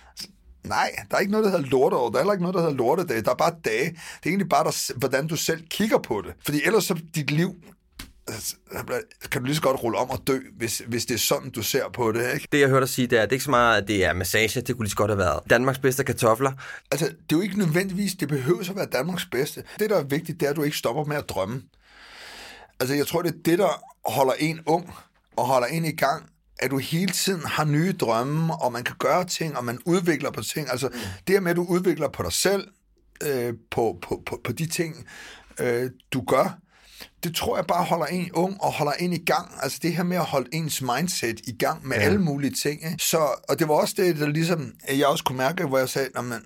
nej, 0.65 0.91
der 1.11 1.17
er 1.17 1.21
ikke 1.21 1.33
noget, 1.33 1.45
der 1.45 1.51
hedder 1.51 1.71
lorteår. 1.71 2.11
Der 2.11 2.17
er 2.17 2.23
heller 2.23 2.33
ikke 2.33 2.43
noget, 2.43 2.55
der 2.55 2.61
hedder 2.61 2.75
lortedage. 2.75 3.23
Der 3.23 3.31
er 3.31 3.35
bare 3.35 3.55
dage. 3.65 3.91
Det 3.91 4.25
er 4.25 4.29
egentlig 4.31 4.49
bare, 4.49 4.65
der, 4.65 4.99
hvordan 4.99 5.27
du 5.27 5.37
selv 5.37 5.67
kigger 5.71 5.99
på 5.99 6.23
det. 6.27 6.35
Fordi 6.45 6.61
ellers 6.65 6.85
så 6.85 7.01
dit 7.15 7.31
liv, 7.31 7.55
kan 9.31 9.41
du 9.41 9.47
lige 9.47 9.57
så 9.57 9.63
godt 9.63 9.83
rulle 9.83 9.99
om 9.99 10.11
og 10.11 10.23
dø, 10.27 10.39
hvis, 10.57 10.83
hvis 10.89 11.07
det 11.07 11.15
er 11.15 11.19
sådan, 11.19 11.51
du 11.51 11.63
ser 11.63 11.85
på 11.93 12.13
det. 12.13 12.35
Ikke? 12.35 12.49
Det, 12.53 12.61
jeg 12.61 12.69
hørte 12.69 12.81
dig 12.81 12.89
sige, 12.89 13.07
det 13.07 13.19
er, 13.19 13.23
det 13.23 13.31
er 13.31 13.35
ikke 13.35 13.45
så 13.45 13.51
meget, 13.51 13.83
at 13.83 13.89
det 13.89 14.05
er 14.05 14.13
massage. 14.13 14.61
Det 14.61 14.77
kunne 14.77 14.85
lige 14.85 14.91
så 14.91 14.97
godt 14.97 15.11
have 15.11 15.19
været 15.19 15.51
Danmarks 15.51 15.79
bedste 15.79 16.05
kartofler. 16.05 16.53
Altså, 16.91 17.07
det 17.07 17.33
er 17.33 17.37
jo 17.37 17.41
ikke 17.41 17.59
nødvendigvis, 17.59 18.15
det 18.15 18.29
behøver 18.29 18.71
at 18.71 18.77
være 18.77 18.87
Danmarks 18.87 19.27
bedste. 19.27 19.65
Det, 19.79 19.91
der 19.91 19.97
er 19.97 20.05
vigtigt, 20.05 20.41
det 20.41 20.47
er, 20.47 20.51
at 20.51 20.57
du 20.57 20.63
ikke 20.63 20.77
stopper 20.77 21.05
med 21.05 21.17
at 21.17 21.29
drømme. 21.29 21.63
Altså, 22.81 22.95
jeg 22.95 23.07
tror, 23.07 23.23
det 23.23 23.35
er 23.35 23.39
det, 23.45 23.59
der 23.59 23.85
holder 24.13 24.33
en 24.39 24.61
ung 24.67 24.95
og 25.37 25.47
holder 25.47 25.67
en 25.67 25.85
i 25.85 25.93
gang, 25.93 26.31
at 26.59 26.71
du 26.71 26.79
hele 26.79 27.13
tiden 27.13 27.43
har 27.45 27.65
nye 27.65 27.93
drømme, 27.93 28.55
og 28.55 28.73
man 28.73 28.85
kan 28.85 28.97
gøre 28.99 29.25
ting, 29.25 29.57
og 29.57 29.65
man 29.65 29.79
udvikler 29.85 30.31
på 30.31 30.43
ting. 30.43 30.71
Altså, 30.71 30.89
det 31.27 31.35
her 31.35 31.41
med, 31.41 31.51
at 31.51 31.57
du 31.57 31.65
udvikler 31.65 32.09
på 32.09 32.23
dig 32.23 32.33
selv, 32.33 32.69
øh, 33.23 33.55
på, 33.71 33.99
på, 34.03 34.23
på, 34.27 34.41
på 34.45 34.53
de 34.53 34.67
ting, 34.67 35.07
øh, 35.61 35.91
du 36.13 36.25
gør, 36.25 36.59
det 37.25 37.37
tror 37.37 37.57
jeg 37.57 37.67
bare 37.67 37.85
holder 37.85 38.07
en 38.07 38.33
ung 38.33 38.61
og 38.61 38.73
holder 38.73 38.93
en 38.93 39.13
i 39.13 39.25
gang. 39.25 39.51
Altså 39.63 39.79
det 39.83 39.93
her 39.93 40.03
med 40.03 40.17
at 40.17 40.25
holde 40.25 40.49
ens 40.53 40.83
mindset 40.83 41.41
i 41.47 41.57
gang 41.59 41.87
med 41.87 41.97
ja. 41.97 42.03
alle 42.03 42.19
mulige 42.19 42.51
ting. 42.51 42.85
Ikke? 42.85 43.05
Så, 43.05 43.19
og 43.49 43.59
det 43.59 43.69
var 43.69 43.75
også 43.75 43.95
det, 43.97 44.17
der 44.17 44.29
ligesom, 44.29 44.73
at 44.85 44.99
jeg 44.99 45.07
også 45.07 45.25
kunne 45.25 45.39
mærke, 45.39 45.65
hvor 45.67 45.79
jeg 45.79 45.89
sagde, 45.89 46.09
"Nå, 46.15 46.23
men, 46.23 46.39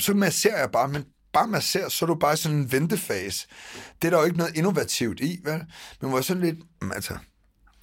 så 0.00 0.14
masserer 0.14 0.58
jeg 0.58 0.70
bare, 0.70 0.88
men 0.88 1.04
bare 1.32 1.48
masserer, 1.48 1.88
så 1.88 2.04
er 2.04 2.06
du 2.06 2.14
bare 2.14 2.36
sådan 2.36 2.58
en 2.58 2.72
ventefase. 2.72 3.46
Det 4.02 4.08
er 4.08 4.10
der 4.10 4.18
jo 4.18 4.24
ikke 4.24 4.38
noget 4.38 4.56
innovativt 4.56 5.20
i, 5.20 5.40
vel? 5.44 5.62
Men 6.02 6.12
var 6.12 6.20
sådan 6.20 6.42
lidt, 6.42 6.56
"Men 6.82 6.92
altså, 6.92 7.14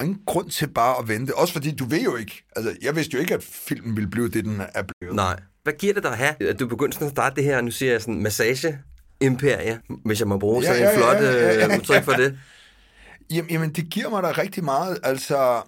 ingen 0.02 0.18
grund 0.26 0.50
til 0.50 0.68
bare 0.68 0.98
at 0.98 1.08
vente. 1.08 1.34
Også 1.34 1.52
fordi 1.52 1.74
du 1.76 1.84
ved 1.84 2.00
jo 2.00 2.16
ikke, 2.16 2.44
altså 2.56 2.76
jeg 2.82 2.96
vidste 2.96 3.14
jo 3.14 3.20
ikke, 3.20 3.34
at 3.34 3.42
filmen 3.42 3.96
ville 3.96 4.10
blive 4.10 4.28
det, 4.28 4.44
den 4.44 4.60
er 4.74 4.82
blevet. 4.82 5.16
Nej. 5.16 5.40
Hvad 5.62 5.74
giver 5.74 5.94
det 5.94 6.02
dig 6.02 6.12
at 6.12 6.18
have, 6.18 6.48
at 6.48 6.58
du 6.58 6.66
begyndte 6.68 6.94
sådan 6.94 7.06
at 7.06 7.12
starte 7.12 7.36
det 7.36 7.44
her, 7.44 7.60
nu 7.60 7.70
siger 7.70 7.92
jeg 7.92 8.00
sådan 8.00 8.22
massage 8.22 8.78
imperie, 9.20 9.80
hvis 10.04 10.20
jeg 10.20 10.28
må 10.28 10.38
bruge 10.38 10.62
Ja, 10.62 10.66
sådan 10.68 10.82
ja, 10.82 10.90
en 10.90 10.98
flot 10.98 11.16
ja, 11.16 11.22
ja, 11.22 11.32
ja, 11.32 11.54
øh, 11.54 11.70
ja. 11.70 11.78
udtryk 11.78 12.04
for 12.04 12.12
det. 12.12 12.38
Jamen, 13.30 13.50
jamen, 13.50 13.72
det 13.72 13.90
giver 13.90 14.10
mig 14.10 14.22
da 14.22 14.30
rigtig 14.30 14.64
meget, 14.64 14.98
altså, 15.02 15.62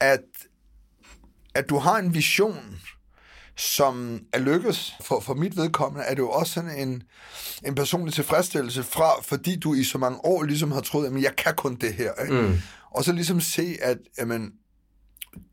at, 0.00 0.20
at 1.54 1.68
du 1.70 1.78
har 1.78 1.98
en 1.98 2.14
vision, 2.14 2.80
som 3.56 4.20
er 4.32 4.38
lykkes. 4.38 4.94
For, 5.00 5.20
for 5.20 5.34
mit 5.34 5.56
vedkommende 5.56 6.06
er 6.06 6.10
det 6.10 6.18
jo 6.18 6.30
også 6.30 6.52
sådan 6.52 6.88
en, 6.88 7.02
en 7.66 7.74
personlig 7.74 8.14
tilfredsstillelse 8.14 8.82
fra, 8.82 9.22
fordi 9.22 9.58
du 9.58 9.74
i 9.74 9.84
så 9.84 9.98
mange 9.98 10.24
år 10.24 10.42
ligesom 10.42 10.72
har 10.72 10.80
troet, 10.80 11.06
at 11.06 11.22
jeg 11.22 11.36
kan 11.36 11.54
kun 11.56 11.74
det 11.74 11.94
her. 11.94 12.12
Ikke? 12.22 12.34
Mm. 12.34 12.58
Og 12.90 13.04
så 13.04 13.12
ligesom 13.12 13.40
se, 13.40 13.76
at 13.82 13.98
jamen, 14.18 14.52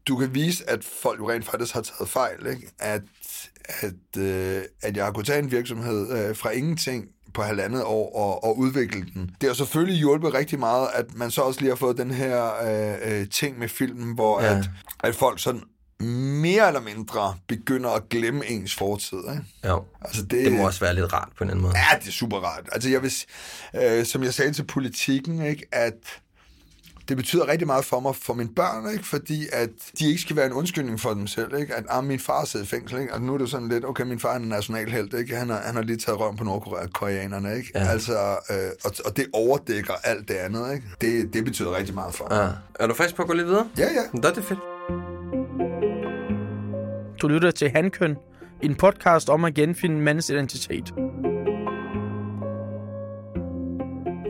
du 0.08 0.18
kan 0.18 0.36
vise, 0.36 0.70
at 0.70 0.84
folk 0.84 1.20
jo 1.20 1.30
rent 1.30 1.46
faktisk 1.46 1.74
har 1.74 1.82
taget 1.82 2.10
fejl. 2.10 2.46
Ikke? 2.48 2.72
At, 2.80 3.02
at, 3.66 4.22
øh, 4.22 4.64
at 4.82 4.98
jeg 4.98 5.06
har 5.06 5.12
kunnet 5.12 5.28
tage 5.28 5.40
en 5.40 5.52
virksomhed 5.52 6.30
øh, 6.30 6.36
fra 6.36 6.50
ingenting 6.50 7.06
på 7.38 7.44
halvandet 7.44 7.84
år 7.84 8.16
og, 8.16 8.44
og 8.44 8.58
udvikle 8.58 9.06
den. 9.14 9.32
Det 9.42 9.50
har 9.50 9.54
selvfølgelig 9.54 9.98
hjulpet 10.00 10.34
rigtig 10.34 10.60
meget, 10.60 10.88
at 10.94 11.06
man 11.16 11.32
så 11.32 11.42
også 11.42 11.60
lige 11.60 11.70
har 11.70 11.76
fået 11.76 11.98
den 11.98 12.12
her 12.12 12.52
øh, 12.64 13.20
øh, 13.22 13.30
ting 13.30 13.60
med 13.60 13.68
filmen, 13.70 14.16
hvor 14.16 14.42
Ja. 14.42 14.58
at, 14.58 14.70
at 15.04 15.16
folk 15.16 15.40
sådan 15.40 15.62
mere 16.42 16.68
eller 16.68 16.82
mindre 16.82 17.36
begynder 17.48 17.90
at 17.90 18.10
glemme 18.10 18.46
ens 18.46 18.76
fortid. 18.76 19.18
Ikke? 19.18 19.44
Jo. 19.68 19.84
Altså 20.02 20.22
det, 20.22 20.46
Det 20.46 20.54
må 20.54 20.66
også 20.66 20.80
være 20.80 20.96
lidt 20.96 21.14
rart 21.14 21.30
på 21.38 21.44
en 21.44 21.50
anden 21.50 21.62
måde. 21.62 21.74
Ja, 21.78 22.00
det 22.00 22.08
er 22.08 22.12
super 22.12 22.38
rart. 22.38 22.70
Altså 22.72 22.90
jeg 22.90 23.02
vil, 23.02 23.12
øh, 23.76 24.06
som 24.06 24.24
jeg 24.24 24.34
sagde 24.34 24.54
til 24.54 24.64
politikken, 24.64 25.42
ikke, 25.46 25.66
at 25.72 25.94
det 27.10 27.18
betyder 27.18 27.48
rigtig 27.48 27.68
meget 27.68 27.86
for 27.86 28.00
mig, 28.00 28.16
for 28.16 28.34
mine 28.34 28.50
børn, 28.56 28.94
ikke? 28.94 29.06
fordi 29.06 29.48
at 29.54 29.70
de 30.00 30.10
ikke 30.10 30.22
skal 30.22 30.36
være 30.36 30.46
en 30.46 30.54
undskyldning 30.54 31.00
for 31.00 31.14
dem 31.14 31.28
selv. 31.28 31.56
Ikke? 31.60 31.76
At 31.76 31.84
ah, 31.90 32.04
min 32.04 32.20
far 32.20 32.46
sidder 32.46 32.66
i 32.66 32.68
fængsel, 32.68 33.00
ikke? 33.00 33.14
og 33.14 33.22
nu 33.22 33.34
er 33.34 33.38
det 33.38 33.50
sådan 33.50 33.70
lidt, 33.70 33.86
okay, 33.86 34.04
min 34.04 34.20
far 34.20 34.34
er 34.34 34.36
en 34.36 34.50
nationalhelt, 34.50 35.14
ikke? 35.14 35.36
Han, 35.36 35.50
har, 35.50 35.62
han 35.66 35.76
har 35.76 35.82
lige 35.84 35.98
taget 35.98 36.20
røven 36.20 36.38
på 36.38 36.44
nordkoreanerne, 36.44 37.56
ikke? 37.58 37.72
Ja. 37.76 37.88
Altså, 37.88 38.14
øh, 38.50 38.58
og, 38.86 38.92
og 39.06 39.18
det 39.18 39.26
overdækker 39.34 39.94
alt 40.04 40.28
det 40.28 40.34
andet. 40.34 40.74
Ikke? 40.74 40.88
Det, 41.02 41.34
det 41.34 41.46
betyder 41.46 41.78
rigtig 41.78 41.96
meget 41.96 42.14
for 42.14 42.28
mig. 42.30 42.38
Ja. 42.38 42.84
Er 42.84 42.88
du 42.88 42.94
frisk 42.94 43.16
på 43.16 43.22
at 43.22 43.28
gå 43.28 43.34
lidt 43.34 43.48
videre? 43.48 43.70
Ja, 43.78 43.84
ja. 43.84 44.20
Da, 44.20 44.30
det 44.30 44.38
er 44.38 44.42
fedt. 44.42 44.60
Du 47.22 47.28
lytter 47.28 47.52
til 47.52 47.70
Handkøn, 47.70 48.16
en 48.64 48.76
podcast 48.76 49.30
om 49.30 49.46
at 49.46 49.54
genfinde 49.54 49.98
mandens 49.98 50.30
identitet. 50.30 50.94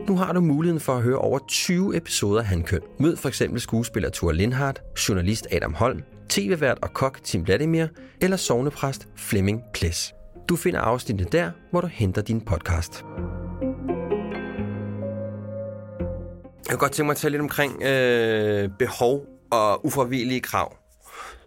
Nu 0.08 0.16
har 0.16 0.32
du 0.32 0.40
muligheden 0.40 0.80
for 0.80 0.96
at 0.96 1.02
høre 1.02 1.18
over 1.18 1.38
20 1.48 1.96
episoder 1.96 2.40
af 2.40 2.46
Handkøn. 2.46 2.80
Mød 2.98 3.16
for 3.16 3.28
eksempel 3.28 3.60
skuespiller 3.60 4.10
Thor 4.10 4.32
Lindhardt, 4.32 4.82
journalist 5.08 5.46
Adam 5.52 5.74
Holm, 5.74 6.02
tv-vært 6.28 6.78
og 6.82 6.92
kok 6.92 7.20
Tim 7.24 7.46
Vladimir 7.46 7.86
eller 8.20 8.36
sovnepræst 8.36 9.08
Flemming 9.16 9.62
Kles. 9.74 10.14
Du 10.48 10.56
finder 10.56 10.80
afsnittene 10.80 11.28
der, 11.32 11.50
hvor 11.70 11.80
du 11.80 11.86
henter 11.86 12.22
din 12.22 12.40
podcast. 12.40 13.04
Jeg 16.56 16.70
kunne 16.70 16.78
godt 16.78 16.92
tænke 16.92 17.06
mig 17.06 17.12
at 17.12 17.16
tale 17.16 17.32
lidt 17.32 17.42
omkring 17.42 17.82
øh, 17.82 18.68
behov 18.78 19.24
og 19.50 19.86
ufravigelige 19.86 20.40
krav, 20.40 20.76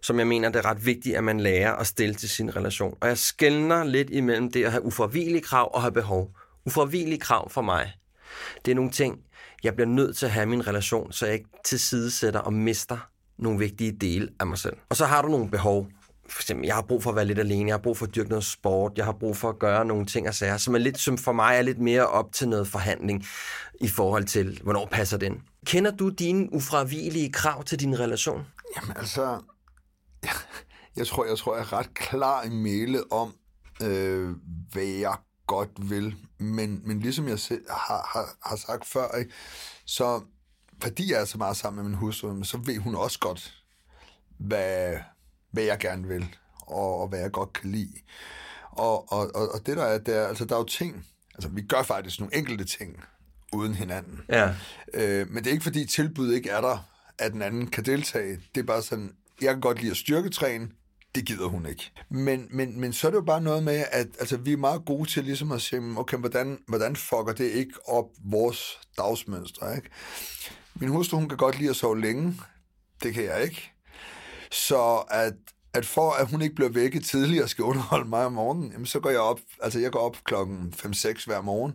som 0.02 0.20
jeg 0.20 0.28
mener, 0.28 0.50
det 0.50 0.60
er 0.60 0.70
ret 0.70 0.86
vigtigt, 0.86 1.16
at 1.16 1.24
man 1.24 1.40
lærer 1.40 1.76
at 1.76 1.88
stille 1.88 2.16
til 2.16 2.30
sin 2.30 2.56
relation. 2.56 2.98
Og 3.02 3.08
jeg 3.08 3.18
skældner 3.18 3.84
lidt 3.84 4.10
imellem 4.10 4.52
det 4.52 4.66
at 4.66 4.72
have 4.72 4.86
ufravigelige 4.86 5.42
krav 5.42 5.72
og 5.74 5.82
have 5.82 5.92
behov. 5.92 6.30
Ufravigelige 6.66 7.20
krav 7.20 7.50
for 7.50 7.62
mig, 7.62 7.92
det 8.66 8.72
er 8.72 8.76
nogle 8.76 8.92
ting, 8.92 9.20
jeg 9.64 9.76
bliver 9.76 9.88
nødt 9.88 10.18
til 10.18 10.26
at 10.26 10.32
have 10.32 10.44
i 10.44 10.48
min 10.48 10.68
relation, 10.68 11.12
så 11.12 11.26
jeg 11.26 11.34
ikke 11.34 11.50
tilsidesætter 11.66 12.40
og 12.40 12.54
mister 12.54 12.98
nogle 13.38 13.60
vigtige 13.60 13.92
dele 13.92 14.30
af 14.40 14.48
mig 14.48 14.58
selv. 14.58 14.78
Og 14.90 14.96
så 14.96 15.06
har 15.06 15.22
du 15.22 15.28
nogle 15.28 15.50
behov. 15.50 15.88
For 16.30 16.42
eksempel, 16.42 16.66
jeg 16.66 16.76
har 16.76 16.82
brug 16.82 17.04
for 17.04 17.10
at 17.10 17.16
være 17.16 17.26
lidt 17.26 17.40
alene, 17.40 17.68
jeg 17.68 17.74
har 17.74 17.82
brug 17.82 17.98
for 17.98 18.06
at 18.06 18.16
dyrke 18.16 18.30
noget 18.30 18.46
sport, 18.46 18.92
jeg 18.96 19.06
har 19.06 19.12
brug 19.12 19.38
for 19.38 19.50
at 19.50 19.60
gøre 19.60 19.86
nogle 19.86 20.06
ting 20.06 20.28
og 20.28 20.34
sager, 20.34 20.58
som 20.58 20.76
er 20.76 20.80
lidt, 20.80 21.00
som 21.00 21.18
for 21.18 21.32
mig 21.32 21.58
er 21.58 21.62
lidt 21.62 21.80
mere 21.80 22.08
op 22.08 22.34
til 22.34 22.50
noget 22.50 22.68
forhandling 22.68 23.26
i 23.82 23.88
forhold 23.88 24.26
til, 24.26 24.60
hvornår 24.64 24.88
passer 24.92 25.18
den. 25.18 25.42
Kender 25.66 25.92
du 25.92 26.10
dine 26.10 26.54
ufravigelige 26.54 27.32
krav 27.32 27.64
til 27.64 27.80
din 27.80 28.00
relation? 28.00 28.46
Jamen 28.76 28.98
altså, 28.98 29.42
jeg, 30.24 30.32
jeg 30.98 31.08
tror, 31.08 31.26
jeg 31.26 31.38
tror, 31.38 31.56
jeg 31.56 31.62
er 31.62 31.74
ret 31.74 31.94
klar 31.94 32.44
i 32.44 32.50
mailet 32.50 33.04
om, 33.12 33.34
øh, 33.84 34.30
hvad 34.72 34.84
jeg 34.84 35.16
godt 35.52 35.90
vil. 35.90 36.16
Men, 36.38 36.82
men 36.84 37.00
ligesom 37.00 37.28
jeg 37.28 37.40
selv 37.40 37.66
har, 37.70 38.10
har, 38.14 38.50
har 38.50 38.56
sagt 38.56 38.86
før, 38.86 39.18
ikke, 39.18 39.32
så 39.86 40.22
fordi 40.82 41.12
jeg 41.12 41.22
er 41.22 41.26
så 41.26 41.38
meget 41.38 41.58
sammen 41.58 41.84
med 41.84 41.90
min 41.90 42.00
hustru, 42.00 42.44
så 42.44 42.58
ved 42.58 42.78
hun 42.78 42.96
også 42.96 43.20
godt, 43.20 43.64
hvad, 44.38 44.98
hvad 45.52 45.64
jeg 45.64 45.80
gerne 45.80 46.08
vil, 46.08 46.36
og, 46.62 47.02
og 47.02 47.08
hvad 47.08 47.20
jeg 47.20 47.32
godt 47.32 47.54
kan 47.54 47.72
lide. 47.72 47.94
Og, 48.72 49.12
og, 49.12 49.36
og, 49.36 49.52
og 49.54 49.66
det 49.66 49.78
der 49.78 49.84
er, 49.84 49.98
det 49.98 50.16
er, 50.16 50.28
altså 50.28 50.46
der 50.46 50.56
er 50.56 50.60
jo 50.60 50.66
ting, 50.66 51.06
altså 51.36 51.50
vi 51.50 51.62
gør 51.62 51.84
faktisk 51.84 52.20
nogle 52.20 52.36
enkelte 52.36 52.64
ting 52.64 53.04
uden 53.54 53.76
hinanden. 53.76 54.22
Ja. 54.30 54.56
Øh, 54.94 55.30
men 55.30 55.44
det 55.44 55.48
er 55.48 55.52
ikke 55.52 55.64
fordi 55.64 55.86
tilbuddet 55.86 56.36
ikke 56.36 56.50
er 56.50 56.62
der, 56.62 56.88
at 57.18 57.34
den 57.34 57.42
anden 57.42 57.68
kan 57.68 57.86
deltage. 57.86 58.40
Det 58.56 58.62
er 58.62 58.66
bare 58.66 58.82
sådan, 58.82 59.12
jeg 59.42 59.54
kan 59.54 59.62
godt 59.62 59.80
lide 59.80 59.92
at 59.92 59.98
styrketræne, 59.98 60.70
det 61.16 61.26
gider 61.26 61.48
hun 61.48 61.66
ikke. 61.66 61.92
Men, 62.10 62.48
men, 62.50 62.80
men 62.80 62.94
så 62.94 63.08
er 63.08 63.12
det 63.12 63.16
jo 63.18 63.22
bare 63.24 63.42
noget 63.42 63.64
med, 63.64 63.86
at 63.92 64.08
altså, 64.20 64.38
vi 64.38 64.54
er 64.54 64.58
meget 64.58 64.86
gode 64.86 65.10
til 65.10 65.24
ligesom 65.24 65.52
at 65.52 65.62
sige, 65.62 65.82
okay, 65.98 66.18
hvordan, 66.18 66.58
hvordan 66.68 66.96
fucker 66.96 67.34
det 67.38 67.50
ikke 67.52 67.74
op 67.90 68.06
vores 68.26 68.80
dagsmønstre, 68.98 69.76
ikke? 69.76 69.90
Min 70.76 70.90
hustru, 70.90 71.18
hun 71.18 71.30
kan 71.30 71.38
godt 71.38 71.58
lide 71.60 71.70
at 71.70 71.76
sove 71.76 72.02
længe. 72.02 72.42
Det 73.04 73.14
kan 73.14 73.24
jeg 73.24 73.44
ikke. 73.44 73.72
Så 74.52 75.04
at, 75.12 75.34
at 75.74 75.86
for 75.86 76.12
at 76.12 76.30
hun 76.32 76.42
ikke 76.42 76.56
bliver 76.56 76.70
vækket 76.70 77.06
tidligere 77.06 77.44
og 77.44 77.50
skal 77.50 77.64
underholde 77.64 78.10
mig 78.10 78.26
om 78.26 78.34
morgenen, 78.34 78.72
jamen 78.72 78.86
så 78.86 79.00
går 79.00 79.10
jeg 79.10 79.20
op, 79.20 79.40
altså 79.62 79.80
jeg 79.80 79.92
går 79.92 80.00
op 80.00 80.18
klokken 80.24 80.74
5-6 80.78 81.26
hver 81.26 81.42
morgen. 81.42 81.74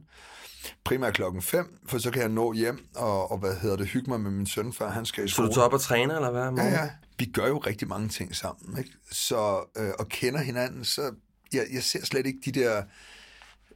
Primært 0.84 1.14
klokken 1.14 1.42
5, 1.42 1.78
for 1.88 1.98
så 1.98 2.10
kan 2.10 2.22
jeg 2.22 2.28
nå 2.28 2.52
hjem 2.52 2.86
og, 2.96 3.30
og 3.30 3.38
hvad 3.38 3.54
hedder 3.56 3.76
det, 3.76 3.86
hygge 3.86 4.10
mig 4.10 4.20
med 4.20 4.30
min 4.30 4.46
søn, 4.46 4.72
før 4.72 4.88
han 4.90 5.06
skal 5.06 5.24
i 5.24 5.28
Så 5.28 5.34
skole. 5.34 5.48
du 5.48 5.54
tager 5.54 5.66
op 5.66 5.72
og 5.72 5.80
træner, 5.80 6.14
eller 6.16 6.30
hvad? 6.30 6.64
Ja, 6.64 6.70
ja. 6.82 6.90
Vi 7.18 7.24
gør 7.24 7.46
jo 7.46 7.58
rigtig 7.58 7.88
mange 7.88 8.08
ting 8.08 8.36
sammen, 8.36 8.78
ikke? 8.78 8.90
Så, 9.10 9.64
øh, 9.76 9.90
og 9.98 10.08
kender 10.08 10.40
hinanden, 10.40 10.84
så 10.84 11.14
jeg, 11.52 11.66
jeg 11.72 11.82
ser 11.82 12.04
slet 12.04 12.26
ikke 12.26 12.38
de 12.44 12.52
der 12.52 12.82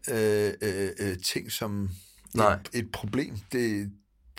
øh, 0.08 0.52
øh, 0.62 0.90
øh, 0.98 1.18
ting 1.18 1.52
som 1.52 1.90
Nej. 2.34 2.52
et, 2.52 2.68
et 2.72 2.92
problem. 2.92 3.38
Det, 3.52 3.90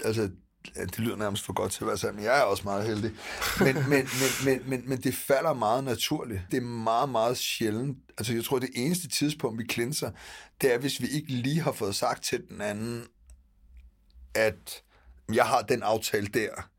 altså, 0.05 0.29
ja, 0.75 0.81
det 0.81 0.99
lyder 0.99 1.15
nærmest 1.15 1.45
for 1.45 1.53
godt 1.53 1.71
til 1.71 1.83
at 1.83 1.87
være 1.87 1.97
sammen. 1.97 2.23
Jeg 2.23 2.39
er 2.39 2.43
også 2.43 2.63
meget 2.63 2.87
heldig. 2.87 3.11
Men, 3.59 3.75
men, 3.89 3.89
men, 3.89 4.07
men, 4.45 4.69
men, 4.69 4.89
men 4.89 5.01
det 5.01 5.15
falder 5.15 5.53
meget 5.53 5.83
naturligt. 5.83 6.41
Det 6.51 6.57
er 6.57 6.61
meget, 6.61 7.09
meget 7.09 7.37
sjældent. 7.37 7.97
Altså, 8.17 8.33
jeg 8.33 8.43
tror, 8.43 8.59
det 8.59 8.69
eneste 8.75 9.07
tidspunkt, 9.07 9.59
vi 9.59 9.63
klinser, 9.63 10.11
det 10.61 10.73
er, 10.73 10.77
hvis 10.77 11.01
vi 11.01 11.07
ikke 11.07 11.33
lige 11.33 11.61
har 11.61 11.71
fået 11.71 11.95
sagt 11.95 12.23
til 12.23 12.41
den 12.49 12.61
anden, 12.61 13.03
at 14.35 14.83
jeg 15.33 15.45
har 15.45 15.61
den 15.61 15.83
aftale 15.83 16.27
der. 16.27 16.69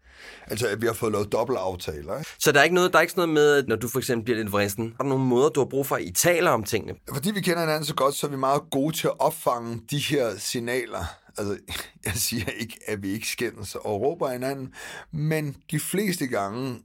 Altså, 0.47 0.69
at 0.69 0.81
vi 0.81 0.87
har 0.87 0.93
fået 0.93 1.13
lavet 1.13 1.33
dobbeltaftaler. 1.33 2.19
Ikke? 2.19 2.31
Så 2.39 2.53
der 2.53 2.61
er 2.61 2.65
ikke 2.65 2.75
noget, 2.75 2.93
der 2.93 2.99
er 2.99 3.03
ikke 3.03 3.13
sådan 3.13 3.29
noget 3.29 3.35
med, 3.35 3.67
når 3.69 3.77
du 3.77 3.89
for 3.89 3.99
eksempel 3.99 4.25
bliver 4.25 4.39
lidt 4.39 4.53
vristen, 4.53 4.87
er 4.87 5.03
der 5.03 5.09
nogle 5.09 5.25
måder, 5.25 5.49
du 5.49 5.61
har 5.61 5.67
brug 5.67 5.87
for, 5.87 5.97
at 5.97 6.03
I 6.03 6.11
taler 6.11 6.51
om 6.51 6.65
tingene? 6.65 6.95
Fordi 7.15 7.31
vi 7.31 7.41
kender 7.41 7.61
hinanden 7.61 7.85
så 7.85 7.95
godt, 7.95 8.15
så 8.15 8.27
er 8.27 8.31
vi 8.31 8.37
meget 8.37 8.63
gode 8.71 8.97
til 8.97 9.07
at 9.07 9.21
opfange 9.21 9.81
de 9.91 9.99
her 9.99 10.37
signaler. 10.39 11.05
Altså, 11.39 11.59
jeg 12.07 12.13
siger 12.15 12.51
ikke, 12.61 12.79
at 12.87 13.03
vi 13.03 13.09
ikke 13.09 13.29
skændes 13.29 13.75
og 13.75 14.01
råber 14.01 14.31
hinanden, 14.31 14.75
men 15.13 15.57
de 15.71 15.81
fleste 15.81 16.27
gange 16.27 16.83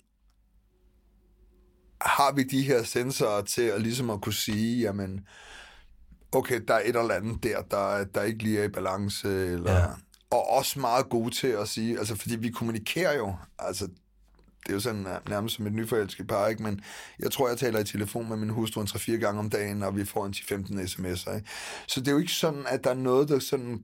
har 2.02 2.32
vi 2.32 2.44
de 2.44 2.62
her 2.62 2.84
sensorer 2.84 3.42
til 3.42 3.62
at 3.62 3.82
ligesom 3.82 4.10
at 4.10 4.22
kunne 4.22 4.34
sige, 4.34 4.82
jamen, 4.82 5.22
okay, 6.32 6.62
der 6.68 6.74
er 6.74 6.80
et 6.80 6.96
eller 6.96 7.14
andet 7.14 7.44
der, 7.44 7.62
der, 7.62 8.04
der 8.04 8.24
ikke 8.24 8.44
lige 8.44 8.60
er 8.60 8.64
i 8.64 8.70
balance, 8.70 9.28
eller... 9.28 9.74
Ja. 9.74 9.86
Og 10.30 10.50
også 10.50 10.80
meget 10.80 11.10
gode 11.10 11.32
til 11.36 11.48
at 11.48 11.68
sige, 11.68 12.00
altså 12.00 12.16
fordi 12.16 12.36
vi 12.36 12.50
kommunikerer 12.50 13.18
jo, 13.18 13.36
altså 13.60 13.88
det 14.64 14.70
er 14.70 14.74
jo 14.74 14.80
sådan 14.80 15.08
nærmest 15.30 15.56
som 15.56 15.68
et 15.68 15.74
nyforelsket 15.74 16.28
par, 16.28 16.48
ikke? 16.48 16.64
men 16.64 16.82
jeg 17.20 17.32
tror, 17.32 17.48
jeg 17.48 17.58
taler 17.58 17.80
i 17.80 17.84
telefon 17.84 18.30
med 18.30 18.38
min 18.38 18.50
hustru 18.50 18.82
en 18.82 18.88
3-4 18.88 19.12
gange 19.12 19.40
om 19.40 19.50
dagen, 19.50 19.84
og 19.84 19.96
vi 19.96 20.06
får 20.06 20.26
en 20.26 20.34
10-15 20.34 20.80
sms'er. 20.82 21.36
Ikke? 21.36 21.50
Så 21.88 22.00
det 22.00 22.08
er 22.08 22.12
jo 22.12 22.18
ikke 22.18 22.32
sådan, 22.32 22.66
at 22.68 22.84
der 22.84 22.90
er 22.90 22.94
noget, 22.94 23.30
der 23.30 23.40
sådan 23.40 23.84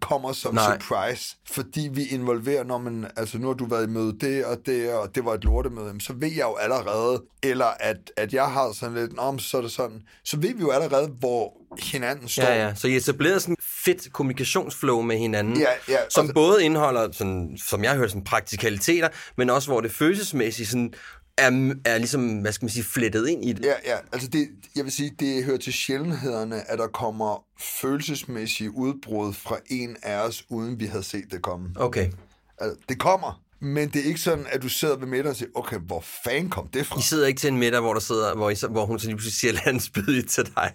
kommer 0.00 0.32
som 0.32 0.54
Nej. 0.54 0.78
Surprise, 0.80 1.36
fordi 1.50 1.90
vi 1.92 2.06
involverer, 2.06 2.64
når 2.64 2.78
man, 2.78 3.06
altså 3.16 3.38
nu 3.38 3.46
har 3.46 3.54
du 3.54 3.66
været 3.66 3.86
i 3.86 3.90
møde 3.90 4.18
det 4.20 4.44
og 4.44 4.58
det, 4.66 4.92
og 4.92 5.14
det 5.14 5.24
var 5.24 5.34
et 5.34 5.44
lortemøde, 5.44 6.00
så 6.00 6.12
ved 6.12 6.28
jeg 6.28 6.42
jo 6.42 6.54
allerede, 6.54 7.22
eller 7.42 7.66
at, 7.80 7.96
at 8.16 8.34
jeg 8.34 8.44
har 8.50 8.72
sådan 8.72 8.94
lidt, 8.94 9.18
om 9.18 9.38
så 9.38 9.56
er 9.58 9.62
det 9.62 9.72
sådan, 9.72 10.02
så 10.24 10.36
ved 10.36 10.54
vi 10.54 10.60
jo 10.60 10.70
allerede, 10.70 11.08
hvor 11.08 11.52
hinanden 11.82 12.28
står. 12.28 12.42
Ja, 12.42 12.66
ja. 12.66 12.74
Så 12.74 12.88
I 12.88 12.96
etablerer 12.96 13.38
sådan 13.38 13.56
fedt 13.84 14.12
kommunikationsflow 14.12 15.00
med 15.00 15.18
hinanden, 15.18 15.56
Ja, 15.56 15.68
ja, 15.88 15.98
som 16.10 16.30
både 16.34 16.64
indeholder, 16.64 17.12
sådan, 17.12 17.58
som 17.68 17.84
jeg 17.84 17.96
hørt, 17.96 18.10
sådan 18.10 18.24
praktikaliteter, 18.24 19.08
men 19.36 19.50
også 19.50 19.68
hvor 19.68 19.80
det 19.80 19.92
følelsesmæssigt 19.92 20.68
sådan, 20.68 20.94
er, 21.38 21.74
er 21.84 21.98
ligesom, 21.98 22.38
hvad 22.38 22.52
skal 22.52 22.64
man 22.64 22.70
sige, 22.70 22.84
flettet 22.84 23.28
ind 23.28 23.44
i 23.44 23.52
det. 23.52 23.64
Ja, 23.64 23.74
ja, 23.84 23.96
altså 24.12 24.28
det, 24.28 24.48
jeg 24.76 24.84
vil 24.84 24.92
sige, 24.92 25.10
det 25.20 25.44
hører 25.44 25.58
til 25.58 25.72
sjældenhederne, 25.72 26.70
at 26.70 26.78
der 26.78 26.86
kommer 26.86 27.44
følelsesmæssige 27.80 28.70
udbrud 28.70 29.32
fra 29.32 29.58
en 29.70 29.96
af 30.02 30.20
os, 30.20 30.46
uden 30.48 30.80
vi 30.80 30.86
havde 30.86 31.04
set 31.04 31.24
det 31.30 31.42
komme. 31.42 31.68
Okay. 31.76 32.10
Altså, 32.58 32.78
det 32.88 32.98
kommer, 32.98 33.42
men 33.62 33.88
det 33.88 34.00
er 34.00 34.04
ikke 34.04 34.20
sådan, 34.20 34.46
at 34.50 34.62
du 34.62 34.68
sidder 34.68 34.96
ved 34.96 35.06
middag 35.06 35.30
og 35.30 35.36
siger, 35.36 35.48
okay, 35.54 35.76
hvor 35.76 36.04
fanden 36.24 36.50
kom 36.50 36.68
det 36.68 36.86
fra? 36.86 36.98
I 36.98 37.02
sidder 37.02 37.26
ikke 37.26 37.40
til 37.40 37.48
en 37.48 37.58
middag, 37.58 37.80
hvor, 37.80 37.92
der 37.92 38.00
sidder, 38.00 38.34
hvor, 38.34 38.50
I, 38.50 38.56
hvor 38.70 38.86
hun 38.86 38.98
så 38.98 39.06
lige 39.06 39.16
pludselig 39.16 39.34
siger 39.34 39.52
landspydigt 39.64 40.30
til 40.30 40.44
dig. 40.56 40.72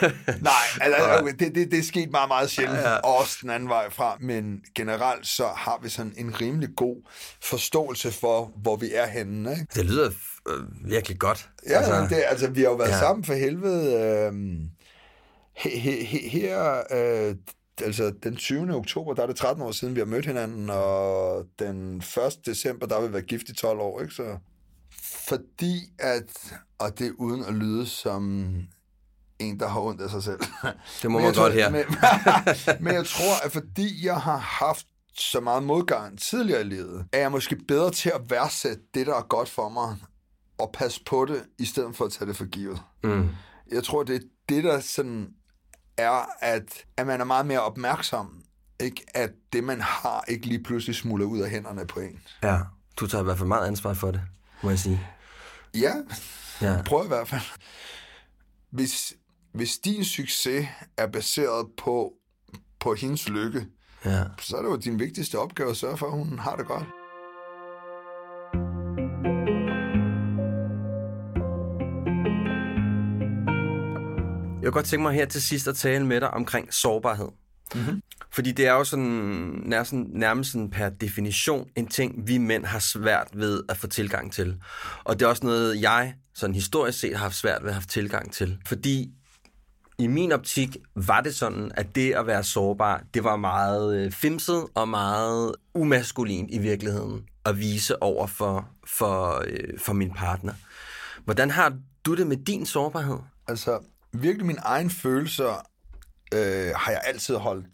Nej, 0.40 0.52
altså, 0.80 1.18
okay, 1.20 1.32
det, 1.38 1.54
det, 1.54 1.70
det 1.70 1.78
er 1.78 1.82
sket 1.82 2.10
meget, 2.10 2.28
meget 2.28 2.50
sjældent, 2.50 2.78
ja. 2.78 2.96
og 2.96 3.18
også 3.18 3.38
den 3.42 3.50
anden 3.50 3.68
vej 3.68 3.90
fra, 3.90 4.16
men 4.20 4.60
generelt 4.74 5.26
så 5.26 5.46
har 5.56 5.80
vi 5.82 5.88
sådan 5.88 6.14
en 6.16 6.40
rimelig 6.40 6.68
god 6.76 6.96
forståelse 7.42 8.12
for, 8.12 8.52
hvor 8.62 8.76
vi 8.76 8.90
er 8.94 9.06
henne, 9.06 9.50
ikke? 9.50 9.66
Det 9.74 9.84
lyder 9.84 10.10
øh, 10.48 10.90
virkelig 10.90 11.18
godt. 11.18 11.48
Ja, 11.68 11.78
altså, 11.78 12.16
det, 12.16 12.24
altså 12.28 12.50
vi 12.50 12.60
har 12.60 12.68
jo 12.68 12.74
været 12.74 12.88
ja. 12.88 12.94
ja. 12.94 13.00
sammen 13.00 13.24
for 13.24 13.34
helvede. 13.34 13.94
Øh, 13.94 14.32
he, 15.56 15.70
he, 15.78 16.04
he, 16.04 16.28
her, 16.28 16.82
øh, 16.90 17.34
altså 17.82 18.12
den 18.22 18.36
20. 18.36 18.74
oktober, 18.74 19.14
der 19.14 19.22
er 19.22 19.26
det 19.26 19.36
13 19.36 19.62
år 19.62 19.72
siden, 19.72 19.94
vi 19.94 20.00
har 20.00 20.06
mødt 20.06 20.26
hinanden, 20.26 20.70
og 20.70 21.46
den 21.58 21.96
1. 21.96 22.46
december, 22.46 22.86
der 22.86 22.94
har 23.00 23.06
vi 23.06 23.12
været 23.12 23.26
gift 23.26 23.48
i 23.48 23.54
12 23.54 23.78
år, 23.78 24.00
ikke? 24.00 24.14
Så 24.14 24.38
fordi 25.28 25.80
at, 25.98 26.54
og 26.78 26.98
det 26.98 27.06
er 27.06 27.12
uden 27.18 27.44
at 27.44 27.54
lyde 27.54 27.86
som 27.86 28.44
en, 29.38 29.60
der 29.60 29.68
har 29.68 29.80
ondt 29.80 30.00
af 30.00 30.10
sig 30.10 30.22
selv. 30.22 30.40
Det 31.02 31.10
må 31.10 31.18
man 31.18 31.34
godt 31.34 31.52
her. 31.52 31.70
Men, 31.70 31.84
men 32.84 32.94
jeg 32.94 33.06
tror, 33.06 33.44
at 33.46 33.52
fordi 33.52 34.06
jeg 34.06 34.20
har 34.20 34.36
haft 34.36 34.86
så 35.18 35.40
meget 35.40 35.62
modgang 35.62 36.18
tidligere 36.18 36.60
i 36.60 36.64
livet, 36.64 37.06
er 37.12 37.18
jeg 37.18 37.30
måske 37.30 37.56
bedre 37.68 37.90
til 37.90 38.12
at 38.14 38.20
værdsætte 38.30 38.82
det, 38.94 39.06
der 39.06 39.14
er 39.14 39.22
godt 39.22 39.48
for 39.48 39.68
mig, 39.68 39.96
og 40.58 40.70
passe 40.74 41.00
på 41.06 41.24
det, 41.24 41.42
i 41.58 41.64
stedet 41.64 41.96
for 41.96 42.04
at 42.04 42.12
tage 42.12 42.28
det 42.28 42.36
for 42.36 42.44
givet. 42.44 42.82
Mm. 43.04 43.28
Jeg 43.70 43.84
tror, 43.84 44.02
det 44.02 44.16
er 44.16 44.20
det, 44.48 44.64
der 44.64 44.80
sådan 44.80 45.28
er, 45.96 46.26
at, 46.40 46.84
at 46.96 47.06
man 47.06 47.20
er 47.20 47.24
meget 47.24 47.46
mere 47.46 47.60
opmærksom, 47.62 48.42
ikke? 48.80 49.02
at 49.14 49.30
det, 49.52 49.64
man 49.64 49.80
har, 49.80 50.24
ikke 50.28 50.46
lige 50.46 50.62
pludselig 50.62 50.96
smuldrer 50.96 51.26
ud 51.28 51.40
af 51.40 51.50
hænderne 51.50 51.86
på 51.86 52.00
en. 52.00 52.20
Ja, 52.42 52.58
du 53.00 53.06
tager 53.06 53.22
i 53.22 53.24
hvert 53.24 53.38
fald 53.38 53.48
meget 53.48 53.66
ansvar 53.66 53.94
for 53.94 54.10
det, 54.10 54.20
må 54.62 54.70
jeg 54.70 54.78
sige. 54.78 55.06
Ja, 55.74 55.92
Ja. 56.60 56.82
prøv 56.86 57.04
i 57.04 57.08
hvert 57.08 57.28
fald. 57.28 57.40
Hvis, 58.70 59.14
hvis 59.52 59.78
din 59.78 60.04
succes 60.04 60.66
er 60.96 61.06
baseret 61.06 61.66
på, 61.78 62.12
på 62.80 62.94
hendes 62.94 63.28
lykke, 63.28 63.66
Ja. 64.04 64.24
så 64.40 64.56
er 64.56 64.62
det 64.62 64.68
jo 64.68 64.76
din 64.76 64.98
vigtigste 64.98 65.38
opgave 65.38 65.70
at 65.70 65.76
sørge 65.76 65.96
for, 65.98 66.06
at 66.06 66.12
hun 66.12 66.38
har 66.38 66.56
det 66.56 66.66
godt. 66.66 66.84
Kunne 74.64 74.72
godt 74.72 74.86
tænke 74.86 75.02
mig 75.02 75.14
her 75.14 75.26
til 75.26 75.42
sidst 75.42 75.68
at 75.68 75.76
tale 75.76 76.06
med 76.06 76.20
dig 76.20 76.30
omkring 76.30 76.74
sårbarhed. 76.74 77.28
Mm-hmm. 77.74 78.02
Fordi 78.32 78.52
det 78.52 78.66
er 78.66 78.72
jo 78.72 78.84
sådan 78.84 79.04
nærmest, 79.64 79.92
nærmest 79.92 80.52
sådan 80.52 80.70
per 80.70 80.88
definition 80.88 81.68
en 81.76 81.86
ting, 81.86 82.28
vi 82.28 82.38
mænd 82.38 82.64
har 82.64 82.78
svært 82.78 83.28
ved 83.32 83.62
at 83.68 83.76
få 83.76 83.86
tilgang 83.86 84.32
til. 84.32 84.56
Og 85.04 85.20
det 85.20 85.26
er 85.26 85.28
også 85.28 85.46
noget, 85.46 85.82
jeg 85.82 86.14
sådan 86.34 86.54
historisk 86.54 86.98
set 86.98 87.16
har 87.16 87.22
haft 87.22 87.36
svært 87.36 87.62
ved 87.62 87.68
at 87.68 87.74
have 87.74 87.82
tilgang 87.88 88.32
til. 88.32 88.58
Fordi 88.66 89.10
I 89.98 90.06
min 90.06 90.32
optik 90.32 90.76
var 90.94 91.20
det 91.20 91.34
sådan, 91.34 91.72
at 91.74 91.94
det 91.94 92.14
at 92.14 92.26
være 92.26 92.44
sårbar, 92.44 93.02
det 93.14 93.24
var 93.24 93.36
meget 93.36 93.96
øh, 93.96 94.12
fimset 94.12 94.66
og 94.74 94.88
meget 94.88 95.54
umaskulin 95.74 96.48
i 96.50 96.58
virkeligheden 96.58 97.24
at 97.44 97.58
vise 97.58 98.02
over 98.02 98.26
for, 98.26 98.68
for, 98.86 99.44
øh, 99.46 99.78
for 99.78 99.92
min 99.92 100.10
partner. 100.10 100.52
Hvordan 101.24 101.50
har 101.50 101.76
du 102.04 102.14
det 102.14 102.26
med 102.26 102.36
din 102.36 102.66
sårbarhed? 102.66 103.18
Altså, 103.48 103.78
virkelig 104.14 104.46
mine 104.46 104.60
egne 104.60 104.90
følelser 104.90 105.68
øh, 106.34 106.72
har 106.76 106.90
jeg 106.90 107.00
altid 107.04 107.36
holdt 107.36 107.66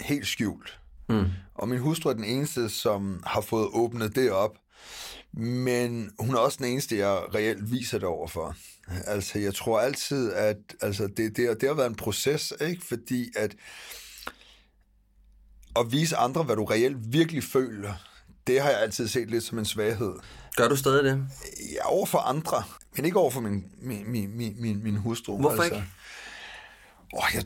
helt 0.00 0.26
skjult. 0.26 0.80
Mm. 1.08 1.26
Og 1.54 1.68
min 1.68 1.78
hustru 1.78 2.10
er 2.10 2.14
den 2.14 2.24
eneste, 2.24 2.68
som 2.68 3.22
har 3.26 3.40
fået 3.40 3.68
åbnet 3.72 4.16
det 4.16 4.30
op. 4.30 4.56
Men 5.36 6.10
hun 6.18 6.34
er 6.34 6.38
også 6.38 6.58
den 6.60 6.72
eneste, 6.72 6.98
jeg 6.98 7.34
reelt 7.34 7.70
viser 7.70 7.98
det 7.98 8.08
overfor. 8.08 8.56
Altså, 9.06 9.38
jeg 9.38 9.54
tror 9.54 9.80
altid, 9.80 10.32
at 10.32 10.56
altså, 10.80 11.06
det, 11.06 11.36
det, 11.36 11.60
det 11.60 11.68
har 11.68 11.74
været 11.74 11.90
en 11.90 11.94
proces, 11.94 12.52
ikke? 12.60 12.86
Fordi 12.86 13.30
at 13.36 13.54
at 15.76 15.92
vise 15.92 16.16
andre, 16.16 16.42
hvad 16.42 16.56
du 16.56 16.64
reelt 16.64 16.96
virkelig 17.12 17.44
føler, 17.44 17.94
det 18.46 18.60
har 18.60 18.70
jeg 18.70 18.80
altid 18.80 19.08
set 19.08 19.30
lidt 19.30 19.44
som 19.44 19.58
en 19.58 19.64
svaghed. 19.64 20.14
Gør 20.56 20.68
du 20.68 20.76
stadig 20.76 21.04
det? 21.04 21.26
Ja, 21.72 21.86
over 21.86 22.06
for 22.06 22.18
andre, 22.18 22.62
men 22.96 23.04
ikke 23.04 23.18
over 23.18 23.30
for 23.30 23.40
min, 23.40 23.64
min, 23.82 24.10
min, 24.10 24.36
min, 24.36 24.56
min, 24.58 24.82
min 24.82 24.96
hustru. 24.96 25.38
Hvorfor 25.38 25.62
altså. 25.62 25.74
ikke? 25.74 25.86
Åh, 27.14 27.24
jeg, 27.34 27.44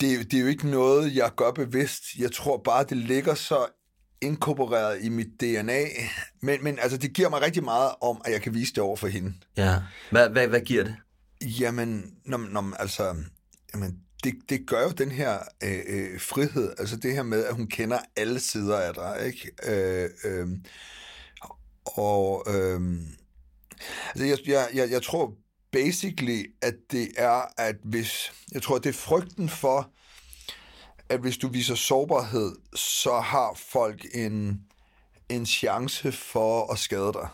det, 0.00 0.30
det 0.30 0.36
er 0.36 0.40
jo 0.40 0.46
ikke 0.46 0.68
noget, 0.68 1.16
jeg 1.16 1.30
gør 1.36 1.50
bevidst. 1.50 2.02
Jeg 2.18 2.32
tror 2.32 2.56
bare, 2.64 2.84
det 2.84 2.96
ligger 2.96 3.34
så 3.34 3.66
inkorporeret 4.20 4.98
i 5.04 5.08
mit 5.08 5.26
DNA. 5.40 5.82
Men, 6.42 6.64
men 6.64 6.78
altså, 6.78 6.98
det 6.98 7.12
giver 7.12 7.28
mig 7.28 7.42
rigtig 7.42 7.64
meget 7.64 7.92
om, 8.00 8.20
at 8.24 8.32
jeg 8.32 8.42
kan 8.42 8.54
vise 8.54 8.72
det 8.72 8.82
over 8.82 8.96
for 8.96 9.06
hende. 9.06 9.34
Ja. 9.56 9.76
Hvad, 10.10 10.28
hvad, 10.28 10.48
hvad 10.48 10.60
giver 10.60 10.84
det? 10.84 10.96
Jamen, 11.42 12.14
når, 12.24 12.38
når, 12.38 12.74
altså, 12.78 13.16
jamen, 13.74 14.00
det, 14.24 14.34
det 14.48 14.66
gør 14.66 14.82
jo 14.82 14.90
den 14.90 15.10
her 15.10 15.38
øh, 15.62 15.80
øh, 15.88 16.20
frihed, 16.20 16.72
altså 16.78 16.96
det 16.96 17.12
her 17.12 17.22
med, 17.22 17.44
at 17.44 17.54
hun 17.54 17.66
kender 17.66 17.98
alle 18.16 18.40
sider 18.40 18.76
af 18.78 18.94
dig, 18.94 19.26
ikke? 19.26 19.50
Øh, 19.64 20.10
øh, 20.24 20.48
og 21.84 22.44
øh, 22.48 22.80
altså 24.08 24.24
jeg, 24.24 24.38
jeg, 24.46 24.68
jeg, 24.74 24.90
jeg 24.90 25.02
tror 25.02 25.34
basically, 25.72 26.44
at 26.62 26.74
det 26.90 27.08
er, 27.16 27.42
at 27.58 27.76
hvis, 27.84 28.32
jeg 28.52 28.62
tror, 28.62 28.78
det 28.78 28.88
er 28.88 28.92
frygten 28.92 29.48
for, 29.48 29.90
at 31.08 31.20
hvis 31.20 31.38
du 31.38 31.48
viser 31.48 31.74
sårbarhed, 31.74 32.56
så 32.74 33.20
har 33.20 33.54
folk 33.54 34.06
en, 34.14 34.60
en 35.28 35.46
chance 35.46 36.12
for 36.12 36.72
at 36.72 36.78
skade 36.78 37.12
dig. 37.12 37.28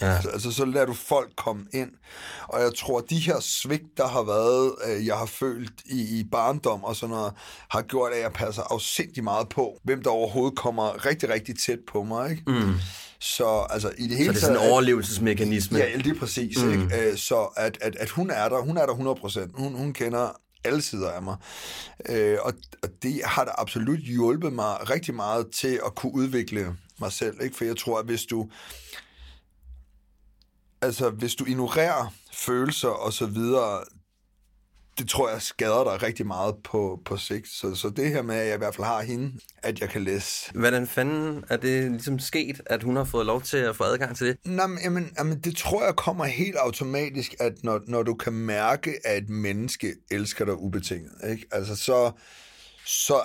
Ja. 0.00 0.14
Altså, 0.14 0.28
altså, 0.30 0.52
så 0.52 0.64
lader 0.64 0.86
du 0.86 0.94
folk 0.94 1.30
komme 1.36 1.66
ind. 1.72 1.90
Og 2.48 2.60
jeg 2.60 2.74
tror, 2.74 3.00
de 3.00 3.18
her 3.18 3.40
svigt, 3.40 3.96
der 3.96 4.08
har 4.08 4.22
været, 4.22 4.74
øh, 4.86 5.06
jeg 5.06 5.16
har 5.16 5.26
følt 5.26 5.72
i, 5.84 6.18
i 6.20 6.24
barndom 6.32 6.84
og 6.84 6.96
sådan 6.96 7.14
noget, 7.14 7.32
har 7.70 7.82
gjort, 7.82 8.12
at 8.12 8.20
jeg 8.22 8.32
passer 8.32 8.62
afsindig 8.62 9.24
meget 9.24 9.48
på, 9.48 9.80
hvem 9.84 10.02
der 10.02 10.10
overhovedet 10.10 10.58
kommer 10.58 11.06
rigtig, 11.06 11.28
rigtig 11.28 11.58
tæt 11.58 11.78
på 11.92 12.02
mig. 12.02 12.30
Ikke? 12.30 12.42
Mm. 12.46 12.74
Så 13.20 13.66
altså, 13.70 13.92
i 13.98 14.02
det 14.02 14.10
Så 14.10 14.16
hele 14.16 14.28
det 14.30 14.36
er 14.36 14.40
sådan 14.40 14.56
en 14.56 14.70
overlevelsesmekanisme? 14.70 15.78
Ja, 15.78 15.96
lige 15.96 16.14
præcis. 16.14 16.62
Mm. 16.62 16.70
Ikke? 16.70 17.10
Øh, 17.10 17.16
Så 17.16 17.40
at, 17.56 17.78
at, 17.80 17.96
at 17.96 18.10
hun 18.10 18.30
er 18.30 18.48
der, 18.48 18.60
hun 18.60 18.76
er 18.76 18.80
der 18.86 18.92
100 18.92 19.16
procent. 19.20 19.50
Hun, 19.54 19.74
hun 19.74 19.92
kender 19.92 20.40
alle 20.64 20.82
sider 20.82 21.10
af 21.10 21.22
mig. 21.22 21.36
Øh, 22.08 22.38
og, 22.42 22.52
og 22.82 22.88
det 23.02 23.20
har 23.24 23.44
da 23.44 23.50
absolut 23.58 23.98
hjulpet 23.98 24.52
mig 24.52 24.90
rigtig 24.90 25.14
meget 25.14 25.46
til 25.60 25.80
at 25.86 25.94
kunne 25.94 26.14
udvikle 26.14 26.76
mig 27.00 27.12
selv. 27.12 27.34
Ikke? 27.42 27.56
For 27.56 27.64
jeg 27.64 27.76
tror, 27.76 27.98
at 27.98 28.04
hvis 28.04 28.22
du 28.24 28.48
altså, 30.82 31.10
hvis 31.10 31.34
du 31.34 31.44
ignorerer 31.44 32.14
følelser 32.32 32.88
og 32.88 33.12
så 33.12 33.26
videre, 33.26 33.84
det 34.98 35.08
tror 35.08 35.30
jeg 35.30 35.42
skader 35.42 35.84
dig 35.84 36.02
rigtig 36.02 36.26
meget 36.26 36.54
på, 36.64 37.00
på 37.04 37.16
sigt. 37.16 37.48
Så, 37.48 37.74
så 37.74 37.90
det 37.90 38.08
her 38.08 38.22
med, 38.22 38.36
at 38.36 38.46
jeg 38.46 38.54
i 38.54 38.58
hvert 38.58 38.74
fald 38.74 38.86
har 38.86 39.02
hende, 39.02 39.32
at 39.62 39.80
jeg 39.80 39.88
kan 39.88 40.04
læse 40.04 40.52
Hvordan 40.54 40.86
fanden 40.86 41.44
er 41.48 41.56
det 41.56 41.90
ligesom 41.90 42.18
sket, 42.18 42.60
at 42.66 42.82
hun 42.82 42.96
har 42.96 43.04
fået 43.04 43.26
lov 43.26 43.42
til 43.42 43.56
at 43.56 43.76
få 43.76 43.84
adgang 43.84 44.16
til 44.16 44.26
det? 44.26 44.36
Nå, 44.44 44.66
men, 44.66 44.78
jamen, 44.84 45.12
jamen, 45.18 45.40
det 45.40 45.56
tror 45.56 45.84
jeg 45.84 45.96
kommer 45.96 46.24
helt 46.24 46.56
automatisk, 46.56 47.34
at 47.40 47.52
når, 47.62 47.80
når 47.86 48.02
du 48.02 48.14
kan 48.14 48.32
mærke, 48.32 49.06
at 49.06 49.22
et 49.22 49.28
menneske 49.28 49.94
elsker 50.10 50.44
dig 50.44 50.54
ubetinget, 50.54 51.12
ikke? 51.30 51.46
Altså, 51.52 51.76
så, 51.76 52.12
så, 52.84 53.20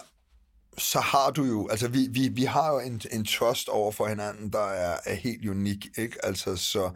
så 0.77 0.99
har 0.99 1.31
du 1.31 1.43
jo, 1.43 1.67
altså 1.67 1.87
vi, 1.87 2.07
vi, 2.11 2.27
vi 2.27 2.43
har 2.43 2.73
jo 2.73 2.79
en, 2.79 3.01
en 3.11 3.25
trust 3.25 3.69
over 3.69 3.91
for 3.91 4.07
hinanden, 4.07 4.51
der 4.51 4.65
er, 4.65 4.97
er 5.05 5.15
helt 5.15 5.49
unik, 5.49 5.87
ikke? 5.97 6.25
Altså, 6.25 6.55
så 6.55 6.91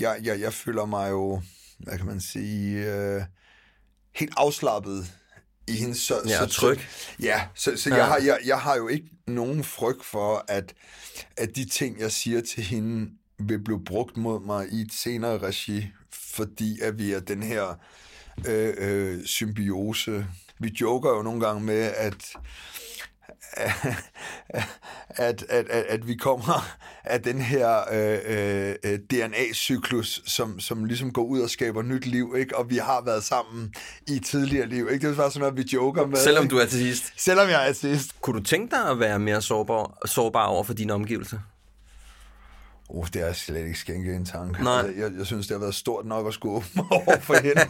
jeg, 0.00 0.20
jeg, 0.22 0.40
jeg 0.40 0.52
føler 0.52 0.84
mig 0.84 1.10
jo, 1.10 1.42
hvad 1.78 1.96
kan 1.96 2.06
man 2.06 2.20
sige, 2.20 2.94
øh, 2.94 3.22
helt 4.14 4.34
afslappet 4.36 5.06
i 5.68 5.72
hendes... 5.72 5.98
Så, 5.98 6.14
Ja, 6.26 6.38
så, 6.38 6.46
tryg. 6.46 6.78
Så, 6.78 7.14
ja, 7.20 7.46
så, 7.54 7.76
så 7.76 7.90
Ja. 7.90 7.96
jeg, 7.96 8.06
har, 8.06 8.18
jeg, 8.18 8.38
jeg 8.44 8.60
har 8.60 8.76
jo 8.76 8.88
ikke 8.88 9.06
nogen 9.26 9.64
frygt 9.64 10.04
for, 10.04 10.44
at, 10.48 10.74
at 11.36 11.56
de 11.56 11.64
ting, 11.68 12.00
jeg 12.00 12.12
siger 12.12 12.40
til 12.40 12.62
hende, 12.62 13.10
vil 13.38 13.64
blive 13.64 13.84
brugt 13.84 14.16
mod 14.16 14.40
mig 14.40 14.68
i 14.72 14.80
et 14.80 14.92
senere 14.92 15.38
regi, 15.38 15.86
fordi 16.12 16.80
at 16.80 16.98
vi 16.98 17.12
er 17.12 17.20
den 17.20 17.42
her 17.42 17.80
øh, 18.48 18.74
øh, 18.78 19.24
symbiose. 19.26 20.26
Vi 20.60 20.76
joker 20.80 21.10
jo 21.10 21.22
nogle 21.22 21.40
gange 21.46 21.62
med, 21.62 21.92
at 21.96 22.32
at, 25.08 25.44
at, 25.48 25.68
at, 25.70 25.84
at 25.88 26.08
vi 26.08 26.14
kommer 26.14 26.76
af 27.04 27.22
den 27.22 27.38
her 27.38 27.78
øh, 27.92 28.74
øh, 28.84 28.98
DNA-cyklus, 28.98 30.22
som, 30.26 30.60
som 30.60 30.84
ligesom 30.84 31.12
går 31.12 31.24
ud 31.24 31.40
og 31.40 31.50
skaber 31.50 31.82
nyt 31.82 32.06
liv, 32.06 32.34
ikke? 32.38 32.56
og 32.56 32.70
vi 32.70 32.76
har 32.76 33.02
været 33.04 33.24
sammen 33.24 33.74
i 34.06 34.18
tidligere 34.18 34.68
liv. 34.68 34.88
Ikke? 34.92 35.06
Det 35.06 35.12
er 35.12 35.16
bare 35.16 35.30
sådan 35.30 35.40
noget, 35.40 35.56
vi 35.56 35.64
joker 35.72 36.06
med. 36.06 36.16
Selvom 36.16 36.48
du 36.48 36.58
er 36.58 36.66
til 36.66 36.78
sidst. 36.78 37.12
Selvom 37.16 37.48
jeg 37.48 37.68
er 37.68 37.72
sidst. 37.72 38.20
Kunne 38.20 38.38
du 38.38 38.44
tænke 38.44 38.76
dig 38.76 38.90
at 38.90 39.00
være 39.00 39.18
mere 39.18 39.42
sårbar, 39.42 40.06
sårbar 40.06 40.46
over 40.46 40.64
for 40.64 40.74
dine 40.74 40.92
omgivelser? 40.92 41.38
Uh, 42.88 43.06
det 43.12 43.22
er 43.22 43.32
slet 43.32 43.66
ikke 43.66 43.78
skænket 43.78 44.14
en 44.16 44.24
tanke. 44.24 44.62
Nej. 44.64 44.78
Altså, 44.78 45.02
Jeg, 45.02 45.12
jeg 45.18 45.26
synes, 45.26 45.46
det 45.46 45.54
har 45.54 45.58
været 45.60 45.74
stort 45.74 46.06
nok 46.06 46.26
at 46.26 46.34
skulle 46.34 46.54
åbne 46.56 46.82
over 46.90 47.20
for 47.20 47.34
hende. 47.42 47.60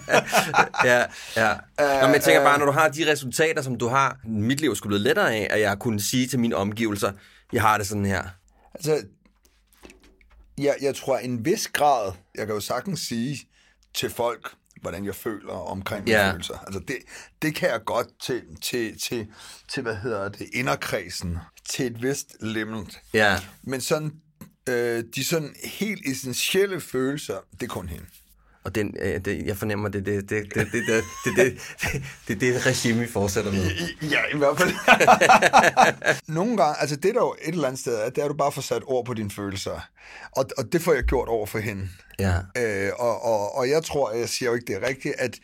ja, 0.90 1.04
ja. 1.36 1.54
Nå, 2.00 2.06
men 2.06 2.14
jeg 2.14 2.22
tænker 2.22 2.42
bare, 2.44 2.58
når 2.58 2.66
du 2.66 2.72
har 2.72 2.88
de 2.88 3.12
resultater, 3.12 3.62
som 3.62 3.78
du 3.78 3.88
har, 3.88 4.18
mit 4.24 4.60
liv 4.60 4.76
sgu 4.76 4.86
blevet 4.88 5.02
lettere 5.02 5.34
af, 5.34 5.46
at 5.50 5.60
jeg 5.60 5.68
har 5.68 5.76
kunnet 5.76 6.02
sige 6.02 6.26
til 6.26 6.38
mine 6.38 6.56
omgivelser, 6.56 7.12
jeg 7.52 7.62
har 7.62 7.78
det 7.78 7.86
sådan 7.86 8.04
her. 8.04 8.22
Altså, 8.74 9.02
jeg, 10.58 10.74
jeg 10.82 10.94
tror, 10.94 11.18
en 11.18 11.44
vis 11.44 11.68
grad, 11.68 12.12
jeg 12.34 12.46
kan 12.46 12.54
jo 12.54 12.60
sagtens 12.60 13.00
sige 13.00 13.38
til 13.94 14.10
folk, 14.10 14.54
hvordan 14.80 15.04
jeg 15.04 15.14
føler 15.14 15.52
omkring 15.52 16.04
mine 16.04 16.16
Ja. 16.16 16.30
følelser. 16.32 16.58
Altså, 16.58 16.80
det, 16.88 16.96
det 17.42 17.54
kan 17.54 17.68
jeg 17.70 17.80
godt 17.86 18.06
til, 18.22 18.42
til, 18.62 18.98
til, 19.00 19.26
til, 19.72 19.82
hvad 19.82 19.96
hedder 19.96 20.28
det, 20.28 20.46
inderkredsen, 20.54 21.38
til 21.68 21.86
et 21.86 22.02
vist 22.02 22.36
limit. 22.40 23.00
Ja. 23.12 23.40
Men 23.62 23.80
sådan, 23.80 24.12
øh, 24.68 25.04
de 25.14 25.24
sådan 25.24 25.54
helt 25.64 26.06
essentielle 26.06 26.80
følelser, 26.80 27.36
det 27.52 27.62
er 27.62 27.66
kun 27.66 27.88
hende. 27.88 28.04
Og 28.64 28.74
den, 28.74 28.96
øh, 29.00 29.20
det, 29.24 29.46
jeg 29.46 29.56
fornemmer, 29.56 29.88
det 29.88 29.98
er 29.98 30.04
det, 30.04 30.30
det, 30.30 30.54
det, 30.54 30.54
det, 30.54 30.72
det, 30.72 30.86
det, 30.86 31.04
det, 31.24 31.34
det, 31.36 32.02
det, 32.28 32.40
det, 32.40 32.40
det 32.40 32.66
regime, 32.66 33.00
vi 33.00 33.06
fortsætter 33.06 33.52
med. 33.52 33.70
Ja, 34.02 34.20
i 34.34 34.38
hvert 34.38 34.58
fald. 34.58 34.70
Nogle 36.34 36.56
gange, 36.56 36.80
altså 36.80 36.96
det 36.96 37.14
der 37.14 37.20
jo 37.20 37.34
et 37.42 37.48
eller 37.54 37.68
andet 37.68 37.80
sted 37.80 37.94
er, 37.94 38.10
det 38.10 38.18
er, 38.18 38.24
at 38.24 38.30
du 38.30 38.36
bare 38.36 38.52
får 38.52 38.62
sat 38.62 38.82
ord 38.86 39.04
på 39.04 39.14
dine 39.14 39.30
følelser. 39.30 39.88
Og, 40.36 40.44
og 40.58 40.72
det 40.72 40.82
får 40.82 40.92
jeg 40.92 41.02
gjort 41.04 41.28
over 41.28 41.46
for 41.46 41.58
hende. 41.58 41.88
Ja. 42.18 42.34
Øh, 42.56 42.90
og, 42.98 43.24
og, 43.24 43.54
og 43.56 43.68
jeg 43.68 43.82
tror, 43.82 44.12
jeg 44.12 44.28
siger 44.28 44.48
jo 44.48 44.54
ikke 44.54 44.66
det 44.66 44.82
er 44.82 44.88
rigtigt, 44.88 45.14
at, 45.18 45.38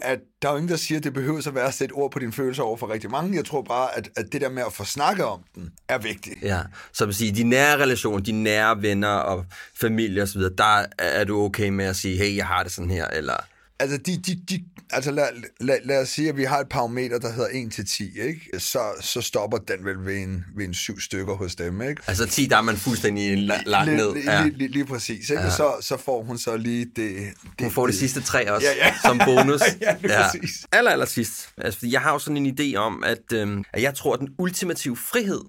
at 0.00 0.18
der 0.42 0.48
er 0.48 0.52
jo 0.52 0.56
ingen, 0.56 0.70
der 0.70 0.76
siger, 0.76 0.98
at 0.98 1.04
det 1.04 1.12
behøver 1.12 1.48
at 1.48 1.54
være 1.54 1.66
at 1.66 1.74
sætte 1.74 1.92
ord 1.92 2.10
på 2.10 2.18
dine 2.18 2.32
følelser 2.32 2.62
over 2.62 2.76
for 2.76 2.90
rigtig 2.90 3.10
mange. 3.10 3.36
Jeg 3.36 3.44
tror 3.44 3.62
bare, 3.62 3.98
at, 3.98 4.08
at 4.16 4.32
det 4.32 4.40
der 4.40 4.50
med 4.50 4.62
at 4.66 4.72
få 4.72 4.84
snakket 4.84 5.24
om 5.24 5.42
den, 5.54 5.70
er 5.88 5.98
vigtigt. 5.98 6.42
Ja, 6.42 6.60
så 6.92 7.06
vil 7.06 7.14
sige, 7.14 7.32
de 7.32 7.44
nære 7.44 7.76
relationer, 7.82 8.20
de 8.20 8.32
nære 8.32 8.82
venner 8.82 9.08
og 9.08 9.44
familie 9.80 10.22
osv., 10.22 10.40
der 10.58 10.86
er 10.98 11.24
du 11.24 11.42
okay 11.42 11.68
med 11.68 11.84
at 11.84 11.96
sige, 11.96 12.18
hey, 12.18 12.36
jeg 12.36 12.46
har 12.46 12.62
det 12.62 12.72
sådan 12.72 12.90
her, 12.90 13.06
eller... 13.06 13.36
Altså, 13.82 13.96
de, 13.96 14.16
de, 14.16 14.40
de, 14.48 14.64
altså 14.90 15.10
lad, 15.10 15.28
lad, 15.60 15.78
lad 15.84 16.00
os 16.02 16.08
sige, 16.08 16.28
at 16.28 16.36
vi 16.36 16.44
har 16.44 16.58
et 16.58 16.68
parameter, 16.68 17.18
der 17.18 17.32
hedder 17.32 17.48
1-10, 17.48 18.22
ikke? 18.22 18.40
Så, 18.60 18.80
så 19.00 19.20
stopper 19.20 19.58
den 19.58 19.84
vel 19.84 20.04
ved 20.04 20.16
en, 20.16 20.44
ved 20.56 20.64
en 20.64 20.74
syv 20.74 21.00
stykker 21.00 21.34
hos 21.34 21.54
dem, 21.54 21.82
ikke? 21.82 22.02
Altså 22.06 22.26
10, 22.26 22.46
der 22.46 22.56
er 22.56 22.60
man 22.62 22.76
fuldstændig 22.76 23.50
la- 23.50 23.62
lagt 23.66 23.84
Lige- 23.88 23.96
ned. 23.96 24.14
Lige, 24.14 24.32
Ja. 24.32 24.42
lige, 24.44 24.58
lige, 24.58 24.68
lige 24.68 24.84
præcis, 24.84 25.30
ikke? 25.30 25.42
Ja. 25.42 25.48
Ja. 25.48 25.56
Så, 25.56 25.74
så 25.80 25.96
får 25.96 26.22
hun 26.22 26.38
så 26.38 26.56
lige 26.56 26.84
det... 26.84 26.94
det 26.96 27.32
Hun 27.60 27.70
får 27.70 27.86
de 27.86 27.92
sidste 27.92 28.20
tre 28.22 28.52
også, 28.52 28.66
Ja, 28.66 28.86
ja. 28.86 28.94
som 29.08 29.20
bonus. 29.26 29.60
Ja, 29.80 29.96
lige 30.00 30.12
præcis. 30.16 30.66
Aller, 30.72 30.90
aller 30.90 31.06
sidst. 31.06 31.48
Altså, 31.58 31.86
jeg 31.86 32.00
har 32.00 32.12
jo 32.12 32.18
sådan 32.18 32.46
en 32.46 32.58
idé 32.60 32.76
om, 32.76 33.04
at, 33.04 33.32
øhm, 33.32 33.64
at 33.72 33.82
jeg 33.82 33.94
tror, 33.94 34.14
at 34.14 34.20
den 34.20 34.28
ultimative 34.38 34.96
frihed 34.96 35.40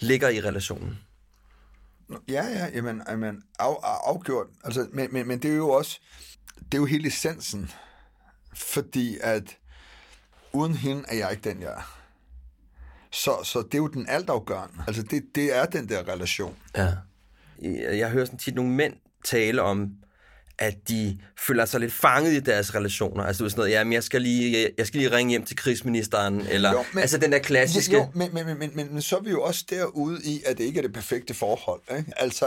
ligger 0.00 0.28
i 0.28 0.40
relationen. 0.40 0.98
Ja, 2.28 2.44
ja, 2.46 2.66
jamen, 2.74 3.02
jamen 3.08 3.36
af, 3.58 3.74
afgjort. 4.06 4.46
Altså, 4.64 4.86
men, 4.92 5.08
men, 5.12 5.28
men 5.28 5.38
det 5.42 5.50
er 5.50 5.54
jo 5.56 5.68
også, 5.70 6.00
det 6.74 6.78
er 6.78 6.82
jo 6.82 6.86
hele 6.86 7.08
essensen. 7.08 7.70
Fordi 8.54 9.18
at 9.20 9.56
uden 10.52 10.74
hende 10.74 11.04
er 11.08 11.16
jeg 11.16 11.30
ikke 11.30 11.50
den, 11.50 11.60
jeg 11.62 11.70
er. 11.70 12.00
Så, 13.12 13.36
så 13.44 13.58
det 13.62 13.74
er 13.74 13.78
jo 13.78 13.86
den 13.86 14.08
altafgørende. 14.08 14.84
Altså, 14.86 15.02
det, 15.02 15.22
det 15.34 15.56
er 15.56 15.64
den 15.66 15.88
der 15.88 16.08
relation. 16.08 16.56
Ja. 16.76 16.92
Jeg, 17.62 17.98
jeg 17.98 18.10
hører 18.10 18.24
sådan 18.24 18.38
tit 18.38 18.54
nogle 18.54 18.70
mænd 18.70 18.94
tale 19.24 19.62
om, 19.62 19.90
at 20.58 20.74
de 20.88 21.18
føler 21.46 21.64
sig 21.64 21.80
lidt 21.80 21.92
fanget 21.92 22.32
i 22.32 22.40
deres 22.40 22.74
relationer. 22.74 23.24
Altså, 23.24 23.44
du 23.44 23.50
sådan 23.50 23.60
noget, 23.60 23.72
jamen, 23.72 23.92
jeg 23.92 24.04
skal 24.04 24.22
lige, 24.22 24.70
jeg 24.78 24.86
skal 24.86 24.98
lige 25.00 25.16
ringe 25.16 25.30
hjem 25.30 25.44
til 25.44 25.56
krigsministeren, 25.56 26.40
eller 26.40 26.72
Jo, 26.72 26.84
men- 26.92 27.00
altså 27.00 27.18
den 27.18 27.32
der 27.32 27.38
klassiske... 27.38 27.92
Jo, 27.96 28.10
men, 28.14 28.34
men, 28.34 28.46
men, 28.46 28.58
men, 28.58 28.70
men, 28.76 28.92
men 28.92 29.02
så 29.02 29.16
er 29.16 29.20
vi 29.20 29.30
jo 29.30 29.42
også 29.42 29.64
derude 29.70 30.20
i, 30.24 30.42
at 30.46 30.58
det 30.58 30.64
ikke 30.64 30.78
er 30.78 30.82
det 30.82 30.92
perfekte 30.92 31.34
forhold. 31.34 31.80
Ikke? 31.98 32.12
Altså, 32.16 32.46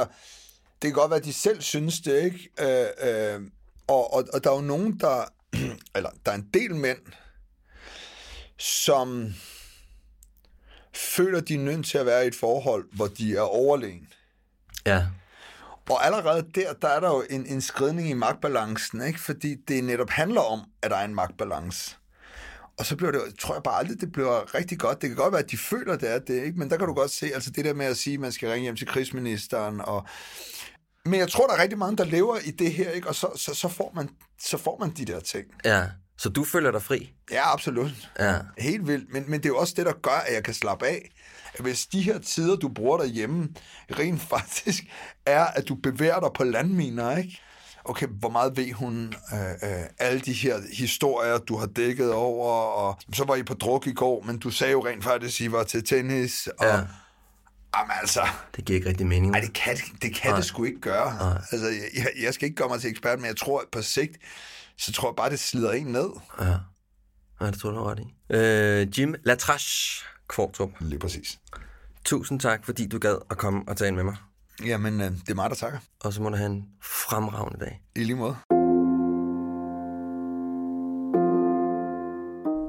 det 0.81 0.87
kan 0.87 0.91
godt 0.93 1.09
være, 1.09 1.19
at 1.19 1.25
de 1.25 1.33
selv 1.33 1.61
synes 1.61 1.99
det, 1.99 2.23
ikke? 2.23 2.49
Øh, 2.59 3.33
øh, 3.35 3.41
og, 3.87 4.13
og, 4.13 4.25
og 4.33 4.43
der 4.43 4.51
er 4.51 4.55
jo 4.55 4.61
nogen, 4.61 4.99
der... 4.99 5.25
Eller, 5.95 6.09
der 6.25 6.31
er 6.31 6.35
en 6.35 6.49
del 6.53 6.75
mænd, 6.75 6.99
som 8.57 9.33
føler, 10.93 11.39
de 11.39 11.53
er 11.53 11.59
nødt 11.59 11.85
til 11.85 11.97
at 11.97 12.05
være 12.05 12.25
i 12.25 12.27
et 12.27 12.35
forhold, 12.35 12.85
hvor 12.91 13.07
de 13.07 13.35
er 13.35 13.41
overlegen. 13.41 14.07
Ja, 14.85 15.05
Og 15.89 16.05
allerede 16.05 16.45
der, 16.55 16.73
der 16.73 16.87
er 16.87 16.99
der 16.99 17.09
jo 17.09 17.23
en, 17.29 17.45
en 17.45 17.61
skridning 17.61 18.09
i 18.09 18.13
magtbalancen, 18.13 19.01
ikke? 19.01 19.19
fordi 19.19 19.55
det 19.67 19.83
netop 19.83 20.09
handler 20.09 20.41
om, 20.41 20.59
at 20.81 20.91
der 20.91 20.97
er 20.97 21.05
en 21.05 21.15
magtbalance. 21.15 21.95
Og 22.77 22.85
så 22.85 22.95
bliver 22.95 23.11
det, 23.11 23.21
tror 23.39 23.53
jeg 23.55 23.63
bare 23.63 23.79
aldrig, 23.79 24.01
det 24.01 24.11
bliver 24.11 24.55
rigtig 24.55 24.79
godt. 24.79 25.01
Det 25.01 25.09
kan 25.09 25.17
godt 25.17 25.31
være, 25.31 25.43
at 25.43 25.51
de 25.51 25.57
føler, 25.57 25.95
det 25.95 26.11
er 26.11 26.19
det, 26.19 26.43
ikke? 26.43 26.59
men 26.59 26.69
der 26.69 26.77
kan 26.77 26.87
du 26.87 26.93
godt 26.93 27.11
se, 27.11 27.25
altså 27.33 27.49
det 27.49 27.65
der 27.65 27.73
med 27.73 27.85
at 27.85 27.97
sige, 27.97 28.13
at 28.13 28.19
man 28.19 28.31
skal 28.31 28.49
ringe 28.49 28.63
hjem 28.63 28.75
til 28.75 28.87
krigsministeren. 28.87 29.81
Og... 29.81 30.07
Men 31.07 31.19
jeg 31.19 31.29
tror, 31.29 31.47
der 31.47 31.53
er 31.53 31.61
rigtig 31.61 31.77
mange, 31.77 31.97
der 31.97 32.05
lever 32.05 32.37
i 32.45 32.51
det 32.51 32.73
her, 32.73 32.91
ikke? 32.91 33.07
og 33.07 33.15
så, 33.15 33.27
så, 33.35 33.53
så, 33.53 33.67
får 33.67 33.91
man, 33.95 34.09
så 34.41 34.57
får 34.57 34.77
man 34.79 34.89
de 34.89 35.05
der 35.05 35.19
ting. 35.19 35.45
ja. 35.65 35.83
Så 36.19 36.29
du 36.29 36.43
føler 36.43 36.71
dig 36.71 36.81
fri? 36.81 37.13
Ja, 37.31 37.53
absolut. 37.53 38.09
Ja. 38.19 38.35
Helt 38.57 38.87
vildt. 38.87 39.13
Men, 39.13 39.23
men 39.27 39.39
det 39.39 39.45
er 39.45 39.49
jo 39.49 39.57
også 39.57 39.73
det, 39.77 39.85
der 39.85 39.93
gør, 40.01 40.23
at 40.27 40.33
jeg 40.33 40.43
kan 40.43 40.53
slappe 40.53 40.87
af. 40.87 41.11
Hvis 41.59 41.85
de 41.85 42.01
her 42.01 42.19
tider, 42.19 42.55
du 42.55 42.69
bruger 42.69 42.97
derhjemme, 42.97 43.49
rent 43.99 44.21
faktisk 44.35 44.83
er, 45.25 45.45
at 45.45 45.67
du 45.67 45.75
bevæger 45.75 46.19
dig 46.19 46.29
på 46.35 46.43
landminer, 46.43 47.17
ikke? 47.17 47.41
Okay, 47.85 48.07
hvor 48.07 48.29
meget 48.29 48.57
ved 48.57 48.71
hun 48.73 49.13
øh, 49.33 49.49
øh, 49.71 49.83
alle 49.99 50.19
de 50.19 50.33
her 50.33 50.59
historier, 50.73 51.37
du 51.37 51.57
har 51.57 51.65
dækket 51.65 52.13
over, 52.13 52.51
og 52.53 52.99
så 53.13 53.23
var 53.25 53.35
I 53.35 53.43
på 53.43 53.53
druk 53.53 53.87
i 53.87 53.93
går, 53.93 54.23
men 54.23 54.39
du 54.39 54.49
sagde 54.49 54.71
jo 54.71 54.85
rent 54.85 55.03
faktisk, 55.03 55.41
at 55.41 55.45
I 55.45 55.51
var 55.51 55.63
til 55.63 55.85
tennis, 55.85 56.47
og 56.47 56.65
Ja. 56.65 56.79
Jamen 57.79 57.91
altså, 58.01 58.21
Det 58.55 58.65
giver 58.65 58.77
ikke 58.77 58.89
rigtig 58.89 59.07
mening. 59.07 59.33
ej, 59.35 59.39
det 59.41 59.53
kan, 59.53 59.77
det, 60.01 60.15
kan 60.15 60.35
det 60.35 60.45
sgu 60.45 60.63
ikke 60.63 60.81
gøre. 60.81 61.35
Altså, 61.51 61.67
jeg, 61.67 61.89
jeg, 61.95 62.07
jeg 62.23 62.33
skal 62.33 62.45
ikke 62.45 62.55
gøre 62.55 62.69
mig 62.69 62.81
til 62.81 62.89
ekspert, 62.89 63.19
men 63.19 63.25
jeg 63.27 63.37
tror, 63.37 63.59
at 63.59 63.65
på 63.71 63.81
sigt, 63.81 64.17
så 64.77 64.91
tror 64.93 65.09
jeg 65.09 65.15
bare, 65.15 65.29
det 65.29 65.39
slider 65.39 65.71
en 65.71 65.85
ned. 65.87 66.09
Ja. 66.41 66.55
ja, 67.41 67.51
det 67.51 67.59
tror 67.59 67.73
har 67.73 67.91
ret 67.91 67.99
i. 67.99 68.35
Øh, 68.35 68.99
Jim 68.99 69.15
Latrache 69.23 70.05
Kvartrup, 70.29 70.69
Lige 70.79 70.99
præcis. 70.99 71.39
tusind 72.05 72.39
tak, 72.39 72.65
fordi 72.65 72.87
du 72.87 72.99
gad 72.99 73.17
at 73.29 73.37
komme 73.37 73.63
og 73.67 73.77
tale 73.77 73.95
med 73.95 74.03
mig. 74.03 74.15
Jamen, 74.65 75.01
øh, 75.01 75.11
det 75.11 75.29
er 75.29 75.35
mig, 75.35 75.49
der 75.49 75.55
takker. 75.55 75.79
Og 76.03 76.13
så 76.13 76.21
må 76.21 76.29
du 76.29 76.35
have 76.35 76.49
en 76.49 76.63
fremragende 76.83 77.65
dag. 77.65 77.81
I 77.95 78.03
lige 78.03 78.15
måde. 78.15 78.56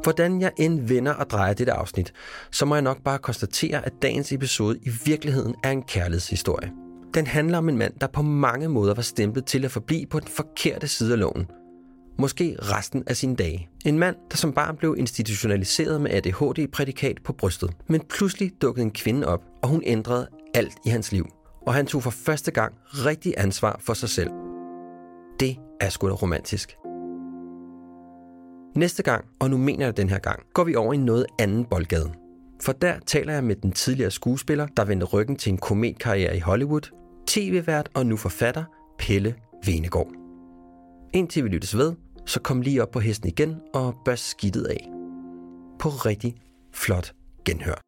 Hvordan 0.08 0.40
jeg 0.40 0.52
end 0.56 0.80
vender 0.80 1.12
og 1.12 1.30
drejer 1.30 1.54
dette 1.54 1.72
afsnit, 1.72 2.12
så 2.52 2.64
må 2.64 2.74
jeg 2.74 2.82
nok 2.82 3.02
bare 3.04 3.18
konstatere, 3.18 3.86
at 3.86 3.92
dagens 4.02 4.32
episode 4.32 4.78
i 4.82 4.90
virkeligheden 5.04 5.54
er 5.64 5.70
en 5.70 5.82
kærlighedshistorie. 5.82 6.72
Den 7.14 7.26
handler 7.26 7.58
om 7.58 7.68
en 7.68 7.78
mand, 7.78 7.94
der 8.00 8.06
på 8.06 8.22
mange 8.22 8.68
måder 8.68 8.94
var 8.94 9.02
stemplet 9.02 9.44
til 9.44 9.64
at 9.64 9.70
forblive 9.70 10.06
på 10.06 10.20
den 10.20 10.28
forkerte 10.28 10.88
side 10.88 11.12
af 11.12 11.18
loven. 11.18 11.46
Måske 12.18 12.56
resten 12.62 13.04
af 13.06 13.16
sine 13.16 13.36
dage. 13.36 13.68
En 13.84 13.98
mand, 13.98 14.16
der 14.30 14.36
som 14.36 14.52
barn 14.52 14.76
blev 14.76 14.94
institutionaliseret 14.98 16.00
med 16.00 16.10
ADHD-prædikat 16.10 17.16
på 17.24 17.32
brystet. 17.32 17.70
Men 17.88 18.00
pludselig 18.00 18.52
dukkede 18.62 18.84
en 18.84 18.92
kvinde 18.92 19.26
op, 19.26 19.44
og 19.62 19.68
hun 19.68 19.82
ændrede 19.86 20.28
alt 20.54 20.74
i 20.86 20.88
hans 20.88 21.12
liv. 21.12 21.26
Og 21.66 21.74
han 21.74 21.86
tog 21.86 22.02
for 22.02 22.10
første 22.10 22.50
gang 22.50 22.74
rigtig 22.92 23.34
ansvar 23.36 23.80
for 23.80 23.94
sig 23.94 24.08
selv. 24.08 24.30
Det 25.40 25.56
er 25.80 25.88
sgu 25.88 26.08
da 26.08 26.14
romantisk. 26.14 26.76
Næste 28.78 29.02
gang, 29.02 29.24
og 29.40 29.50
nu 29.50 29.56
mener 29.56 29.84
jeg 29.84 29.96
den 29.96 30.08
her 30.08 30.18
gang, 30.18 30.42
går 30.54 30.64
vi 30.64 30.74
over 30.74 30.92
i 30.92 30.96
noget 30.96 31.26
anden 31.38 31.64
boldgade. 31.64 32.12
For 32.62 32.72
der 32.72 32.98
taler 33.06 33.32
jeg 33.32 33.44
med 33.44 33.56
den 33.56 33.72
tidligere 33.72 34.10
skuespiller, 34.10 34.66
der 34.66 34.84
vendte 34.84 35.06
ryggen 35.06 35.36
til 35.36 35.52
en 35.52 35.58
kometkarriere 35.58 36.36
i 36.36 36.40
Hollywood, 36.40 36.90
tv-vært 37.26 37.88
og 37.94 38.06
nu 38.06 38.16
forfatter, 38.16 38.64
Pelle 38.98 39.34
Venegård. 39.66 40.12
Indtil 41.14 41.44
vi 41.44 41.48
lyttes 41.48 41.76
ved, 41.76 41.94
så 42.26 42.40
kom 42.40 42.62
lige 42.62 42.82
op 42.82 42.90
på 42.90 43.00
hesten 43.00 43.28
igen 43.28 43.60
og 43.74 43.94
børst 44.04 44.30
skidtet 44.30 44.64
af. 44.64 44.88
På 45.78 45.88
rigtig 45.88 46.34
flot 46.74 47.12
genhør. 47.44 47.87